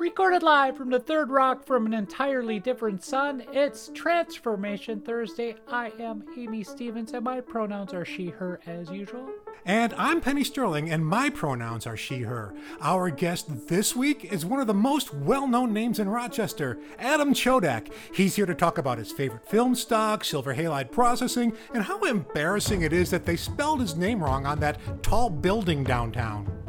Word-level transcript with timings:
Recorded 0.00 0.42
live 0.42 0.78
from 0.78 0.88
the 0.88 0.98
third 0.98 1.28
rock 1.28 1.62
from 1.62 1.84
an 1.84 1.92
entirely 1.92 2.58
different 2.58 3.04
sun, 3.04 3.44
it's 3.52 3.90
Transformation 3.92 4.98
Thursday. 4.98 5.56
I 5.68 5.92
am 6.00 6.24
Amy 6.38 6.64
Stevens, 6.64 7.12
and 7.12 7.22
my 7.22 7.42
pronouns 7.42 7.92
are 7.92 8.06
she, 8.06 8.28
her, 8.28 8.60
as 8.64 8.90
usual. 8.90 9.28
And 9.66 9.92
I'm 9.98 10.22
Penny 10.22 10.42
Sterling, 10.42 10.90
and 10.90 11.04
my 11.04 11.28
pronouns 11.28 11.86
are 11.86 11.98
she, 11.98 12.20
her. 12.20 12.54
Our 12.80 13.10
guest 13.10 13.68
this 13.68 13.94
week 13.94 14.24
is 14.32 14.46
one 14.46 14.58
of 14.58 14.66
the 14.66 14.72
most 14.72 15.12
well 15.12 15.46
known 15.46 15.74
names 15.74 15.98
in 15.98 16.08
Rochester, 16.08 16.78
Adam 16.98 17.34
Chodak. 17.34 17.92
He's 18.14 18.36
here 18.36 18.46
to 18.46 18.54
talk 18.54 18.78
about 18.78 18.96
his 18.96 19.12
favorite 19.12 19.46
film 19.46 19.74
stock, 19.74 20.24
silver 20.24 20.54
halide 20.54 20.90
processing, 20.90 21.52
and 21.74 21.82
how 21.82 22.00
embarrassing 22.04 22.80
it 22.80 22.94
is 22.94 23.10
that 23.10 23.26
they 23.26 23.36
spelled 23.36 23.82
his 23.82 23.96
name 23.96 24.24
wrong 24.24 24.46
on 24.46 24.60
that 24.60 24.78
tall 25.02 25.28
building 25.28 25.84
downtown. 25.84 26.59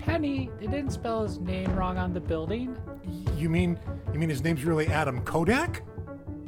Penny, 0.00 0.50
they 0.58 0.66
didn't 0.66 0.90
spell 0.90 1.22
his 1.22 1.38
name 1.38 1.74
wrong 1.76 1.98
on 1.98 2.12
the 2.12 2.20
building. 2.20 2.76
You 3.36 3.48
mean 3.48 3.78
you 4.12 4.18
mean 4.18 4.28
his 4.28 4.42
name's 4.42 4.64
really 4.64 4.86
Adam 4.88 5.22
Kodak? 5.22 5.82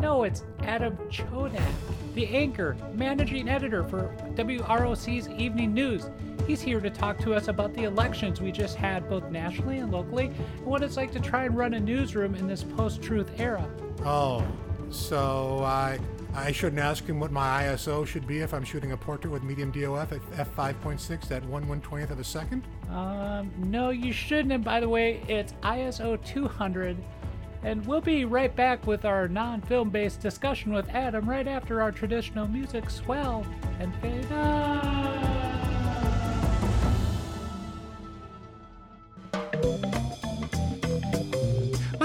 No, 0.01 0.25
it's 0.25 0.45
Adam 0.63 0.97
Chodak, 1.11 1.63
the 2.15 2.27
anchor, 2.27 2.77
managing 2.93 3.49
editor 3.49 3.85
for 3.85 4.13
WROC's 4.35 5.29
Evening 5.29 5.73
News. 5.73 6.11
He's 6.45 6.61
here 6.61 6.81
to 6.81 6.91
talk 6.91 7.19
to 7.21 7.35
us 7.35 7.47
about 7.47 7.73
the 7.73 7.85
elections 7.85 8.41
we 8.41 8.51
just 8.51 8.75
had, 8.75 9.09
both 9.09 9.31
nationally 9.31 9.79
and 9.79 9.93
locally, 9.93 10.27
and 10.27 10.67
what 10.67 10.83
it's 10.83 10.97
like 10.97 11.13
to 11.13 11.21
try 11.21 11.45
and 11.45 11.57
run 11.57 11.75
a 11.75 11.81
newsroom 11.81 12.35
in 12.35 12.49
this 12.49 12.65
post 12.65 13.01
truth 13.01 13.31
era. 13.39 13.65
Oh, 14.05 14.45
so 14.91 15.63
I 15.65 16.01
I 16.35 16.51
shouldn't 16.51 16.81
ask 16.81 17.05
him 17.05 17.21
what 17.21 17.31
my 17.31 17.65
ISO 17.65 18.07
should 18.07 18.27
be 18.27 18.39
if 18.39 18.55
I'm 18.55 18.65
shooting 18.65 18.93
a 18.93 18.97
portrait 18.97 19.31
with 19.31 19.43
medium 19.43 19.71
DOF 19.71 20.13
at 20.13 20.21
f5.6 20.57 21.31
at 21.31 21.45
1 21.45 21.67
120th 21.67 22.11
of 22.11 22.19
a 22.19 22.25
second? 22.25 22.67
Um, 22.91 23.53
no, 23.59 23.91
you 23.91 24.13
shouldn't. 24.13 24.53
And 24.53 24.65
by 24.65 24.81
the 24.81 24.89
way, 24.89 25.23
it's 25.29 25.53
ISO 25.63 26.23
200. 26.25 26.97
And 27.65 27.87
we'll 27.87 28.01
be 28.01 28.25
right 28.25 28.55
back 28.55 28.87
with 28.87 29.05
our 29.05 29.29
non 29.29 29.61
film 29.61 29.91
based 29.91 30.21
discussion 30.21 30.73
with 30.73 30.89
Adam 30.89 31.29
right 31.29 31.47
after 31.47 31.81
our 31.83 31.93
traditional 31.93 32.49
music 32.49 32.89
swell 32.91 33.47
and 33.79 33.95
fade 33.97 34.33
out. 34.33 35.13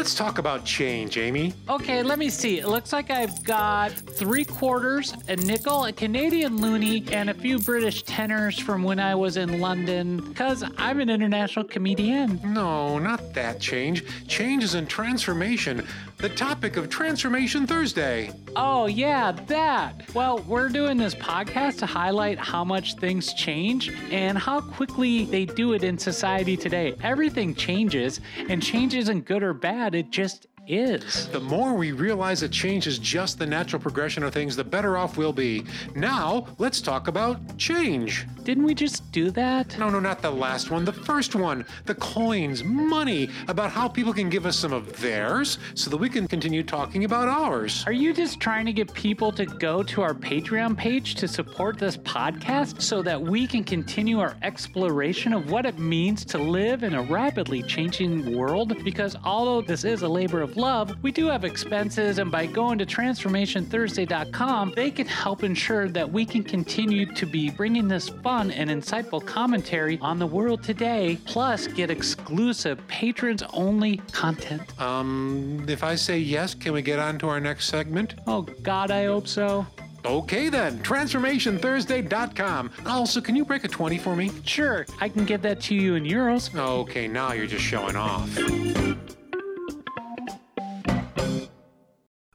Let's 0.07 0.15
talk 0.15 0.37
about 0.37 0.63
change, 0.63 1.17
Amy. 1.17 1.53
Okay, 1.67 2.01
let 2.01 2.17
me 2.17 2.29
see. 2.29 2.59
It 2.59 2.69
looks 2.69 2.93
like 2.93 3.11
I've 3.11 3.43
got 3.43 3.91
three 3.91 4.45
quarters, 4.45 5.13
a 5.27 5.35
nickel, 5.35 5.83
a 5.83 5.91
Canadian 5.91 6.59
loonie, 6.59 7.11
and 7.11 7.29
a 7.29 7.33
few 7.33 7.59
British 7.59 8.05
tenners 8.05 8.57
from 8.61 8.83
when 8.83 9.01
I 9.01 9.15
was 9.15 9.35
in 9.35 9.59
London, 9.59 10.25
because 10.29 10.63
I'm 10.77 11.01
an 11.01 11.09
international 11.09 11.65
comedian. 11.65 12.39
No, 12.41 12.97
not 12.99 13.33
that 13.33 13.59
change. 13.59 14.05
Change 14.29 14.63
is 14.63 14.75
in 14.75 14.85
transformation. 14.87 15.85
The 16.19 16.29
topic 16.29 16.77
of 16.77 16.89
Transformation 16.89 17.67
Thursday. 17.67 18.31
Oh, 18.55 18.87
yeah, 18.87 19.33
that. 19.47 20.09
Well, 20.15 20.39
we're 20.47 20.69
doing 20.69 20.97
this 20.97 21.13
podcast 21.13 21.79
to 21.79 21.85
highlight 21.85 22.39
how 22.39 22.63
much 22.63 22.95
things 22.95 23.33
change 23.33 23.89
and 24.09 24.35
how 24.37 24.61
quickly 24.61 25.25
they 25.25 25.45
do 25.45 25.73
it 25.73 25.83
in 25.83 25.97
society 25.97 26.55
today. 26.55 26.95
Everything 27.03 27.53
changes, 27.53 28.21
and 28.49 28.63
change 28.63 28.95
isn't 28.95 29.25
good 29.25 29.43
or 29.43 29.53
bad, 29.53 29.96
it 29.97 30.11
just 30.11 30.47
is. 30.67 31.27
The 31.29 31.39
more 31.39 31.73
we 31.73 31.91
realize 31.91 32.41
that 32.41 32.51
change 32.51 32.87
is 32.87 32.99
just 32.99 33.39
the 33.39 33.45
natural 33.45 33.81
progression 33.81 34.23
of 34.23 34.33
things, 34.33 34.55
the 34.55 34.63
better 34.63 34.97
off 34.97 35.17
we'll 35.17 35.33
be. 35.33 35.65
Now, 35.95 36.47
let's 36.57 36.81
talk 36.81 37.07
about 37.07 37.57
change. 37.57 38.27
Didn't 38.43 38.63
we 38.63 38.73
just 38.73 39.11
do 39.11 39.31
that? 39.31 39.77
No, 39.77 39.89
no, 39.89 39.99
not 39.99 40.21
the 40.21 40.31
last 40.31 40.71
one. 40.71 40.85
The 40.85 40.93
first 40.93 41.35
one. 41.35 41.65
The 41.85 41.95
coins, 41.95 42.63
money, 42.63 43.29
about 43.47 43.71
how 43.71 43.87
people 43.87 44.13
can 44.13 44.29
give 44.29 44.45
us 44.45 44.57
some 44.57 44.73
of 44.73 44.99
theirs 45.01 45.57
so 45.73 45.89
that 45.89 45.97
we 45.97 46.09
can 46.09 46.27
continue 46.27 46.63
talking 46.63 47.03
about 47.03 47.27
ours. 47.27 47.83
Are 47.85 47.91
you 47.91 48.13
just 48.13 48.39
trying 48.39 48.65
to 48.65 48.73
get 48.73 48.93
people 48.93 49.31
to 49.33 49.45
go 49.45 49.83
to 49.83 50.01
our 50.01 50.13
Patreon 50.13 50.77
page 50.77 51.15
to 51.15 51.27
support 51.27 51.77
this 51.77 51.97
podcast 51.97 52.81
so 52.81 53.01
that 53.01 53.21
we 53.21 53.47
can 53.47 53.63
continue 53.63 54.19
our 54.19 54.35
exploration 54.41 55.33
of 55.33 55.51
what 55.51 55.65
it 55.65 55.77
means 55.77 56.25
to 56.25 56.37
live 56.37 56.83
in 56.83 56.93
a 56.93 57.01
rapidly 57.01 57.63
changing 57.63 58.35
world? 58.35 58.83
Because 58.83 59.15
although 59.23 59.61
this 59.61 59.83
is 59.83 60.01
a 60.01 60.07
labor 60.09 60.41
of 60.41 60.56
love, 60.57 60.95
we 61.03 61.11
do 61.11 61.27
have 61.27 61.45
expenses, 61.45 62.17
and 62.17 62.31
by 62.31 62.45
going 62.45 62.77
to 62.79 62.85
transformationthursday.com, 62.85 64.73
they 64.75 64.91
can 64.91 65.07
help 65.07 65.43
ensure 65.43 65.87
that 65.89 66.11
we 66.11 66.25
can 66.25 66.43
continue 66.43 67.05
to 67.13 67.25
be 67.25 67.49
bringing 67.49 67.87
this 67.87 68.09
fun 68.09 68.51
and 68.51 68.69
insightful 68.69 69.25
commentary 69.25 69.97
on 70.01 70.19
the 70.19 70.27
world 70.27 70.63
today, 70.63 71.17
plus 71.25 71.67
get 71.67 71.89
exclusive 71.89 72.85
patrons 72.87 73.43
only 73.53 73.97
content. 74.11 74.79
Um, 74.81 75.65
if 75.69 75.83
I 75.83 75.95
say 75.95 76.17
yes, 76.17 76.53
can 76.53 76.73
we 76.73 76.81
get 76.81 76.99
on 76.99 77.19
to 77.19 77.29
our 77.29 77.39
next 77.39 77.67
segment? 77.67 78.15
Oh, 78.27 78.41
God, 78.41 78.91
I 78.91 79.05
hope 79.05 79.27
so. 79.27 79.65
Okay 80.05 80.47
then, 80.49 80.79
transformationthursday.com. 80.79 82.71
Also, 82.85 83.19
can 83.19 83.35
you 83.35 83.43
break 83.43 83.63
a 83.65 83.67
20 83.67 83.97
for 83.97 84.15
me? 84.15 84.31
Sure, 84.45 84.85
I 85.01 85.09
can 85.09 85.25
get 85.25 85.41
that 85.41 85.59
to 85.61 85.75
you 85.75 85.95
in 85.95 86.03
euros. 86.03 86.55
Okay, 86.57 87.07
now 87.07 87.33
you're 87.33 87.47
just 87.47 87.65
showing 87.65 87.95
off. 87.95 88.29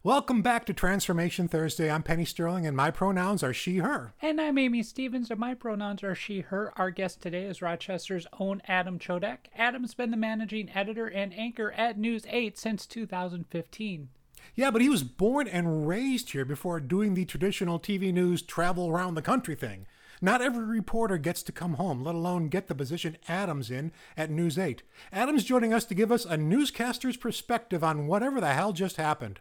Welcome 0.05 0.43
back 0.43 0.67
to 0.67 0.73
Transformation 0.73 1.47
Thursday. 1.47 1.89
I'm 1.89 2.03
Penny 2.03 2.25
Sterling, 2.25 2.67
and 2.67 2.77
my 2.77 2.91
pronouns 2.91 3.45
are 3.45 3.53
she, 3.55 3.77
her. 3.77 4.15
And 4.21 4.41
I'm 4.41 4.59
Amy 4.59 4.83
Stevens, 4.83 5.31
and 5.31 5.39
my 5.39 5.55
pronouns 5.55 6.03
are 6.03 6.17
she, 6.17 6.41
her. 6.41 6.73
Our 6.75 6.91
guest 6.91 7.23
today 7.23 7.45
is 7.45 7.63
Rochester's 7.63 8.27
own 8.41 8.63
Adam 8.67 8.99
Chodak. 8.99 9.47
Adam's 9.57 9.95
been 9.95 10.11
the 10.11 10.17
managing 10.17 10.71
editor 10.75 11.07
and 11.07 11.33
anchor 11.33 11.71
at 11.71 12.01
News 12.01 12.25
8 12.29 12.59
since 12.59 12.85
2015. 12.85 14.09
Yeah, 14.57 14.73
but 14.73 14.83
he 14.83 14.89
was 14.89 15.05
born 15.05 15.47
and 15.47 15.87
raised 15.87 16.33
here 16.33 16.45
before 16.45 16.81
doing 16.81 17.15
the 17.15 17.25
traditional 17.25 17.79
TV 17.79 18.13
news 18.13 18.43
travel 18.43 18.91
around 18.91 19.15
the 19.15 19.23
country 19.23 19.55
thing. 19.55 19.87
Not 20.21 20.43
every 20.43 20.65
reporter 20.65 21.17
gets 21.17 21.45
to 21.45 21.53
come 21.53 21.75
home, 21.75 22.03
let 22.03 22.17
alone 22.17 22.49
get 22.49 22.67
the 22.67 22.75
position 22.75 23.19
Adams 23.29 23.71
in 23.71 23.93
at 24.17 24.31
News 24.31 24.59
8. 24.59 24.83
Adam's 25.13 25.45
joining 25.45 25.73
us 25.73 25.84
to 25.84 25.95
give 25.95 26.11
us 26.11 26.25
a 26.25 26.37
newscaster's 26.37 27.17
perspective 27.17 27.84
on 27.84 28.09
whatever 28.09 28.41
the 28.41 28.53
hell 28.53 28.73
just 28.73 28.97
happened. 28.97 29.39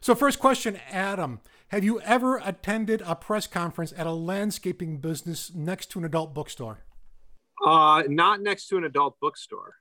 So, 0.00 0.14
first 0.14 0.38
question, 0.38 0.78
Adam. 0.90 1.40
Have 1.68 1.84
you 1.84 2.00
ever 2.00 2.40
attended 2.42 3.02
a 3.04 3.14
press 3.14 3.46
conference 3.46 3.92
at 3.96 4.06
a 4.06 4.12
landscaping 4.12 4.98
business 4.98 5.52
next 5.54 5.90
to 5.90 5.98
an 5.98 6.04
adult 6.06 6.32
bookstore? 6.32 6.78
Uh, 7.64 8.04
not 8.08 8.40
next 8.40 8.68
to 8.68 8.78
an 8.78 8.84
adult 8.84 9.20
bookstore. 9.20 9.74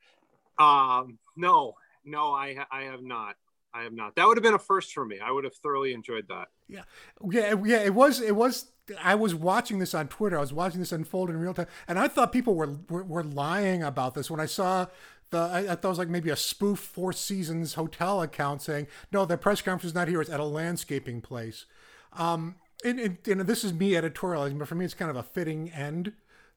Um, 0.60 1.18
no, 1.38 1.76
no, 2.04 2.34
I, 2.34 2.58
I 2.72 2.84
have 2.84 3.04
not. 3.04 3.36
I 3.74 3.84
have 3.84 3.94
not. 3.94 4.16
That 4.16 4.28
would 4.28 4.38
have 4.38 4.44
been 4.44 4.54
a 4.54 4.60
first 4.60 4.92
for 4.92 5.06
me. 5.06 5.20
I 5.24 5.32
would 5.32 5.44
have 5.44 5.56
thoroughly 5.56 5.94
enjoyed 5.94 6.28
that. 6.30 6.48
Yeah, 6.68 6.82
yeah, 7.30 7.54
yeah. 7.64 7.84
It 7.84 7.94
was. 7.94 8.20
It 8.22 8.36
was. 8.36 8.72
I 9.02 9.16
was 9.16 9.36
watching 9.36 9.80
this 9.80 9.94
on 9.94 10.08
Twitter. 10.08 10.38
I 10.38 10.42
was 10.42 10.54
watching 10.54 10.80
this 10.80 10.92
unfold 10.92 11.30
in 11.30 11.38
real 11.38 11.54
time, 11.54 11.68
and 11.88 12.00
I 12.00 12.08
thought 12.08 12.32
people 12.32 12.56
were 12.56 12.78
were, 12.90 13.04
were 13.04 13.24
lying 13.24 13.84
about 13.84 14.16
this 14.16 14.32
when 14.32 14.40
I 14.40 14.46
saw 14.46 14.88
the 15.30 15.38
I, 15.38 15.60
I, 15.60 15.76
thought 15.76 15.86
it 15.86 15.88
was 15.88 15.98
like 15.98 16.10
maybe 16.10 16.30
a 16.30 16.36
spoof 16.36 16.80
Four 16.80 17.14
Seasons 17.14 17.74
hotel 17.74 18.22
account 18.22 18.62
saying 18.62 18.88
no, 19.12 19.26
the 19.26 19.38
press 19.38 19.62
conference 19.62 19.92
is 19.92 19.96
not 19.96 20.08
here; 20.08 20.22
it's 20.22 20.30
at 20.30 20.40
a 20.40 20.46
landscaping 20.46 21.22
place. 21.22 21.66
Um, 22.14 22.56
and, 22.84 23.00
and, 23.00 23.28
and 23.28 23.42
this 23.42 23.64
is 23.64 23.74
me 23.74 23.92
editorializing, 23.92 24.58
but 24.58 24.68
for 24.68 24.76
me, 24.76 24.86
it's 24.86 24.94
kind 24.94 25.10
of 25.10 25.18
a 25.18 25.24
fitting 25.24 25.72
end 25.72 26.14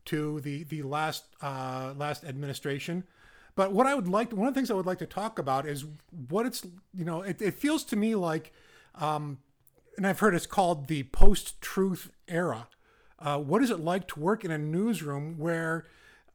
to 0.07 0.41
the 0.41 0.65
the 0.65 0.83
last 0.83 1.25
uh, 1.43 1.95
last 1.97 2.25
administration. 2.25 3.05
But 3.55 3.73
what 3.73 3.87
I 3.87 3.95
would 3.95 4.09
like, 4.09 4.33
one 4.33 4.49
of 4.49 4.55
the 4.55 4.59
things 4.59 4.71
I 4.71 4.75
would 4.75 4.87
like 4.87 4.99
to 4.99 5.07
talk 5.07 5.39
about 5.39 5.67
is 5.67 5.85
what 6.29 6.47
it's 6.47 6.67
you 6.95 7.05
know 7.05 7.23
it, 7.23 7.43
it 7.43 7.55
feels 7.55 7.85
to 7.85 7.97
me 7.97 8.15
like, 8.15 8.53
um, 8.95 9.39
and 9.97 10.07
I've 10.07 10.21
heard 10.21 10.35
it's 10.35 10.47
called 10.47 10.89
the 10.89 11.05
post 11.05 11.61
truth 11.61 12.11
era. 12.29 12.69
Uh, 13.19 13.39
what 13.39 13.63
is 13.63 13.71
it 13.71 13.81
like 13.81 14.09
to 14.09 14.21
work 14.21 14.45
in 14.45 14.51
a 14.51 14.59
newsroom 14.59 15.37
where 15.37 15.87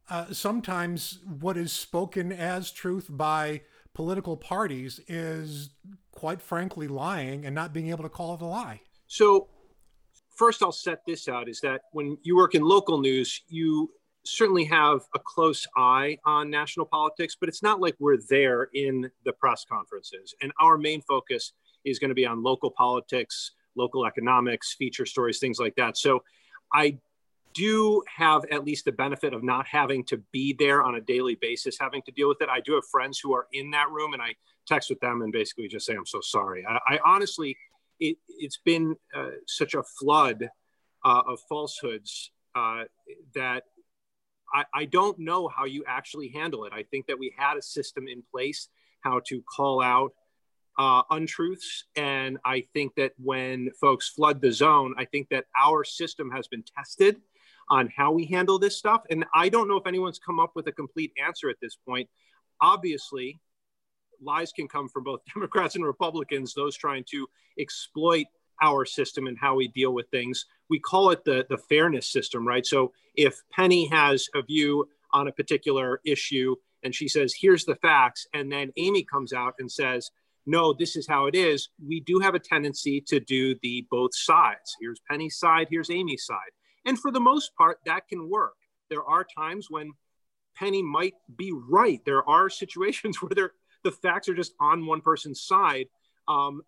uh, 0.08 0.32
sometimes 0.32 1.18
what 1.40 1.56
is 1.56 1.72
spoken 1.72 2.32
as 2.32 2.70
truth 2.70 3.06
by 3.08 3.62
political 3.94 4.36
parties 4.36 5.00
is 5.08 5.70
quite 6.12 6.40
frankly 6.40 6.86
lying 6.86 7.44
and 7.44 7.54
not 7.54 7.72
being 7.72 7.88
able 7.88 8.02
to 8.02 8.08
call 8.08 8.34
it 8.34 8.40
a 8.40 8.46
lie. 8.46 8.80
So, 9.06 9.48
first, 10.36 10.62
I'll 10.62 10.72
set 10.72 11.00
this 11.06 11.28
out 11.28 11.48
is 11.48 11.60
that 11.60 11.82
when 11.92 12.18
you 12.22 12.36
work 12.36 12.54
in 12.54 12.62
local 12.62 12.98
news, 12.98 13.42
you 13.48 13.90
certainly 14.24 14.64
have 14.64 15.00
a 15.14 15.18
close 15.18 15.66
eye 15.76 16.18
on 16.24 16.50
national 16.50 16.86
politics, 16.86 17.36
but 17.38 17.48
it's 17.48 17.62
not 17.62 17.80
like 17.80 17.94
we're 17.98 18.18
there 18.28 18.68
in 18.74 19.10
the 19.24 19.32
press 19.32 19.64
conferences. 19.64 20.34
And 20.42 20.52
our 20.60 20.76
main 20.76 21.00
focus 21.02 21.52
is 21.84 21.98
going 21.98 22.10
to 22.10 22.14
be 22.14 22.26
on 22.26 22.42
local 22.42 22.70
politics, 22.70 23.52
local 23.76 24.04
economics, 24.04 24.74
feature 24.74 25.06
stories, 25.06 25.38
things 25.38 25.58
like 25.58 25.74
that. 25.76 25.96
So, 25.96 26.22
I 26.72 26.98
do 27.56 28.02
have 28.14 28.44
at 28.50 28.64
least 28.64 28.84
the 28.84 28.92
benefit 28.92 29.32
of 29.32 29.42
not 29.42 29.66
having 29.66 30.04
to 30.04 30.18
be 30.30 30.52
there 30.52 30.82
on 30.82 30.96
a 30.96 31.00
daily 31.00 31.36
basis, 31.36 31.78
having 31.80 32.02
to 32.02 32.12
deal 32.12 32.28
with 32.28 32.42
it. 32.42 32.50
I 32.50 32.60
do 32.60 32.74
have 32.74 32.84
friends 32.90 33.18
who 33.18 33.34
are 33.34 33.46
in 33.52 33.70
that 33.70 33.90
room, 33.90 34.12
and 34.12 34.20
I 34.20 34.34
text 34.66 34.90
with 34.90 35.00
them 35.00 35.22
and 35.22 35.32
basically 35.32 35.66
just 35.66 35.86
say, 35.86 35.94
"I'm 35.94 36.06
so 36.06 36.20
sorry." 36.20 36.66
I, 36.66 36.78
I 36.86 36.98
honestly, 37.04 37.56
it, 37.98 38.18
has 38.42 38.58
been 38.62 38.94
uh, 39.14 39.30
such 39.46 39.74
a 39.74 39.82
flood 39.82 40.48
uh, 41.04 41.22
of 41.26 41.40
falsehoods 41.48 42.30
uh, 42.54 42.84
that 43.34 43.64
I, 44.52 44.64
I 44.74 44.84
don't 44.84 45.18
know 45.18 45.48
how 45.48 45.64
you 45.64 45.82
actually 45.86 46.28
handle 46.28 46.66
it. 46.66 46.74
I 46.74 46.82
think 46.82 47.06
that 47.06 47.18
we 47.18 47.32
had 47.36 47.56
a 47.56 47.62
system 47.62 48.06
in 48.06 48.22
place 48.30 48.68
how 49.00 49.20
to 49.28 49.42
call 49.42 49.80
out 49.80 50.12
uh, 50.78 51.02
untruths. 51.10 51.84
And 51.96 52.38
I 52.44 52.64
think 52.74 52.94
that 52.96 53.12
when 53.16 53.70
folks 53.80 54.10
flood 54.10 54.40
the 54.40 54.52
zone, 54.52 54.94
I 54.98 55.06
think 55.06 55.28
that 55.30 55.46
our 55.58 55.84
system 55.84 56.30
has 56.30 56.48
been 56.48 56.64
tested 56.76 57.16
on 57.68 57.92
how 57.96 58.12
we 58.12 58.26
handle 58.26 58.58
this 58.58 58.76
stuff. 58.76 59.02
And 59.10 59.24
I 59.34 59.48
don't 59.48 59.68
know 59.68 59.76
if 59.76 59.86
anyone's 59.86 60.18
come 60.18 60.38
up 60.38 60.52
with 60.54 60.66
a 60.68 60.72
complete 60.72 61.12
answer 61.24 61.48
at 61.48 61.56
this 61.60 61.76
point. 61.86 62.08
Obviously, 62.60 63.40
lies 64.22 64.52
can 64.52 64.68
come 64.68 64.88
from 64.88 65.04
both 65.04 65.20
Democrats 65.34 65.74
and 65.74 65.84
Republicans, 65.84 66.54
those 66.54 66.76
trying 66.76 67.04
to 67.10 67.26
exploit 67.58 68.26
our 68.62 68.84
system 68.84 69.26
and 69.26 69.36
how 69.38 69.54
we 69.54 69.68
deal 69.68 69.92
with 69.92 70.08
things. 70.10 70.46
We 70.70 70.78
call 70.78 71.10
it 71.10 71.24
the, 71.24 71.46
the 71.48 71.58
fairness 71.58 72.10
system, 72.10 72.46
right? 72.46 72.64
So 72.64 72.92
if 73.14 73.42
Penny 73.52 73.88
has 73.88 74.28
a 74.34 74.42
view 74.42 74.88
on 75.12 75.28
a 75.28 75.32
particular 75.32 76.00
issue 76.04 76.56
and 76.82 76.94
she 76.94 77.08
says, 77.08 77.34
here's 77.38 77.64
the 77.64 77.76
facts, 77.76 78.26
and 78.32 78.50
then 78.50 78.72
Amy 78.76 79.02
comes 79.02 79.32
out 79.32 79.54
and 79.58 79.70
says, 79.70 80.10
no, 80.46 80.72
this 80.72 80.96
is 80.96 81.06
how 81.06 81.26
it 81.26 81.34
is, 81.34 81.68
we 81.84 82.00
do 82.00 82.20
have 82.20 82.34
a 82.34 82.38
tendency 82.38 83.00
to 83.08 83.18
do 83.18 83.56
the 83.62 83.86
both 83.90 84.14
sides. 84.14 84.76
Here's 84.80 85.00
Penny's 85.10 85.38
side, 85.38 85.66
here's 85.70 85.90
Amy's 85.90 86.24
side. 86.24 86.52
And 86.86 86.98
for 86.98 87.10
the 87.10 87.20
most 87.20 87.54
part, 87.56 87.80
that 87.84 88.08
can 88.08 88.30
work. 88.30 88.54
There 88.88 89.04
are 89.04 89.24
times 89.24 89.66
when 89.68 89.92
Penny 90.56 90.82
might 90.82 91.14
be 91.36 91.52
right. 91.52 92.00
There 92.04 92.26
are 92.28 92.48
situations 92.48 93.16
where 93.20 93.52
the 93.82 93.92
facts 93.92 94.28
are 94.28 94.34
just 94.34 94.54
on 94.60 94.86
one 94.86 95.00
person's 95.00 95.42
side. 95.42 95.86
Um, 96.28 96.62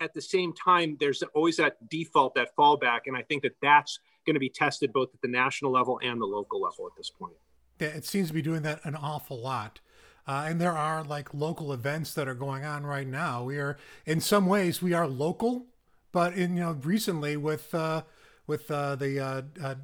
at 0.00 0.14
the 0.14 0.20
same 0.20 0.52
time, 0.52 0.96
there's 0.98 1.22
always 1.34 1.56
that 1.58 1.88
default, 1.88 2.34
that 2.34 2.56
fallback. 2.56 3.00
And 3.06 3.16
I 3.16 3.22
think 3.22 3.42
that 3.42 3.56
that's 3.62 4.00
going 4.26 4.34
to 4.34 4.40
be 4.40 4.48
tested 4.48 4.92
both 4.92 5.08
at 5.14 5.20
the 5.22 5.28
national 5.28 5.72
level 5.72 6.00
and 6.02 6.20
the 6.20 6.26
local 6.26 6.60
level 6.60 6.86
at 6.86 6.92
this 6.96 7.10
point. 7.10 7.34
Yeah, 7.78 7.88
it 7.88 8.04
seems 8.04 8.28
to 8.28 8.34
be 8.34 8.42
doing 8.42 8.62
that 8.62 8.84
an 8.84 8.94
awful 8.94 9.40
lot. 9.40 9.80
Uh, 10.26 10.46
and 10.48 10.60
there 10.60 10.76
are 10.76 11.02
like 11.02 11.32
local 11.32 11.72
events 11.72 12.14
that 12.14 12.28
are 12.28 12.34
going 12.34 12.64
on 12.64 12.84
right 12.84 13.06
now. 13.06 13.44
We 13.44 13.58
are, 13.58 13.78
in 14.06 14.20
some 14.20 14.46
ways, 14.46 14.82
we 14.82 14.92
are 14.92 15.06
local, 15.06 15.66
but 16.12 16.34
in 16.34 16.56
you 16.56 16.62
know 16.62 16.78
recently 16.82 17.36
with 17.36 17.74
uh, 17.74 18.02
with 18.50 18.68
uh, 18.70 18.96
the 18.96 19.20
uh, 19.20 19.42
uh, 19.62 19.76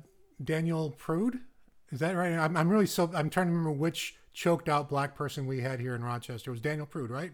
Daniel 0.42 0.90
Prude, 0.90 1.38
is 1.92 2.00
that 2.00 2.16
right? 2.16 2.32
I'm, 2.32 2.56
I'm 2.56 2.68
really 2.68 2.86
so 2.86 3.08
I'm 3.14 3.30
trying 3.30 3.46
to 3.46 3.52
remember 3.52 3.70
which 3.70 4.16
choked 4.34 4.68
out 4.68 4.88
black 4.88 5.14
person 5.14 5.46
we 5.46 5.60
had 5.60 5.78
here 5.78 5.94
in 5.94 6.02
Rochester. 6.02 6.50
It 6.50 6.54
was 6.54 6.60
Daniel 6.60 6.84
Prude, 6.84 7.10
right? 7.10 7.32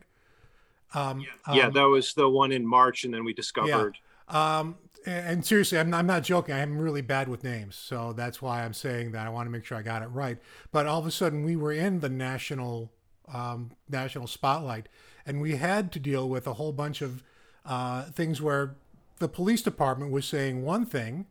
Um, 0.95 1.25
yeah, 1.51 1.69
um, 1.69 1.73
that 1.73 1.85
was 1.85 2.13
the 2.13 2.29
one 2.29 2.53
in 2.53 2.67
March, 2.67 3.05
and 3.05 3.15
then 3.15 3.25
we 3.25 3.33
discovered. 3.33 3.97
Yeah. 4.31 4.59
Um, 4.59 4.77
and 5.07 5.45
seriously, 5.45 5.79
I'm, 5.79 5.93
I'm 5.95 6.07
not 6.07 6.23
joking. 6.23 6.55
I'm 6.55 6.79
really 6.79 7.01
bad 7.01 7.29
with 7.29 7.43
names, 7.43 7.77
so 7.77 8.13
that's 8.13 8.43
why 8.43 8.63
I'm 8.63 8.75
saying 8.75 9.13
that. 9.13 9.27
I 9.27 9.31
want 9.31 9.47
to 9.47 9.51
make 9.51 9.65
sure 9.65 9.79
I 9.79 9.83
got 9.83 10.03
it 10.03 10.09
right. 10.09 10.39
But 10.71 10.87
all 10.87 11.01
of 11.01 11.07
a 11.07 11.11
sudden, 11.11 11.45
we 11.45 11.57
were 11.57 11.73
in 11.73 12.01
the 12.01 12.11
national 12.11 12.93
um, 13.33 13.71
national 13.89 14.27
spotlight, 14.27 14.91
and 15.25 15.41
we 15.41 15.57
had 15.57 15.93
to 15.93 15.99
deal 15.99 16.29
with 16.29 16.47
a 16.47 16.53
whole 16.53 16.73
bunch 16.73 17.01
of 17.01 17.25
uh, 17.65 18.03
things 18.05 18.43
where 18.43 18.77
the 19.23 19.29
police 19.29 19.63
department 19.63 20.11
was 20.11 20.27
saying 20.27 20.63
one 20.63 20.85
thing, 20.85 21.27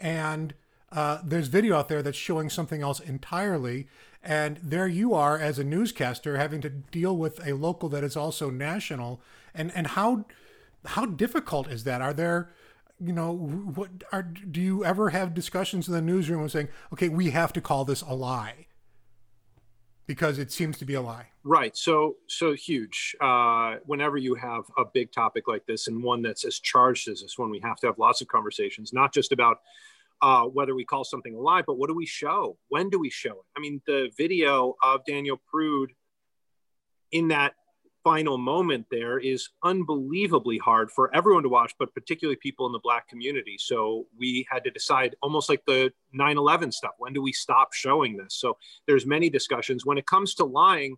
and 0.00 0.52
uh, 0.92 1.18
there's 1.24 1.46
video 1.46 1.76
out 1.76 1.88
there 1.88 2.02
that's 2.02 2.18
showing 2.18 2.50
something 2.50 2.82
else 2.82 2.98
entirely. 2.98 3.86
And 4.22 4.58
there 4.62 4.88
you 4.88 5.14
are 5.14 5.38
as 5.38 5.58
a 5.58 5.64
newscaster 5.64 6.36
having 6.36 6.60
to 6.62 6.68
deal 6.68 7.16
with 7.16 7.46
a 7.46 7.54
local 7.54 7.88
that 7.90 8.04
is 8.04 8.16
also 8.16 8.50
national. 8.50 9.22
And 9.54 9.72
and 9.74 9.86
how 9.86 10.26
how 10.84 11.06
difficult 11.06 11.68
is 11.68 11.84
that? 11.84 12.02
Are 12.02 12.12
there 12.12 12.50
you 13.00 13.12
know 13.12 13.32
what 13.32 13.90
are 14.12 14.22
do 14.22 14.60
you 14.60 14.84
ever 14.84 15.10
have 15.10 15.32
discussions 15.32 15.88
in 15.88 15.94
the 15.94 16.02
newsroom 16.02 16.46
saying 16.48 16.68
okay 16.92 17.08
we 17.08 17.30
have 17.30 17.50
to 17.54 17.60
call 17.60 17.86
this 17.86 18.02
a 18.02 18.14
lie 18.14 18.66
because 20.10 20.40
it 20.40 20.50
seems 20.50 20.76
to 20.76 20.84
be 20.84 20.94
a 20.94 21.00
lie. 21.00 21.26
Right. 21.44 21.76
So 21.76 22.16
so 22.26 22.52
huge. 22.52 23.14
Uh, 23.20 23.76
whenever 23.86 24.16
you 24.16 24.34
have 24.34 24.64
a 24.76 24.84
big 24.84 25.12
topic 25.12 25.46
like 25.46 25.64
this 25.66 25.86
and 25.86 26.02
one 26.02 26.20
that's 26.20 26.44
as 26.44 26.58
charged 26.58 27.06
as 27.06 27.20
this 27.22 27.38
one 27.38 27.48
we 27.48 27.60
have 27.60 27.76
to 27.76 27.86
have 27.86 27.96
lots 27.96 28.20
of 28.20 28.26
conversations 28.26 28.92
not 28.92 29.14
just 29.14 29.30
about 29.30 29.58
uh, 30.20 30.42
whether 30.46 30.74
we 30.74 30.84
call 30.84 31.04
something 31.04 31.36
a 31.36 31.38
lie 31.38 31.62
but 31.64 31.78
what 31.78 31.86
do 31.86 31.94
we 31.94 32.06
show? 32.06 32.56
When 32.70 32.90
do 32.90 32.98
we 32.98 33.08
show 33.08 33.30
it? 33.30 33.46
I 33.56 33.60
mean 33.60 33.80
the 33.86 34.10
video 34.18 34.74
of 34.82 35.04
daniel 35.04 35.40
prude 35.48 35.92
in 37.12 37.28
that 37.28 37.54
final 38.02 38.38
moment 38.38 38.86
there 38.90 39.18
is 39.18 39.48
unbelievably 39.62 40.58
hard 40.58 40.90
for 40.90 41.14
everyone 41.14 41.42
to 41.42 41.48
watch, 41.48 41.74
but 41.78 41.94
particularly 41.94 42.36
people 42.36 42.66
in 42.66 42.72
the 42.72 42.80
Black 42.82 43.08
community. 43.08 43.56
So 43.58 44.06
we 44.18 44.46
had 44.50 44.64
to 44.64 44.70
decide, 44.70 45.16
almost 45.22 45.48
like 45.48 45.62
the 45.66 45.92
9 46.12 46.38
11 46.38 46.72
stuff, 46.72 46.92
when 46.98 47.12
do 47.12 47.22
we 47.22 47.32
stop 47.32 47.72
showing 47.72 48.16
this? 48.16 48.34
So 48.34 48.56
there's 48.86 49.06
many 49.06 49.30
discussions. 49.30 49.84
When 49.84 49.98
it 49.98 50.06
comes 50.06 50.34
to 50.36 50.44
lying, 50.44 50.96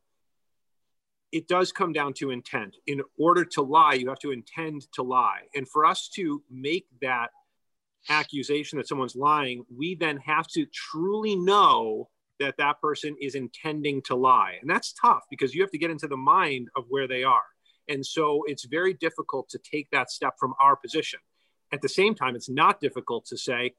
it 1.32 1.48
does 1.48 1.72
come 1.72 1.92
down 1.92 2.12
to 2.14 2.30
intent. 2.30 2.76
In 2.86 3.00
order 3.18 3.44
to 3.44 3.62
lie, 3.62 3.94
you 3.94 4.08
have 4.08 4.18
to 4.20 4.32
intend 4.32 4.86
to 4.92 5.02
lie. 5.02 5.42
And 5.54 5.68
for 5.68 5.86
us 5.86 6.08
to 6.14 6.42
make 6.50 6.86
that 7.00 7.30
accusation 8.08 8.78
that 8.78 8.88
someone's 8.88 9.16
lying, 9.16 9.64
we 9.74 9.94
then 9.94 10.18
have 10.18 10.46
to 10.48 10.66
truly 10.66 11.36
know 11.36 12.08
that 12.40 12.56
that 12.58 12.80
person 12.80 13.16
is 13.20 13.34
intending 13.34 14.02
to 14.02 14.14
lie. 14.14 14.54
And 14.60 14.68
that's 14.68 14.92
tough 14.92 15.24
because 15.30 15.54
you 15.54 15.62
have 15.62 15.70
to 15.70 15.78
get 15.78 15.90
into 15.90 16.08
the 16.08 16.16
mind 16.16 16.68
of 16.76 16.84
where 16.88 17.06
they 17.06 17.22
are. 17.24 17.42
And 17.88 18.04
so 18.04 18.44
it's 18.46 18.64
very 18.64 18.94
difficult 18.94 19.48
to 19.50 19.58
take 19.58 19.88
that 19.90 20.10
step 20.10 20.34
from 20.38 20.54
our 20.60 20.76
position. 20.76 21.20
At 21.72 21.82
the 21.82 21.88
same 21.88 22.14
time, 22.14 22.36
it's 22.36 22.48
not 22.50 22.80
difficult 22.80 23.26
to 23.26 23.36
say, 23.36 23.74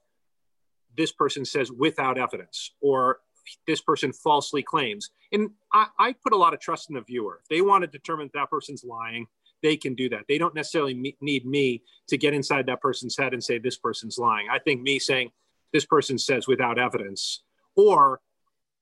this 0.95 1.11
person 1.11 1.45
says 1.45 1.71
without 1.71 2.17
evidence, 2.17 2.71
or 2.81 3.19
this 3.67 3.81
person 3.81 4.13
falsely 4.13 4.63
claims. 4.63 5.09
And 5.31 5.49
I, 5.73 5.87
I 5.99 6.13
put 6.13 6.33
a 6.33 6.37
lot 6.37 6.53
of 6.53 6.59
trust 6.59 6.89
in 6.89 6.95
the 6.95 7.01
viewer. 7.01 7.39
If 7.41 7.49
they 7.49 7.61
want 7.61 7.83
to 7.83 7.87
determine 7.87 8.29
that, 8.33 8.49
person's 8.49 8.83
lying, 8.83 9.27
they 9.61 9.75
can 9.75 9.95
do 9.95 10.09
that. 10.09 10.25
They 10.27 10.37
don't 10.37 10.53
necessarily 10.53 10.93
me- 10.93 11.17
need 11.21 11.45
me 11.45 11.83
to 12.09 12.17
get 12.17 12.33
inside 12.33 12.67
that 12.67 12.81
person's 12.81 13.17
head 13.17 13.33
and 13.33 13.43
say, 13.43 13.57
this 13.57 13.77
person's 13.77 14.17
lying. 14.17 14.47
I 14.51 14.59
think 14.59 14.81
me 14.81 14.99
saying, 14.99 15.31
this 15.71 15.85
person 15.85 16.17
says 16.19 16.47
without 16.47 16.77
evidence, 16.77 17.41
or 17.75 18.21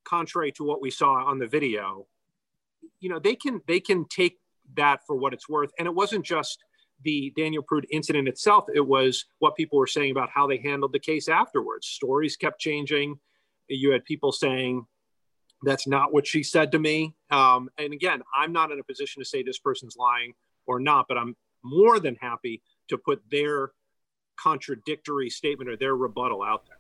contrary 0.06 0.52
to 0.54 0.64
what 0.64 0.82
we 0.82 0.92
saw 0.92 1.26
on 1.26 1.40
the 1.40 1.48
video, 1.48 2.08
you 3.00 3.10
know, 3.10 3.20
they 3.20 3.36
can 3.36 3.62
they 3.68 3.80
can 3.80 4.06
take 4.08 4.38
that 4.76 5.02
for 5.06 5.16
what 5.16 5.34
it's 5.34 5.50
worth. 5.50 5.72
And 5.78 5.88
it 5.88 5.94
wasn't 5.94 6.26
just 6.26 6.64
the 7.04 7.34
Daniel 7.36 7.64
Prude 7.64 7.88
incident 7.92 8.28
itself, 8.28 8.66
it 8.74 8.86
was 8.86 9.26
what 9.40 9.56
people 9.56 9.80
were 9.80 9.88
saying 9.88 10.12
about 10.12 10.30
how 10.34 10.48
they 10.48 10.58
handled 10.58 10.94
the 10.94 11.00
case 11.00 11.28
afterwards. 11.28 11.88
Stories 11.88 12.38
kept 12.38 12.60
changing. 12.60 13.20
You 13.68 13.92
had 13.92 14.04
people 14.06 14.32
saying, 14.32 14.86
that's 15.64 15.88
not 15.88 16.14
what 16.14 16.28
she 16.28 16.44
said 16.44 16.72
to 16.74 16.80
me. 16.80 17.16
Um, 17.30 17.70
and 17.78 17.94
again, 17.94 18.22
I'm 18.36 18.52
not 18.52 18.72
in 18.72 18.80
a 18.80 18.84
position 18.84 19.22
to 19.22 19.28
say 19.28 19.44
this 19.44 19.60
person's 19.60 19.96
lying 19.98 20.34
or 20.66 20.80
not, 20.80 21.06
but 21.08 21.18
I'm 21.18 21.36
more 21.64 22.00
than 22.00 22.16
happy 22.16 22.62
to 22.90 22.98
put 22.98 23.22
their 23.30 23.72
contradictory 24.40 25.30
statement 25.30 25.70
or 25.70 25.78
their 25.78 25.96
rebuttal 25.96 26.44
out 26.44 26.66
there. 26.68 26.78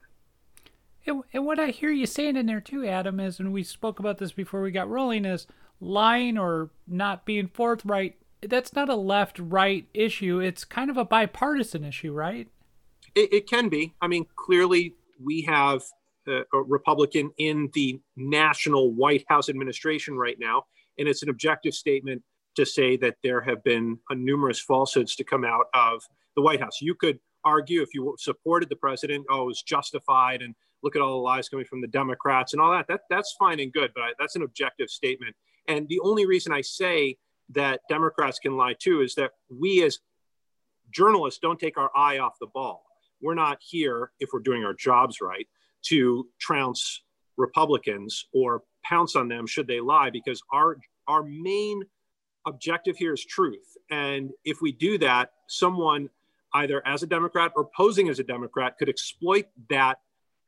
And, 1.05 1.23
and 1.33 1.45
what 1.45 1.59
I 1.59 1.67
hear 1.67 1.91
you 1.91 2.05
saying 2.05 2.35
in 2.35 2.45
there 2.45 2.61
too, 2.61 2.85
Adam, 2.85 3.19
is, 3.19 3.39
and 3.39 3.51
we 3.51 3.63
spoke 3.63 3.99
about 3.99 4.17
this 4.17 4.31
before 4.31 4.61
we 4.61 4.71
got 4.71 4.89
rolling, 4.89 5.25
is 5.25 5.47
lying 5.79 6.37
or 6.37 6.69
not 6.87 7.25
being 7.25 7.47
forthright. 7.47 8.17
That's 8.41 8.73
not 8.73 8.89
a 8.89 8.95
left 8.95 9.39
right 9.39 9.87
issue. 9.93 10.39
It's 10.39 10.63
kind 10.63 10.89
of 10.89 10.97
a 10.97 11.05
bipartisan 11.05 11.83
issue, 11.83 12.13
right? 12.13 12.47
It, 13.15 13.33
it 13.33 13.49
can 13.49 13.69
be. 13.69 13.93
I 14.01 14.07
mean, 14.07 14.25
clearly 14.35 14.95
we 15.23 15.41
have 15.43 15.83
a, 16.27 16.41
a 16.53 16.61
Republican 16.61 17.31
in 17.37 17.69
the 17.73 17.99
national 18.15 18.93
White 18.93 19.25
House 19.27 19.49
administration 19.49 20.15
right 20.17 20.37
now, 20.39 20.63
and 20.97 21.07
it's 21.07 21.23
an 21.23 21.29
objective 21.29 21.73
statement 21.73 22.21
to 22.55 22.65
say 22.65 22.97
that 22.97 23.15
there 23.23 23.41
have 23.41 23.63
been 23.63 23.97
numerous 24.11 24.59
falsehoods 24.59 25.15
to 25.15 25.23
come 25.23 25.45
out 25.45 25.65
of 25.73 26.03
the 26.35 26.41
White 26.41 26.59
House. 26.59 26.81
You 26.81 26.95
could 26.95 27.19
argue 27.43 27.81
if 27.81 27.93
you 27.93 28.15
supported 28.19 28.69
the 28.69 28.75
president, 28.75 29.25
oh, 29.29 29.43
it 29.43 29.45
was 29.45 29.61
justified 29.61 30.41
and 30.41 30.53
look 30.83 30.95
at 30.95 31.01
all 31.01 31.11
the 31.11 31.23
lies 31.23 31.49
coming 31.49 31.65
from 31.65 31.81
the 31.81 31.87
Democrats 31.87 32.53
and 32.53 32.61
all 32.61 32.71
that. 32.71 32.87
That 32.87 33.01
that's 33.09 33.35
fine 33.37 33.59
and 33.59 33.71
good, 33.71 33.91
but 33.93 34.01
I, 34.01 34.11
that's 34.19 34.35
an 34.35 34.43
objective 34.43 34.89
statement. 34.89 35.35
And 35.67 35.87
the 35.87 35.99
only 36.01 36.25
reason 36.25 36.51
I 36.51 36.61
say 36.61 37.17
that 37.49 37.81
Democrats 37.89 38.39
can 38.39 38.57
lie 38.57 38.75
too 38.77 39.01
is 39.01 39.15
that 39.15 39.31
we 39.49 39.83
as 39.83 39.99
journalists 40.91 41.39
don't 41.39 41.59
take 41.59 41.77
our 41.77 41.91
eye 41.95 42.19
off 42.19 42.33
the 42.39 42.47
ball. 42.47 42.83
We're 43.21 43.35
not 43.35 43.59
here 43.61 44.11
if 44.19 44.29
we're 44.33 44.39
doing 44.39 44.63
our 44.63 44.73
jobs 44.73 45.21
right 45.21 45.47
to 45.83 46.27
trounce 46.39 47.01
Republicans 47.37 48.25
or 48.33 48.63
pounce 48.83 49.15
on 49.15 49.27
them 49.27 49.47
should 49.47 49.67
they 49.67 49.79
lie 49.79 50.09
because 50.09 50.41
our 50.51 50.77
our 51.07 51.23
main 51.23 51.83
objective 52.45 52.97
here 52.97 53.13
is 53.13 53.23
truth. 53.23 53.77
And 53.89 54.31
if 54.43 54.61
we 54.61 54.71
do 54.71 54.97
that, 54.99 55.31
someone 55.47 56.09
either 56.53 56.85
as 56.85 57.03
a 57.03 57.07
Democrat 57.07 57.51
or 57.55 57.69
posing 57.75 58.09
as 58.09 58.19
a 58.19 58.23
Democrat 58.23 58.77
could 58.77 58.89
exploit 58.89 59.45
that 59.69 59.99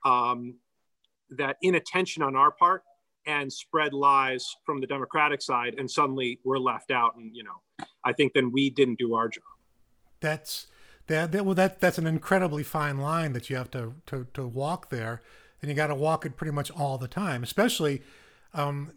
um, 0.06 0.56
that 1.32 1.58
inattention 1.62 2.24
on 2.24 2.36
our 2.36 2.52
part 2.52 2.84
and 3.26 3.52
spread 3.52 3.94
lies 3.94 4.56
from 4.66 4.82
the 4.82 4.88
Democratic 4.88 5.42
side, 5.42 5.76
and 5.78 5.90
suddenly 5.90 6.40
we're 6.44 6.58
left 6.58 6.92
out. 6.92 7.16
And 7.16 7.36
you 7.36 7.44
know, 7.44 7.86
I 8.04 8.14
think 8.14 8.34
then 8.34 8.52
we 8.52 8.70
didn't 8.70 9.00
do 9.00 9.16
our 9.16 9.30
job. 9.30 9.44
That's 10.20 10.68
that. 11.08 11.32
that 11.32 11.46
well, 11.46 11.56
that 11.56 11.80
that's 11.80 11.98
an 11.98 12.08
incredibly 12.08 12.64
fine 12.64 12.98
line 12.98 13.34
that 13.34 13.50
you 13.50 13.56
have 13.56 13.72
to 13.72 13.96
to 14.08 14.28
to 14.34 14.48
walk 14.48 14.90
there, 14.90 15.22
and 15.62 15.70
you 15.70 15.76
got 15.76 15.88
to 15.88 15.96
walk 15.96 16.26
it 16.26 16.36
pretty 16.36 16.52
much 16.52 16.72
all 16.72 16.98
the 16.98 17.08
time. 17.08 17.44
Especially, 17.44 18.02
um, 18.54 18.92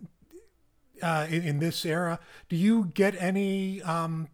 uh, 1.03 1.27
in, 1.29 1.43
in, 1.43 1.59
this 1.59 1.85
era, 1.85 2.19
do 2.49 2.57
you 2.57 2.91
get 2.95 3.15
any 3.21 3.83
um, 3.83 4.29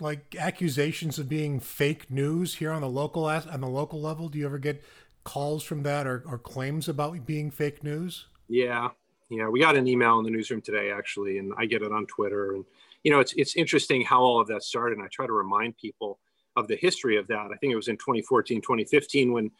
like 0.00 0.34
accusations 0.38 1.18
of 1.18 1.28
being 1.28 1.60
fake 1.60 2.10
news 2.10 2.56
here 2.56 2.72
on 2.72 2.80
the 2.80 2.88
local 2.88 3.24
on 3.24 3.60
the 3.60 3.68
local 3.68 4.00
level? 4.00 4.28
Do 4.28 4.38
you 4.38 4.46
ever 4.46 4.58
get 4.58 4.82
calls 5.24 5.62
from 5.62 5.82
that 5.84 6.06
or, 6.06 6.24
or 6.26 6.38
claims 6.38 6.88
about 6.88 7.26
being 7.26 7.50
fake 7.50 7.82
news? 7.82 8.26
Yeah, 8.48 8.90
yeah, 9.32 9.48
we 9.48 9.60
got 9.60 9.76
an 9.76 9.88
email 9.88 10.18
in 10.18 10.24
the 10.24 10.30
newsroom 10.30 10.60
today 10.60 10.90
actually, 10.90 11.38
and 11.38 11.54
I 11.56 11.64
get 11.64 11.80
it 11.80 11.90
on 11.90 12.04
Twitter. 12.06 12.52
And 12.52 12.66
you 13.02 13.10
know, 13.10 13.18
it's 13.18 13.32
it's 13.32 13.56
interesting 13.56 14.02
how 14.02 14.20
all 14.20 14.40
of 14.40 14.46
that 14.48 14.62
started. 14.62 14.98
And 14.98 15.04
I 15.04 15.08
try 15.10 15.26
to 15.26 15.32
remind 15.32 15.78
people 15.78 16.18
of 16.54 16.68
the 16.68 16.76
history 16.76 17.16
of 17.16 17.26
that. 17.28 17.48
I 17.50 17.56
think 17.56 17.72
it 17.72 17.76
was 17.76 17.88
in 17.88 17.96
2014, 17.96 18.60
2015 18.60 19.32
when 19.32 19.50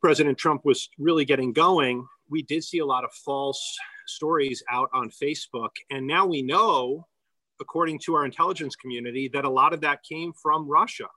President 0.00 0.38
Trump 0.38 0.64
was 0.64 0.88
really 0.98 1.26
getting 1.26 1.52
going. 1.52 2.06
We 2.30 2.42
did 2.42 2.64
see 2.64 2.78
a 2.78 2.86
lot 2.86 3.04
of 3.04 3.12
false 3.12 3.76
stories 4.06 4.62
out 4.70 4.88
on 4.94 5.10
Facebook, 5.10 5.70
and 5.90 6.06
now 6.06 6.24
we 6.24 6.40
know, 6.40 7.06
according 7.60 7.98
to 8.04 8.14
our 8.14 8.24
intelligence 8.24 8.76
community, 8.76 9.28
that 9.34 9.44
a 9.44 9.50
lot 9.50 9.74
of 9.74 9.82
that 9.82 10.02
came 10.04 10.32
from 10.32 10.66
Russia. 10.66 11.08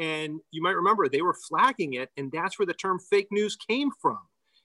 And 0.00 0.40
you 0.50 0.62
might 0.62 0.76
remember 0.76 1.08
they 1.08 1.20
were 1.20 1.36
flagging 1.48 1.92
it, 1.92 2.08
and 2.16 2.32
that's 2.32 2.58
where 2.58 2.66
the 2.66 2.74
term 2.74 2.98
fake 2.98 3.28
news 3.30 3.54
came 3.56 3.90
from 4.00 4.18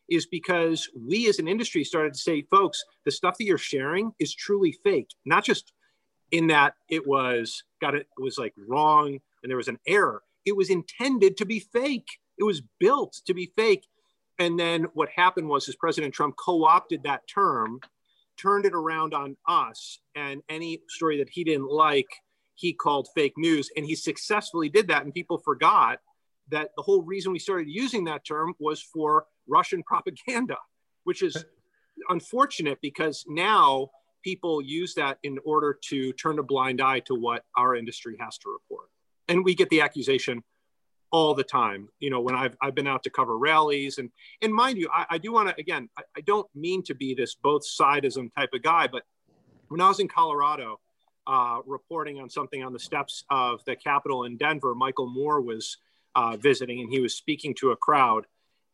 is 0.10 0.25
because 0.27 0.88
we 0.96 1.27
as 1.27 1.39
an 1.39 1.48
industry 1.48 1.84
started 1.84 2.13
to 2.13 2.20
say, 2.20 2.44
folks, 2.50 2.84
the 3.06 3.12
stuff 3.12 3.38
that 3.38 3.46
you're 3.46 3.58
sharing 3.58 4.12
is 4.20 4.34
truly 4.34 4.75
fake, 4.84 5.10
not 5.25 5.44
just 5.44 5.74
in 6.32 6.48
that 6.48 6.74
it 6.89 7.06
was 7.06 7.63
got 7.82 7.96
it, 7.96 8.08
it 8.18 8.22
was 8.22 8.38
like 8.38 8.54
wrong 8.68 9.20
and 9.44 9.50
there 9.50 9.58
was 9.58 9.68
an 9.68 9.80
error. 9.88 10.22
It 10.46 10.56
was 10.56 10.70
intended 10.70 11.38
to 11.38 11.46
be 11.46 11.60
fake. 11.60 12.08
It 12.38 12.44
was 12.44 12.62
built 12.80 13.20
to 13.25 13.34
be 13.34 13.51
fake. 13.56 13.86
And 14.38 14.60
then 14.60 14.86
what 14.94 15.10
happened 15.10 15.48
was, 15.48 15.68
is 15.68 15.75
President 15.75 16.13
Trump 16.13 16.36
co-opted 16.38 17.04
that 17.04 17.22
term, 17.27 17.80
turned 18.38 18.65
it 18.65 18.74
around 18.74 19.13
on 19.13 19.38
us, 19.48 20.00
and 20.15 20.42
any 20.50 20.82
story 20.89 21.18
that 21.18 21.30
he 21.30 21.44
didn't 21.44 21.72
like, 21.72 22.08
he 22.55 22.74
called 22.74 23.07
fake 23.13 23.33
news, 23.38 23.69
and 23.75 23.85
he 23.85 23.95
successfully 23.95 24.69
did 24.69 24.88
that. 24.88 25.03
And 25.03 25.13
people 25.13 25.38
forgot 25.38 26.00
that 26.50 26.71
the 26.75 26.83
whole 26.83 27.01
reason 27.01 27.31
we 27.31 27.39
started 27.39 27.67
using 27.69 28.05
that 28.05 28.25
term 28.25 28.53
was 28.59 28.81
for 28.81 29.25
Russian 29.47 29.83
propaganda, 29.88 30.57
which 31.03 31.21
is 31.21 31.45
unfortunate 32.09 32.79
because 32.81 33.25
now 33.27 33.89
people 34.24 34.62
use 34.62 34.95
that 34.95 35.19
in 35.24 35.38
order 35.45 35.77
to 35.89 36.12
turn 36.13 36.39
a 36.39 36.43
blind 36.43 36.81
eye 36.81 37.00
to 37.00 37.13
what 37.13 37.43
our 37.55 37.75
industry 37.75 38.17
has 38.19 38.38
to 38.39 38.50
report. 38.50 38.89
And 39.27 39.45
we 39.45 39.53
get 39.53 39.69
the 39.69 39.81
accusation 39.81 40.43
all 41.12 41.33
the 41.35 41.43
time. 41.43 41.88
You 42.00 42.09
know, 42.09 42.19
when 42.21 42.35
I've, 42.35 42.57
I've 42.62 42.75
been 42.75 42.88
out 42.88 43.03
to 43.03 43.09
cover 43.09 43.38
rallies 43.38 44.00
and, 44.00 44.09
and 44.41 44.53
mind 44.53 44.77
you, 44.77 44.89
I, 44.91 45.05
I 45.12 45.17
do 45.17 45.31
want 45.31 45.50
to, 45.50 45.55
again, 45.59 45.89
I, 45.97 46.01
I, 46.17 46.21
don't 46.21 46.47
mean 46.55 46.83
to 46.83 46.95
be 46.95 47.13
this 47.13 47.35
both 47.35 47.62
sidism 47.63 48.33
type 48.35 48.50
of 48.53 48.63
guy, 48.63 48.88
but 48.88 49.03
when 49.69 49.79
I 49.79 49.88
was 49.88 50.00
in 50.00 50.07
Colorado 50.07 50.79
uh, 51.27 51.60
reporting 51.65 52.20
on 52.20 52.29
something 52.29 52.63
on 52.63 52.74
the 52.74 52.79
steps 52.79 53.24
of 53.29 53.63
the 53.65 53.75
Capitol 53.75 54.25
in 54.25 54.38
Denver, 54.38 54.75
Michael 54.75 55.08
Moore 55.08 55.41
was 55.41 55.77
uh, 56.15 56.38
visiting 56.38 56.79
and 56.82 56.89
he 56.91 57.00
was 57.00 57.15
speaking 57.15 57.53
to 57.55 57.72
a 57.72 57.75
crowd. 57.75 58.25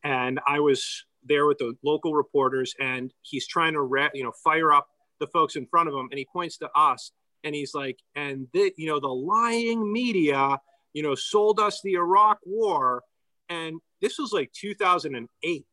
And 0.03 0.39
I 0.47 0.59
was 0.59 1.05
there 1.23 1.45
with 1.45 1.59
the 1.59 1.75
local 1.83 2.13
reporters, 2.13 2.73
and 2.79 3.13
he's 3.21 3.47
trying 3.47 3.73
to, 3.73 3.81
re- 3.81 4.09
you 4.13 4.23
know, 4.23 4.31
fire 4.43 4.71
up 4.71 4.87
the 5.19 5.27
folks 5.27 5.55
in 5.55 5.67
front 5.67 5.87
of 5.87 5.95
him, 5.95 6.07
and 6.11 6.17
he 6.17 6.25
points 6.25 6.57
to 6.57 6.69
us, 6.75 7.11
and 7.43 7.53
he's 7.53 7.73
like, 7.73 7.99
and 8.15 8.47
the, 8.53 8.73
you 8.77 8.87
know, 8.87 8.99
the 8.99 9.07
lying 9.07 9.91
media, 9.91 10.59
you 10.93 11.03
know, 11.03 11.15
sold 11.15 11.59
us 11.59 11.81
the 11.83 11.93
Iraq 11.93 12.39
War, 12.45 13.03
and 13.49 13.79
this 14.01 14.17
was 14.17 14.33
like 14.33 14.51
2008, 14.53 15.65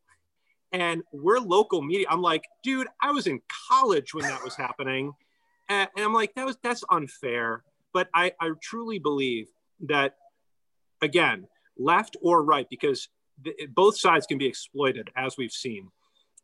and 0.73 1.02
we're 1.12 1.38
local 1.38 1.80
media. 1.80 2.06
I'm 2.11 2.23
like, 2.23 2.44
dude, 2.62 2.88
I 3.00 3.12
was 3.12 3.26
in 3.26 3.40
college 3.70 4.12
when 4.12 4.25
that 4.25 4.44
was 4.44 4.54
happening, 4.54 5.12
and, 5.68 5.88
I'm 5.96 6.12
like, 6.12 6.34
that 6.34 6.46
was 6.46 6.56
that's 6.62 6.84
unfair. 6.90 7.62
But 7.92 8.08
I, 8.14 8.32
I 8.40 8.50
truly 8.62 8.98
believe 8.98 9.48
that, 9.87 10.16
again, 11.02 11.46
left 11.76 12.16
or 12.20 12.42
right, 12.42 12.66
because 12.68 13.08
both 13.70 13.98
sides 13.98 14.26
can 14.26 14.38
be 14.38 14.46
exploited, 14.46 15.10
as 15.16 15.37
we've 15.37 15.52
seen, 15.52 15.90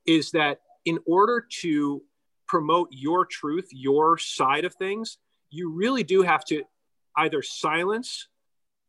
is 0.06 0.30
that 0.30 0.60
in 0.84 0.98
order 1.06 1.46
to 1.60 2.02
promote 2.46 2.88
your 2.90 3.24
truth, 3.24 3.68
your 3.72 4.18
side 4.18 4.64
of 4.64 4.74
things, 4.74 5.18
you 5.50 5.72
really 5.72 6.02
do 6.02 6.22
have 6.22 6.44
to 6.44 6.62
either 7.16 7.42
silence 7.42 8.28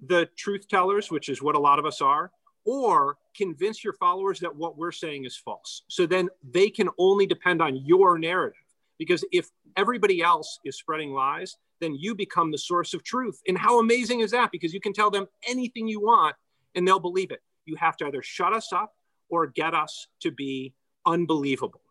the 0.06 0.28
truth 0.38 0.68
tellers, 0.68 1.10
which 1.10 1.30
is 1.30 1.42
what 1.42 1.56
a 1.56 1.60
lot 1.60 1.80
of 1.80 1.86
us 1.86 2.02
are, 2.02 2.32
or 2.66 3.18
convince 3.36 3.84
your 3.84 3.94
followers 3.94 4.40
that 4.40 4.56
what 4.56 4.78
we're 4.78 4.92
saying 4.92 5.26
is 5.26 5.38
false. 5.38 5.84
So 5.88 6.06
then 6.06 6.30
they 6.52 6.70
can 6.70 6.90
only 6.98 7.26
depend 7.26 7.62
on 7.62 7.76
your 7.76 8.18
narrative. 8.18 8.65
Because 8.98 9.26
if 9.32 9.50
everybody 9.76 10.22
else 10.22 10.60
is 10.64 10.78
spreading 10.78 11.12
lies, 11.12 11.58
then 11.82 11.96
you 11.96 12.16
become 12.16 12.52
the 12.52 12.58
source 12.58 12.94
of 12.94 13.04
truth. 13.04 13.42
And 13.48 13.58
how 13.58 13.80
amazing 13.80 14.22
is 14.22 14.32
that? 14.32 14.52
Because 14.52 14.74
you 14.74 14.80
can 14.80 14.94
tell 14.94 15.12
them 15.12 15.28
anything 15.48 15.88
you 15.88 16.00
want 16.00 16.36
and 16.74 16.88
they'll 16.88 17.00
believe 17.00 17.32
it 17.32 17.42
you 17.66 17.76
have 17.76 17.98
to 17.98 18.06
either 18.06 18.22
shut 18.22 18.54
us 18.54 18.72
up 18.72 18.94
or 19.30 19.48
get 19.48 19.74
us 19.74 20.08
to 20.22 20.32
be 20.32 20.74
unbelievable. 21.06 21.82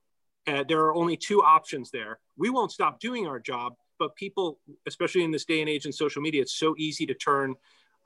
Uh, 0.47 0.65
there 0.69 0.81
are 0.81 0.95
only 0.95 1.17
two 1.17 1.43
options 1.43 1.91
there. 1.91 2.19
We 2.37 2.51
won't 2.51 2.73
stop 2.73 3.01
doing 3.01 3.27
our 3.27 3.41
job, 3.41 3.75
but 3.99 4.15
people, 4.17 4.59
especially 4.87 5.25
in 5.25 5.31
this 5.31 5.45
day 5.45 5.61
and 5.61 5.69
age 5.69 5.87
in 5.87 5.93
social 5.93 6.23
media, 6.23 6.43
it's 6.43 6.55
so 6.55 6.75
easy 6.79 7.07
to 7.07 7.15
turn, 7.15 7.55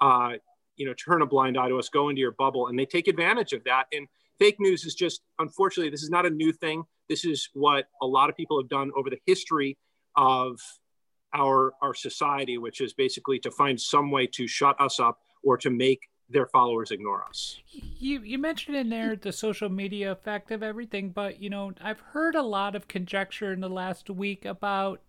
uh, 0.00 0.34
you 0.76 0.86
know, 0.86 0.94
turn 0.94 1.22
a 1.22 1.26
blind 1.26 1.58
eye 1.58 1.68
to 1.68 1.78
us, 1.78 1.88
go 1.88 2.08
into 2.08 2.20
your 2.20 2.32
bubble, 2.32 2.68
and 2.68 2.78
they 2.78 2.86
take 2.86 3.08
advantage 3.08 3.52
of 3.52 3.64
that. 3.64 3.86
And 3.92 4.06
fake 4.38 4.56
news 4.60 4.84
is 4.84 4.94
just, 4.94 5.22
unfortunately, 5.38 5.90
this 5.90 6.02
is 6.02 6.10
not 6.10 6.26
a 6.26 6.30
new 6.30 6.52
thing. 6.52 6.84
This 7.08 7.24
is 7.24 7.48
what 7.54 7.86
a 8.02 8.06
lot 8.06 8.28
of 8.28 8.36
people 8.36 8.60
have 8.60 8.68
done 8.68 8.90
over 8.96 9.10
the 9.10 9.20
history 9.26 9.76
of 10.16 10.60
our 11.34 11.72
our 11.82 11.94
society, 11.94 12.58
which 12.58 12.80
is 12.80 12.92
basically 12.92 13.38
to 13.40 13.50
find 13.50 13.80
some 13.80 14.10
way 14.10 14.26
to 14.28 14.46
shut 14.46 14.80
us 14.80 15.00
up 15.00 15.18
or 15.42 15.56
to 15.58 15.70
make 15.70 16.00
their 16.30 16.46
followers 16.46 16.90
ignore 16.90 17.24
us. 17.24 17.58
You 17.72 18.20
you 18.20 18.38
mentioned 18.38 18.76
in 18.76 18.90
there 18.90 19.16
the 19.16 19.32
social 19.32 19.68
media 19.68 20.12
effect 20.12 20.50
of 20.50 20.62
everything, 20.62 21.10
but 21.10 21.40
you 21.40 21.50
know 21.50 21.72
I've 21.80 22.00
heard 22.00 22.34
a 22.34 22.42
lot 22.42 22.74
of 22.74 22.88
conjecture 22.88 23.52
in 23.52 23.60
the 23.60 23.68
last 23.68 24.10
week 24.10 24.44
about 24.44 25.00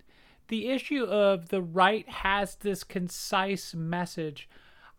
the 0.48 0.68
issue 0.70 1.03
of 1.03 1.50
the 1.50 1.62
right 1.62 2.08
has 2.10 2.56
this 2.56 2.84
concise 2.84 3.75
message. 3.75 4.50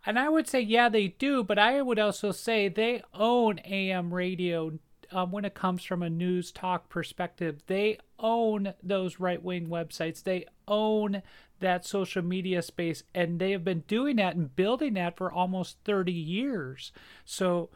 And 0.06 0.18
I 0.18 0.28
would 0.28 0.48
say, 0.48 0.60
yeah, 0.60 0.88
they 0.88 1.08
do, 1.08 1.44
but 1.44 1.58
I 1.58 1.82
would 1.82 1.98
also 1.98 2.32
say 2.32 2.68
they 2.68 3.02
own 3.12 3.58
AM 3.60 4.14
radio 4.14 4.78
um, 5.12 5.30
when 5.30 5.44
it 5.44 5.54
comes 5.54 5.84
from 5.84 6.02
a 6.02 6.10
news 6.10 6.52
talk 6.52 6.88
perspective. 6.88 7.62
They 7.66 7.98
own 8.18 8.74
those 8.82 9.20
right 9.20 9.42
wing 9.42 9.68
websites. 9.68 10.22
They 10.22 10.46
own 10.68 11.22
that 11.60 11.86
social 11.86 12.22
media 12.22 12.62
space 12.62 13.02
and 13.14 13.38
they 13.38 13.52
have 13.52 13.64
been 13.64 13.84
doing 13.86 14.16
that 14.16 14.34
and 14.34 14.54
building 14.56 14.94
that 14.94 15.16
for 15.16 15.30
almost 15.30 15.76
30 15.84 16.10
years 16.10 16.90
so 17.24 17.70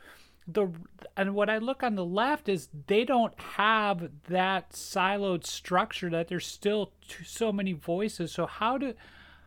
the 0.46 0.68
and 1.16 1.34
what 1.34 1.48
i 1.48 1.58
look 1.58 1.82
on 1.82 1.94
the 1.94 2.04
left 2.04 2.48
is 2.48 2.68
they 2.86 3.04
don't 3.04 3.38
have 3.38 4.10
that 4.28 4.70
siloed 4.72 5.46
structure 5.46 6.10
that 6.10 6.28
there's 6.28 6.46
still 6.46 6.92
so 7.24 7.52
many 7.52 7.72
voices 7.72 8.32
so 8.32 8.46
how 8.46 8.76
do 8.76 8.94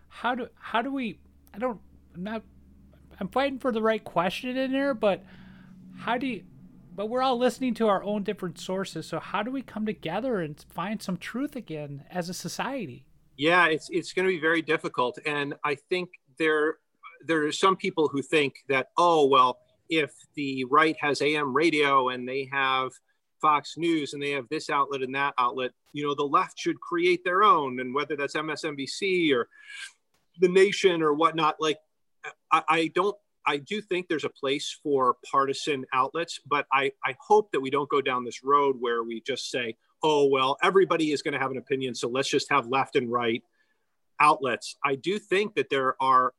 how 0.07 0.33
do 0.33 0.47
how 0.55 0.81
do 0.81 0.91
we 0.91 1.19
i 1.53 1.57
don't 1.57 1.79
I'm 2.15 2.23
not 2.23 2.43
i'm 3.19 3.27
fighting 3.27 3.59
for 3.59 3.71
the 3.71 3.81
right 3.81 4.03
question 4.03 4.55
in 4.55 4.71
there 4.71 4.93
but 4.93 5.23
how 5.97 6.17
do 6.17 6.27
you 6.27 6.43
but 6.97 7.09
we're 7.09 7.21
all 7.21 7.37
listening 7.37 7.75
to 7.75 7.87
our 7.87 8.03
own 8.03 8.23
different 8.23 8.59
sources. 8.59 9.05
So 9.05 9.19
how 9.19 9.43
do 9.43 9.51
we 9.51 9.61
come 9.61 9.85
together 9.85 10.41
and 10.41 10.59
find 10.67 11.01
some 11.01 11.15
truth 11.15 11.55
again 11.55 12.03
as 12.09 12.27
a 12.27 12.33
society? 12.33 13.05
Yeah, 13.37 13.67
it's 13.67 13.87
it's 13.91 14.13
going 14.13 14.27
to 14.27 14.33
be 14.33 14.41
very 14.41 14.63
difficult, 14.63 15.19
and 15.25 15.53
I 15.63 15.75
think 15.75 16.09
there 16.39 16.77
there 17.25 17.45
are 17.45 17.51
some 17.51 17.75
people 17.77 18.07
who 18.07 18.23
think 18.23 18.55
that 18.67 18.87
oh 18.97 19.27
well, 19.27 19.59
if 19.89 20.11
the 20.33 20.65
right 20.65 20.97
has 20.99 21.21
AM 21.21 21.55
radio 21.55 22.09
and 22.09 22.27
they 22.27 22.49
have 22.51 22.89
Fox 23.39 23.75
News 23.77 24.13
and 24.13 24.21
they 24.21 24.31
have 24.31 24.49
this 24.49 24.71
outlet 24.71 25.03
and 25.03 25.13
that 25.13 25.35
outlet, 25.37 25.71
you 25.93 26.03
know, 26.03 26.15
the 26.15 26.23
left 26.23 26.57
should 26.57 26.81
create 26.81 27.23
their 27.23 27.43
own, 27.43 27.79
and 27.79 27.93
whether 27.93 28.15
that's 28.15 28.35
MSNBC 28.35 29.31
or 29.35 29.47
the 30.39 30.49
Nation 30.49 31.03
or 31.03 31.13
whatnot, 31.13 31.57
like 31.59 31.77
I, 32.51 32.63
I 32.67 32.91
don't 32.95 33.15
I 33.47 33.57
do 33.57 33.81
think 33.81 34.07
there's 34.07 34.25
a 34.25 34.29
place 34.29 34.77
for 34.83 35.15
partisan 35.31 35.85
outlets, 35.93 36.39
but 36.45 36.67
I, 36.71 36.91
I 37.03 37.15
hope 37.17 37.51
that 37.53 37.61
we 37.61 37.69
don't 37.69 37.89
go 37.89 38.01
down 38.01 38.25
this 38.25 38.43
road 38.43 38.75
where 38.79 39.03
we 39.03 39.21
just 39.21 39.49
say, 39.49 39.77
oh, 40.03 40.27
well, 40.27 40.57
everybody 40.61 41.11
is 41.13 41.21
going 41.21 41.33
to 41.33 41.39
have 41.39 41.51
an 41.51 41.57
opinion. 41.57 41.95
So 41.95 42.09
let's 42.09 42.29
just 42.29 42.49
have 42.51 42.67
left 42.67 42.97
and 42.97 43.09
right 43.09 43.41
outlets. 44.19 44.75
I 44.83 44.95
do 44.95 45.17
think 45.17 45.55
that 45.55 45.69
there 45.69 45.95
are, 46.01 46.33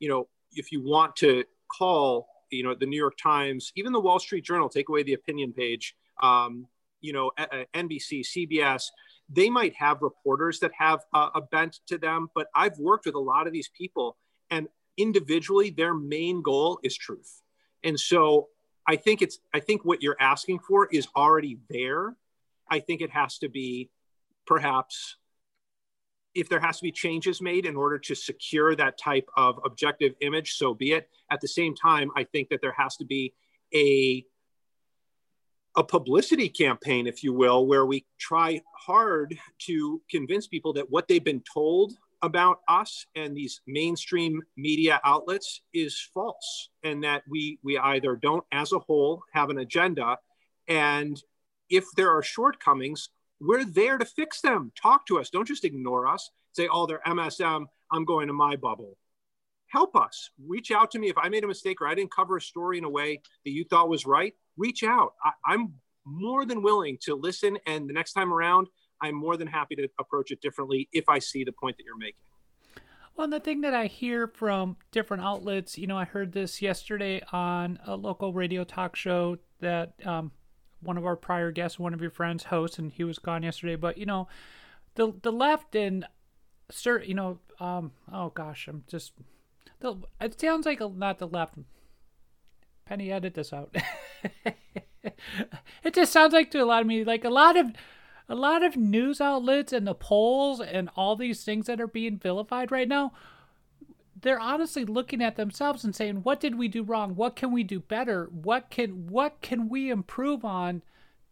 you 0.00 0.08
know, 0.08 0.28
if 0.52 0.72
you 0.72 0.82
want 0.82 1.14
to 1.16 1.44
call, 1.68 2.26
you 2.50 2.64
know, 2.64 2.74
the 2.74 2.86
New 2.86 2.98
York 2.98 3.16
Times, 3.22 3.72
even 3.76 3.92
the 3.92 4.00
Wall 4.00 4.18
Street 4.18 4.44
Journal, 4.44 4.68
take 4.68 4.88
away 4.88 5.04
the 5.04 5.12
opinion 5.12 5.52
page, 5.52 5.94
um, 6.22 6.66
you 7.00 7.12
know, 7.12 7.30
NBC, 7.72 8.26
CBS, 8.26 8.86
they 9.28 9.48
might 9.48 9.74
have 9.76 10.02
reporters 10.02 10.58
that 10.60 10.72
have 10.76 11.00
a, 11.14 11.28
a 11.36 11.40
bent 11.40 11.78
to 11.86 11.98
them, 11.98 12.28
but 12.34 12.48
I've 12.54 12.78
worked 12.78 13.06
with 13.06 13.14
a 13.14 13.20
lot 13.20 13.46
of 13.46 13.52
these 13.52 13.70
people 13.76 14.16
and 14.50 14.68
individually 14.98 15.70
their 15.70 15.94
main 15.94 16.42
goal 16.42 16.80
is 16.82 16.96
truth. 16.96 17.42
And 17.82 17.98
so 17.98 18.48
I 18.86 18.96
think 18.96 19.22
it's, 19.22 19.38
I 19.54 19.60
think 19.60 19.84
what 19.84 20.02
you're 20.02 20.16
asking 20.20 20.58
for 20.60 20.88
is 20.90 21.08
already 21.16 21.58
there 21.70 22.16
I 22.70 22.80
think 22.80 23.00
it 23.00 23.10
has 23.10 23.38
to 23.38 23.48
be 23.48 23.90
perhaps 24.46 25.16
if 26.34 26.48
there 26.48 26.60
has 26.60 26.76
to 26.78 26.82
be 26.82 26.92
changes 26.92 27.40
made 27.40 27.66
in 27.66 27.74
order 27.74 27.98
to 27.98 28.14
secure 28.14 28.76
that 28.76 28.98
type 28.98 29.28
of 29.36 29.58
objective 29.64 30.14
image, 30.20 30.54
so 30.54 30.74
be 30.74 30.92
it. 30.92 31.08
At 31.30 31.40
the 31.40 31.48
same 31.48 31.74
time, 31.74 32.10
I 32.16 32.24
think 32.24 32.50
that 32.50 32.60
there 32.60 32.74
has 32.76 32.96
to 32.96 33.04
be 33.04 33.34
a 33.74 34.24
a 35.76 35.84
publicity 35.84 36.48
campaign, 36.48 37.06
if 37.06 37.22
you 37.22 37.32
will, 37.32 37.66
where 37.66 37.86
we 37.86 38.04
try 38.18 38.60
hard 38.76 39.38
to 39.58 40.02
convince 40.10 40.46
people 40.48 40.72
that 40.72 40.90
what 40.90 41.06
they've 41.06 41.22
been 41.22 41.42
told 41.52 41.92
about 42.22 42.60
us 42.68 43.06
and 43.14 43.36
these 43.36 43.60
mainstream 43.66 44.42
media 44.56 45.00
outlets 45.04 45.62
is 45.72 46.00
false 46.12 46.70
and 46.82 47.04
that 47.04 47.22
we 47.30 47.58
we 47.62 47.78
either 47.78 48.16
don't 48.16 48.44
as 48.52 48.72
a 48.72 48.78
whole 48.78 49.22
have 49.32 49.50
an 49.50 49.58
agenda 49.58 50.18
and 50.66 51.22
if 51.70 51.84
there 51.96 52.10
are 52.10 52.22
shortcomings 52.22 53.10
we're 53.40 53.64
there 53.64 53.98
to 53.98 54.04
fix 54.04 54.40
them. 54.40 54.72
Talk 54.80 55.06
to 55.06 55.18
us. 55.18 55.30
Don't 55.30 55.46
just 55.46 55.64
ignore 55.64 56.06
us. 56.06 56.30
Say 56.52 56.68
oh 56.72 56.86
they're 56.86 57.00
msm 57.06 57.66
i'm 57.92 58.04
going 58.04 58.26
to 58.26 58.32
my 58.32 58.56
bubble. 58.56 58.96
Help 59.68 59.94
us. 59.96 60.30
Reach 60.44 60.70
out 60.70 60.90
to 60.92 60.98
me. 60.98 61.08
If 61.08 61.18
i 61.18 61.28
made 61.28 61.44
a 61.44 61.48
mistake 61.48 61.80
or 61.80 61.86
i 61.86 61.94
didn't 61.94 62.12
cover 62.12 62.36
a 62.36 62.40
story 62.40 62.78
in 62.78 62.84
a 62.84 62.90
way 62.90 63.20
that 63.44 63.50
you 63.50 63.64
thought 63.64 63.88
was 63.88 64.06
right 64.06 64.34
reach 64.56 64.82
out. 64.82 65.12
I, 65.22 65.32
i'm 65.46 65.74
more 66.04 66.46
than 66.46 66.62
willing 66.62 66.98
to 67.02 67.14
listen 67.14 67.58
and 67.66 67.88
the 67.88 67.92
next 67.92 68.14
time 68.14 68.32
around 68.32 68.66
I'm 69.00 69.14
more 69.14 69.36
than 69.36 69.48
happy 69.48 69.76
to 69.76 69.88
approach 69.98 70.30
it 70.30 70.40
differently 70.40 70.88
if 70.92 71.08
I 71.08 71.18
see 71.18 71.44
the 71.44 71.52
point 71.52 71.76
that 71.76 71.84
you're 71.84 71.96
making. 71.96 72.20
Well, 73.16 73.26
the 73.26 73.40
thing 73.40 73.62
that 73.62 73.74
I 73.74 73.86
hear 73.86 74.28
from 74.28 74.76
different 74.92 75.24
outlets, 75.24 75.76
you 75.76 75.88
know, 75.88 75.98
I 75.98 76.04
heard 76.04 76.32
this 76.32 76.62
yesterday 76.62 77.20
on 77.32 77.80
a 77.84 77.96
local 77.96 78.32
radio 78.32 78.62
talk 78.62 78.94
show 78.94 79.38
that 79.60 79.94
um, 80.06 80.30
one 80.80 80.96
of 80.96 81.04
our 81.04 81.16
prior 81.16 81.50
guests, 81.50 81.80
one 81.80 81.92
of 81.92 82.00
your 82.00 82.12
friends, 82.12 82.44
hosts, 82.44 82.78
and 82.78 82.92
he 82.92 83.02
was 83.02 83.18
gone 83.18 83.42
yesterday. 83.42 83.74
But 83.74 83.98
you 83.98 84.06
know, 84.06 84.28
the 84.94 85.12
the 85.20 85.32
left 85.32 85.74
and 85.74 86.06
sir, 86.70 87.02
you 87.02 87.14
know, 87.14 87.40
um, 87.58 87.92
oh 88.12 88.30
gosh, 88.30 88.68
I'm 88.68 88.84
just. 88.86 89.12
The, 89.80 89.96
it 90.20 90.40
sounds 90.40 90.66
like 90.66 90.80
a, 90.80 90.88
not 90.88 91.18
the 91.18 91.26
left. 91.26 91.54
Penny, 92.84 93.12
edit 93.12 93.34
this 93.34 93.52
out. 93.52 93.74
it 95.84 95.94
just 95.94 96.12
sounds 96.12 96.32
like 96.32 96.50
to 96.52 96.62
a 96.62 96.64
lot 96.64 96.80
of 96.82 96.86
me 96.86 97.04
like 97.04 97.24
a 97.24 97.30
lot 97.30 97.56
of 97.56 97.72
a 98.28 98.34
lot 98.34 98.62
of 98.62 98.76
news 98.76 99.20
outlets 99.20 99.72
and 99.72 99.86
the 99.86 99.94
polls 99.94 100.60
and 100.60 100.90
all 100.96 101.16
these 101.16 101.44
things 101.44 101.66
that 101.66 101.80
are 101.80 101.86
being 101.86 102.18
vilified 102.18 102.70
right 102.70 102.88
now, 102.88 103.12
they're 104.20 104.40
honestly 104.40 104.84
looking 104.84 105.22
at 105.22 105.36
themselves 105.36 105.84
and 105.84 105.94
saying, 105.94 106.22
"What 106.22 106.40
did 106.40 106.56
we 106.56 106.68
do 106.68 106.82
wrong? 106.82 107.14
What 107.14 107.36
can 107.36 107.52
we 107.52 107.62
do 107.62 107.80
better? 107.80 108.26
What 108.26 108.68
can 108.70 109.06
what 109.06 109.40
can 109.40 109.68
we 109.68 109.90
improve 109.90 110.44
on 110.44 110.82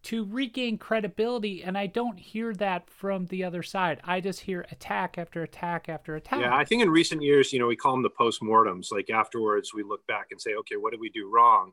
to 0.04 0.24
regain 0.24 0.78
credibility?" 0.78 1.64
And 1.64 1.76
I 1.76 1.86
don't 1.86 2.18
hear 2.18 2.54
that 2.54 2.88
from 2.88 3.26
the 3.26 3.42
other 3.42 3.64
side. 3.64 4.00
I 4.04 4.20
just 4.20 4.40
hear 4.40 4.64
attack 4.70 5.18
after 5.18 5.42
attack 5.42 5.88
after 5.88 6.14
attack. 6.14 6.40
Yeah, 6.40 6.56
I 6.56 6.64
think 6.64 6.80
in 6.80 6.90
recent 6.90 7.22
years, 7.22 7.52
you 7.52 7.58
know, 7.58 7.66
we 7.66 7.76
call 7.76 7.92
them 7.92 8.02
the 8.02 8.10
postmortems. 8.10 8.92
Like 8.92 9.10
afterwards, 9.10 9.74
we 9.74 9.82
look 9.82 10.06
back 10.06 10.28
and 10.30 10.40
say, 10.40 10.54
"Okay, 10.54 10.76
what 10.76 10.92
did 10.92 11.00
we 11.00 11.10
do 11.10 11.28
wrong?" 11.28 11.72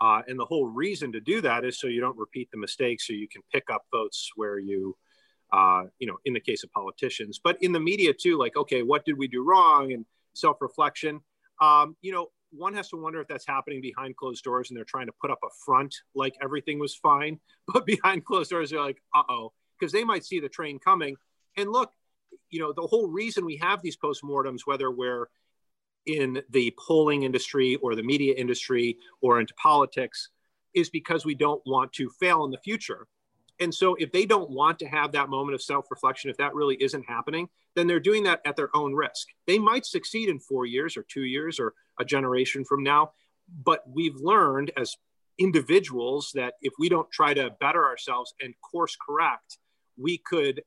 Uh, 0.00 0.22
and 0.26 0.38
the 0.38 0.44
whole 0.44 0.66
reason 0.66 1.12
to 1.12 1.20
do 1.20 1.40
that 1.40 1.64
is 1.64 1.78
so 1.78 1.86
you 1.86 2.00
don't 2.00 2.18
repeat 2.18 2.50
the 2.50 2.58
mistakes, 2.58 3.06
so 3.06 3.12
you 3.12 3.28
can 3.28 3.42
pick 3.52 3.64
up 3.72 3.84
votes 3.92 4.30
where 4.36 4.58
you, 4.58 4.96
uh, 5.52 5.84
you 5.98 6.06
know, 6.06 6.16
in 6.24 6.32
the 6.32 6.40
case 6.40 6.64
of 6.64 6.72
politicians, 6.72 7.40
but 7.42 7.56
in 7.62 7.72
the 7.72 7.80
media 7.80 8.12
too, 8.12 8.36
like, 8.38 8.56
okay, 8.56 8.82
what 8.82 9.04
did 9.04 9.16
we 9.16 9.28
do 9.28 9.42
wrong? 9.44 9.92
And 9.92 10.04
self 10.34 10.60
reflection. 10.60 11.20
Um, 11.60 11.96
you 12.02 12.12
know, 12.12 12.28
one 12.50 12.74
has 12.74 12.88
to 12.90 12.96
wonder 12.96 13.20
if 13.20 13.28
that's 13.28 13.46
happening 13.46 13.80
behind 13.80 14.16
closed 14.16 14.44
doors 14.44 14.70
and 14.70 14.76
they're 14.76 14.84
trying 14.84 15.06
to 15.06 15.14
put 15.20 15.30
up 15.30 15.40
a 15.44 15.48
front 15.64 15.94
like 16.14 16.34
everything 16.42 16.78
was 16.78 16.94
fine, 16.94 17.40
but 17.72 17.86
behind 17.86 18.24
closed 18.24 18.50
doors, 18.50 18.70
they're 18.70 18.80
like, 18.80 19.02
uh 19.14 19.22
oh, 19.28 19.52
because 19.78 19.92
they 19.92 20.04
might 20.04 20.24
see 20.24 20.40
the 20.40 20.48
train 20.48 20.78
coming. 20.78 21.16
And 21.56 21.70
look, 21.70 21.92
you 22.50 22.60
know, 22.60 22.72
the 22.72 22.86
whole 22.86 23.08
reason 23.08 23.44
we 23.44 23.56
have 23.58 23.82
these 23.82 23.96
postmortems, 23.96 24.60
whether 24.64 24.90
we're 24.90 25.28
in 26.06 26.42
the 26.50 26.74
polling 26.78 27.22
industry 27.22 27.76
or 27.76 27.94
the 27.94 28.02
media 28.02 28.34
industry 28.34 28.98
or 29.20 29.40
into 29.40 29.54
politics 29.54 30.28
is 30.74 30.90
because 30.90 31.24
we 31.24 31.34
don't 31.34 31.62
want 31.66 31.92
to 31.92 32.10
fail 32.20 32.44
in 32.44 32.50
the 32.50 32.58
future. 32.58 33.06
And 33.60 33.72
so 33.72 33.94
if 33.94 34.10
they 34.10 34.26
don't 34.26 34.50
want 34.50 34.78
to 34.80 34.86
have 34.86 35.12
that 35.12 35.28
moment 35.28 35.54
of 35.54 35.62
self-reflection, 35.62 36.30
if 36.30 36.36
that 36.38 36.54
really 36.54 36.76
isn't 36.80 37.08
happening, 37.08 37.48
then 37.76 37.86
they're 37.86 38.00
doing 38.00 38.24
that 38.24 38.40
at 38.44 38.56
their 38.56 38.74
own 38.76 38.94
risk. 38.94 39.28
They 39.46 39.58
might 39.58 39.86
succeed 39.86 40.28
in 40.28 40.40
four 40.40 40.66
years 40.66 40.96
or 40.96 41.04
two 41.04 41.22
years 41.22 41.60
or 41.60 41.74
a 42.00 42.04
generation 42.04 42.64
from 42.64 42.82
now, 42.82 43.12
but 43.64 43.82
we've 43.88 44.16
learned 44.16 44.72
as 44.76 44.96
individuals 45.38 46.32
that 46.34 46.54
if 46.62 46.72
we 46.78 46.88
don't 46.88 47.10
try 47.10 47.34
to 47.34 47.50
better 47.60 47.84
ourselves 47.84 48.34
and 48.40 48.54
course 48.60 48.96
correct, 48.96 49.58
we 49.96 50.18
could 50.18 50.62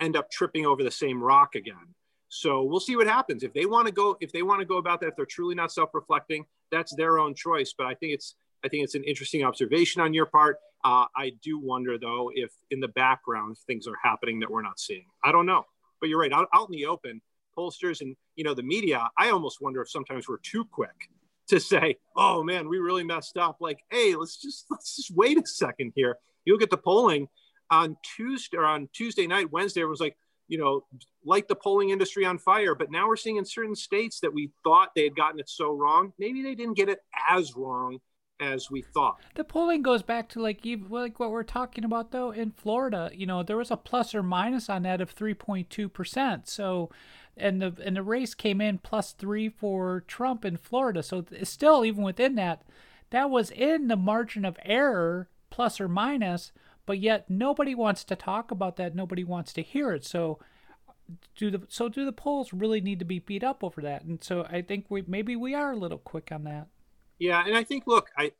end 0.00 0.16
up 0.16 0.30
tripping 0.30 0.66
over 0.66 0.82
the 0.82 0.90
same 0.90 1.22
rock 1.22 1.54
again. 1.56 1.94
So 2.30 2.62
we'll 2.62 2.80
see 2.80 2.96
what 2.96 3.08
happens. 3.08 3.42
If 3.42 3.52
they 3.52 3.66
want 3.66 3.86
to 3.88 3.92
go, 3.92 4.16
if 4.20 4.32
they 4.32 4.42
want 4.42 4.60
to 4.60 4.64
go 4.64 4.78
about 4.78 5.00
that, 5.00 5.08
if 5.08 5.16
they're 5.16 5.26
truly 5.26 5.56
not 5.56 5.72
self-reflecting, 5.72 6.46
that's 6.70 6.94
their 6.94 7.18
own 7.18 7.34
choice. 7.34 7.74
But 7.76 7.88
I 7.88 7.94
think 7.94 8.14
it's, 8.14 8.36
I 8.64 8.68
think 8.68 8.84
it's 8.84 8.94
an 8.94 9.02
interesting 9.04 9.44
observation 9.44 10.00
on 10.00 10.14
your 10.14 10.26
part. 10.26 10.56
Uh, 10.84 11.06
I 11.14 11.32
do 11.42 11.58
wonder 11.58 11.98
though 11.98 12.30
if 12.32 12.52
in 12.70 12.80
the 12.80 12.88
background 12.88 13.58
things 13.66 13.86
are 13.86 13.96
happening 14.02 14.40
that 14.40 14.50
we're 14.50 14.62
not 14.62 14.78
seeing. 14.78 15.06
I 15.22 15.32
don't 15.32 15.44
know, 15.44 15.64
but 16.00 16.08
you're 16.08 16.20
right. 16.20 16.32
Out, 16.32 16.48
out 16.54 16.68
in 16.68 16.72
the 16.72 16.86
open, 16.86 17.20
pollsters 17.58 18.00
and 18.00 18.16
you 18.36 18.44
know 18.44 18.54
the 18.54 18.62
media. 18.62 19.08
I 19.18 19.30
almost 19.30 19.60
wonder 19.60 19.82
if 19.82 19.90
sometimes 19.90 20.28
we're 20.28 20.38
too 20.38 20.64
quick 20.64 21.10
to 21.48 21.58
say, 21.60 21.96
"Oh 22.16 22.42
man, 22.42 22.68
we 22.68 22.78
really 22.78 23.04
messed 23.04 23.36
up." 23.36 23.56
Like, 23.60 23.80
hey, 23.90 24.14
let's 24.14 24.40
just 24.40 24.66
let's 24.70 24.96
just 24.96 25.10
wait 25.14 25.36
a 25.36 25.46
second 25.46 25.92
here. 25.96 26.16
You 26.44 26.54
look 26.54 26.62
at 26.62 26.70
the 26.70 26.78
polling 26.78 27.28
on 27.70 27.96
Tuesday 28.16 28.56
or 28.56 28.64
on 28.64 28.88
Tuesday 28.92 29.26
night, 29.26 29.52
Wednesday, 29.52 29.82
it 29.82 29.84
was 29.84 30.00
like 30.00 30.16
you 30.50 30.58
know, 30.58 30.84
light 31.24 31.46
the 31.46 31.54
polling 31.54 31.90
industry 31.90 32.26
on 32.26 32.36
fire. 32.36 32.74
But 32.74 32.90
now 32.90 33.06
we're 33.06 33.16
seeing 33.16 33.36
in 33.36 33.44
certain 33.44 33.76
states 33.76 34.18
that 34.20 34.34
we 34.34 34.50
thought 34.64 34.90
they 34.94 35.04
had 35.04 35.16
gotten 35.16 35.38
it 35.38 35.48
so 35.48 35.72
wrong, 35.72 36.12
maybe 36.18 36.42
they 36.42 36.56
didn't 36.56 36.76
get 36.76 36.88
it 36.88 36.98
as 37.30 37.54
wrong 37.56 38.00
as 38.40 38.70
we 38.70 38.82
thought. 38.82 39.20
The 39.36 39.44
polling 39.44 39.82
goes 39.82 40.02
back 40.02 40.28
to 40.30 40.42
like 40.42 40.66
even 40.66 40.88
like 40.90 41.20
what 41.20 41.30
we're 41.30 41.44
talking 41.44 41.84
about 41.84 42.10
though 42.10 42.32
in 42.32 42.50
Florida. 42.50 43.10
You 43.14 43.26
know, 43.26 43.42
there 43.44 43.56
was 43.56 43.70
a 43.70 43.76
plus 43.76 44.14
or 44.14 44.24
minus 44.24 44.68
on 44.68 44.82
that 44.82 45.00
of 45.00 45.14
3.2 45.14 45.92
percent. 45.92 46.48
So, 46.48 46.90
and 47.36 47.62
the 47.62 47.76
and 47.84 47.96
the 47.96 48.02
race 48.02 48.34
came 48.34 48.60
in 48.60 48.78
plus 48.78 49.12
three 49.12 49.48
for 49.48 50.02
Trump 50.08 50.44
in 50.44 50.56
Florida. 50.56 51.02
So 51.02 51.24
it's 51.30 51.50
still, 51.50 51.84
even 51.84 52.02
within 52.02 52.34
that, 52.34 52.62
that 53.10 53.30
was 53.30 53.52
in 53.52 53.86
the 53.86 53.96
margin 53.96 54.44
of 54.44 54.58
error, 54.64 55.28
plus 55.50 55.80
or 55.80 55.88
minus 55.88 56.50
but 56.90 56.98
yet 56.98 57.30
nobody 57.30 57.72
wants 57.72 58.02
to 58.02 58.16
talk 58.16 58.50
about 58.50 58.74
that. 58.74 58.96
Nobody 58.96 59.22
wants 59.22 59.52
to 59.52 59.62
hear 59.62 59.92
it. 59.92 60.04
So 60.04 60.40
do 61.36 61.48
the 61.48 61.62
so 61.68 61.88
do 61.88 62.04
the 62.04 62.10
polls 62.10 62.52
really 62.52 62.80
need 62.80 62.98
to 62.98 63.04
be 63.04 63.20
beat 63.20 63.44
up 63.44 63.62
over 63.62 63.80
that? 63.82 64.02
And 64.02 64.20
so 64.24 64.44
I 64.50 64.62
think 64.62 64.86
we 64.88 65.04
maybe 65.06 65.36
we 65.36 65.54
are 65.54 65.70
a 65.70 65.76
little 65.76 65.98
quick 65.98 66.32
on 66.32 66.42
that. 66.42 66.66
Yeah, 67.20 67.44
and 67.46 67.56
I 67.56 67.62
think 67.62 67.84
look, 67.86 68.08
I 68.18 68.32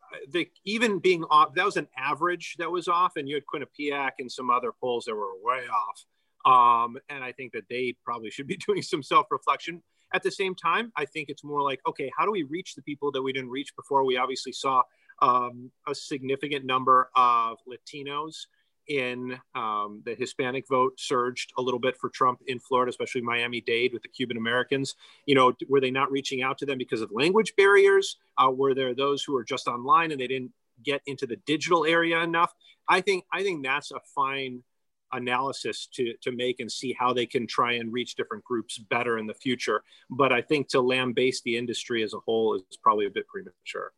even 0.64 0.98
being 0.98 1.22
off, 1.30 1.54
that 1.54 1.64
was 1.64 1.76
an 1.76 1.86
average 1.96 2.56
that 2.58 2.72
was 2.72 2.88
off, 2.88 3.12
and 3.14 3.28
you 3.28 3.36
had 3.36 3.44
Quinnipiac 3.46 4.14
and 4.18 4.32
some 4.32 4.50
other 4.50 4.72
polls 4.80 5.04
that 5.04 5.14
were 5.14 5.30
way 5.40 5.62
off. 5.68 6.04
Um, 6.44 6.98
and 7.08 7.22
I 7.22 7.30
think 7.30 7.52
that 7.52 7.68
they 7.70 7.94
probably 8.04 8.32
should 8.32 8.48
be 8.48 8.56
doing 8.66 8.82
some 8.82 9.04
self-reflection. 9.04 9.80
At 10.12 10.24
the 10.24 10.32
same 10.32 10.56
time, 10.56 10.90
I 10.96 11.04
think 11.04 11.28
it's 11.28 11.44
more 11.44 11.62
like, 11.62 11.78
okay, 11.86 12.10
how 12.18 12.24
do 12.24 12.32
we 12.32 12.42
reach 12.42 12.74
the 12.74 12.82
people 12.82 13.12
that 13.12 13.22
we 13.22 13.32
didn't 13.32 13.50
reach 13.50 13.76
before? 13.76 14.04
We 14.04 14.16
obviously 14.16 14.50
saw 14.50 14.82
um, 15.20 15.70
a 15.87 15.94
significant 15.94 16.64
number 16.64 17.11
of 17.14 17.59
Latinos 17.68 18.46
in 18.90 19.38
um, 19.54 20.02
the 20.04 20.14
Hispanic 20.16 20.66
vote 20.68 20.98
surged 20.98 21.52
a 21.56 21.62
little 21.62 21.78
bit 21.78 21.96
for 21.96 22.11
Trump 22.11 22.40
in 22.48 22.59
Florida, 22.59 22.90
especially 22.90 23.20
Miami 23.20 23.61
Dade 23.61 23.92
with 23.92 24.02
the 24.02 24.09
Cuban 24.09 24.37
Americans. 24.37 24.96
You 25.26 25.37
know, 25.37 25.52
were 25.68 25.80
they 25.80 25.92
not 25.92 26.11
reaching 26.11 26.42
out 26.42 26.59
to 26.59 26.66
them 26.66 26.78
because 26.78 27.00
of 27.00 27.11
language 27.12 27.54
barriers? 27.56 28.16
Uh, 28.37 28.50
were 28.50 28.74
there 28.74 28.94
those 28.94 29.22
who 29.22 29.33
were 29.33 29.44
just 29.44 29.68
online 29.68 30.11
and 30.11 30.20
they 30.20 30.26
didn't 30.26 30.52
get 30.83 31.02
into 31.06 31.26
the 31.26 31.37
digital 31.46 31.85
area 31.85 32.20
enough? 32.20 32.52
I 32.88 33.00
think 33.00 33.24
I 33.33 33.42
think 33.44 33.64
that's 33.64 33.92
a 33.92 34.00
fine 34.14 34.64
analysis 35.12 35.88
to 35.92 36.14
to 36.22 36.33
make 36.33 36.59
and 36.59 36.70
see 36.70 36.94
how 36.98 37.12
they 37.12 37.26
can 37.26 37.46
try 37.46 37.74
and 37.74 37.92
reach 37.92 38.16
different 38.16 38.42
groups 38.42 38.78
better 38.78 39.18
in 39.18 39.26
the 39.26 39.35
future. 39.35 39.83
But 40.11 40.33
I 40.33 40.42
think 40.42 40.68
to 40.70 40.80
lambaste 40.80 41.44
the 41.44 41.56
industry 41.56 42.02
as 42.02 42.14
a 42.14 42.18
whole 42.18 42.54
is 42.54 42.76
probably 42.83 43.06
a 43.06 43.11
bit 43.11 43.28
premature. 43.28 43.92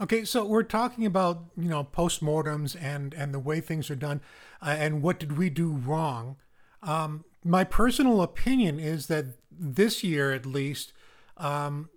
Okay, 0.00 0.24
so 0.24 0.44
we're 0.44 0.64
talking 0.64 1.06
about 1.06 1.44
you 1.56 1.68
know 1.68 1.84
postmortems 1.84 2.76
and 2.80 3.14
and 3.14 3.32
the 3.32 3.38
way 3.38 3.60
things 3.60 3.90
are 3.90 3.96
done, 3.96 4.20
uh, 4.60 4.74
and 4.76 5.02
what 5.02 5.20
did 5.20 5.38
we 5.38 5.50
do 5.50 5.72
wrong? 5.72 6.36
Um, 6.82 7.24
my 7.44 7.62
personal 7.62 8.20
opinion 8.20 8.80
is 8.80 9.06
that 9.06 9.26
this 9.52 10.02
year, 10.02 10.32
at 10.32 10.46
least, 10.46 10.92
um, 11.36 11.90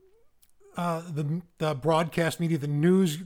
uh, 0.76 1.02
the 1.12 1.42
the 1.58 1.74
broadcast 1.74 2.40
media, 2.40 2.60
the 2.60 2.68
news 2.68 3.20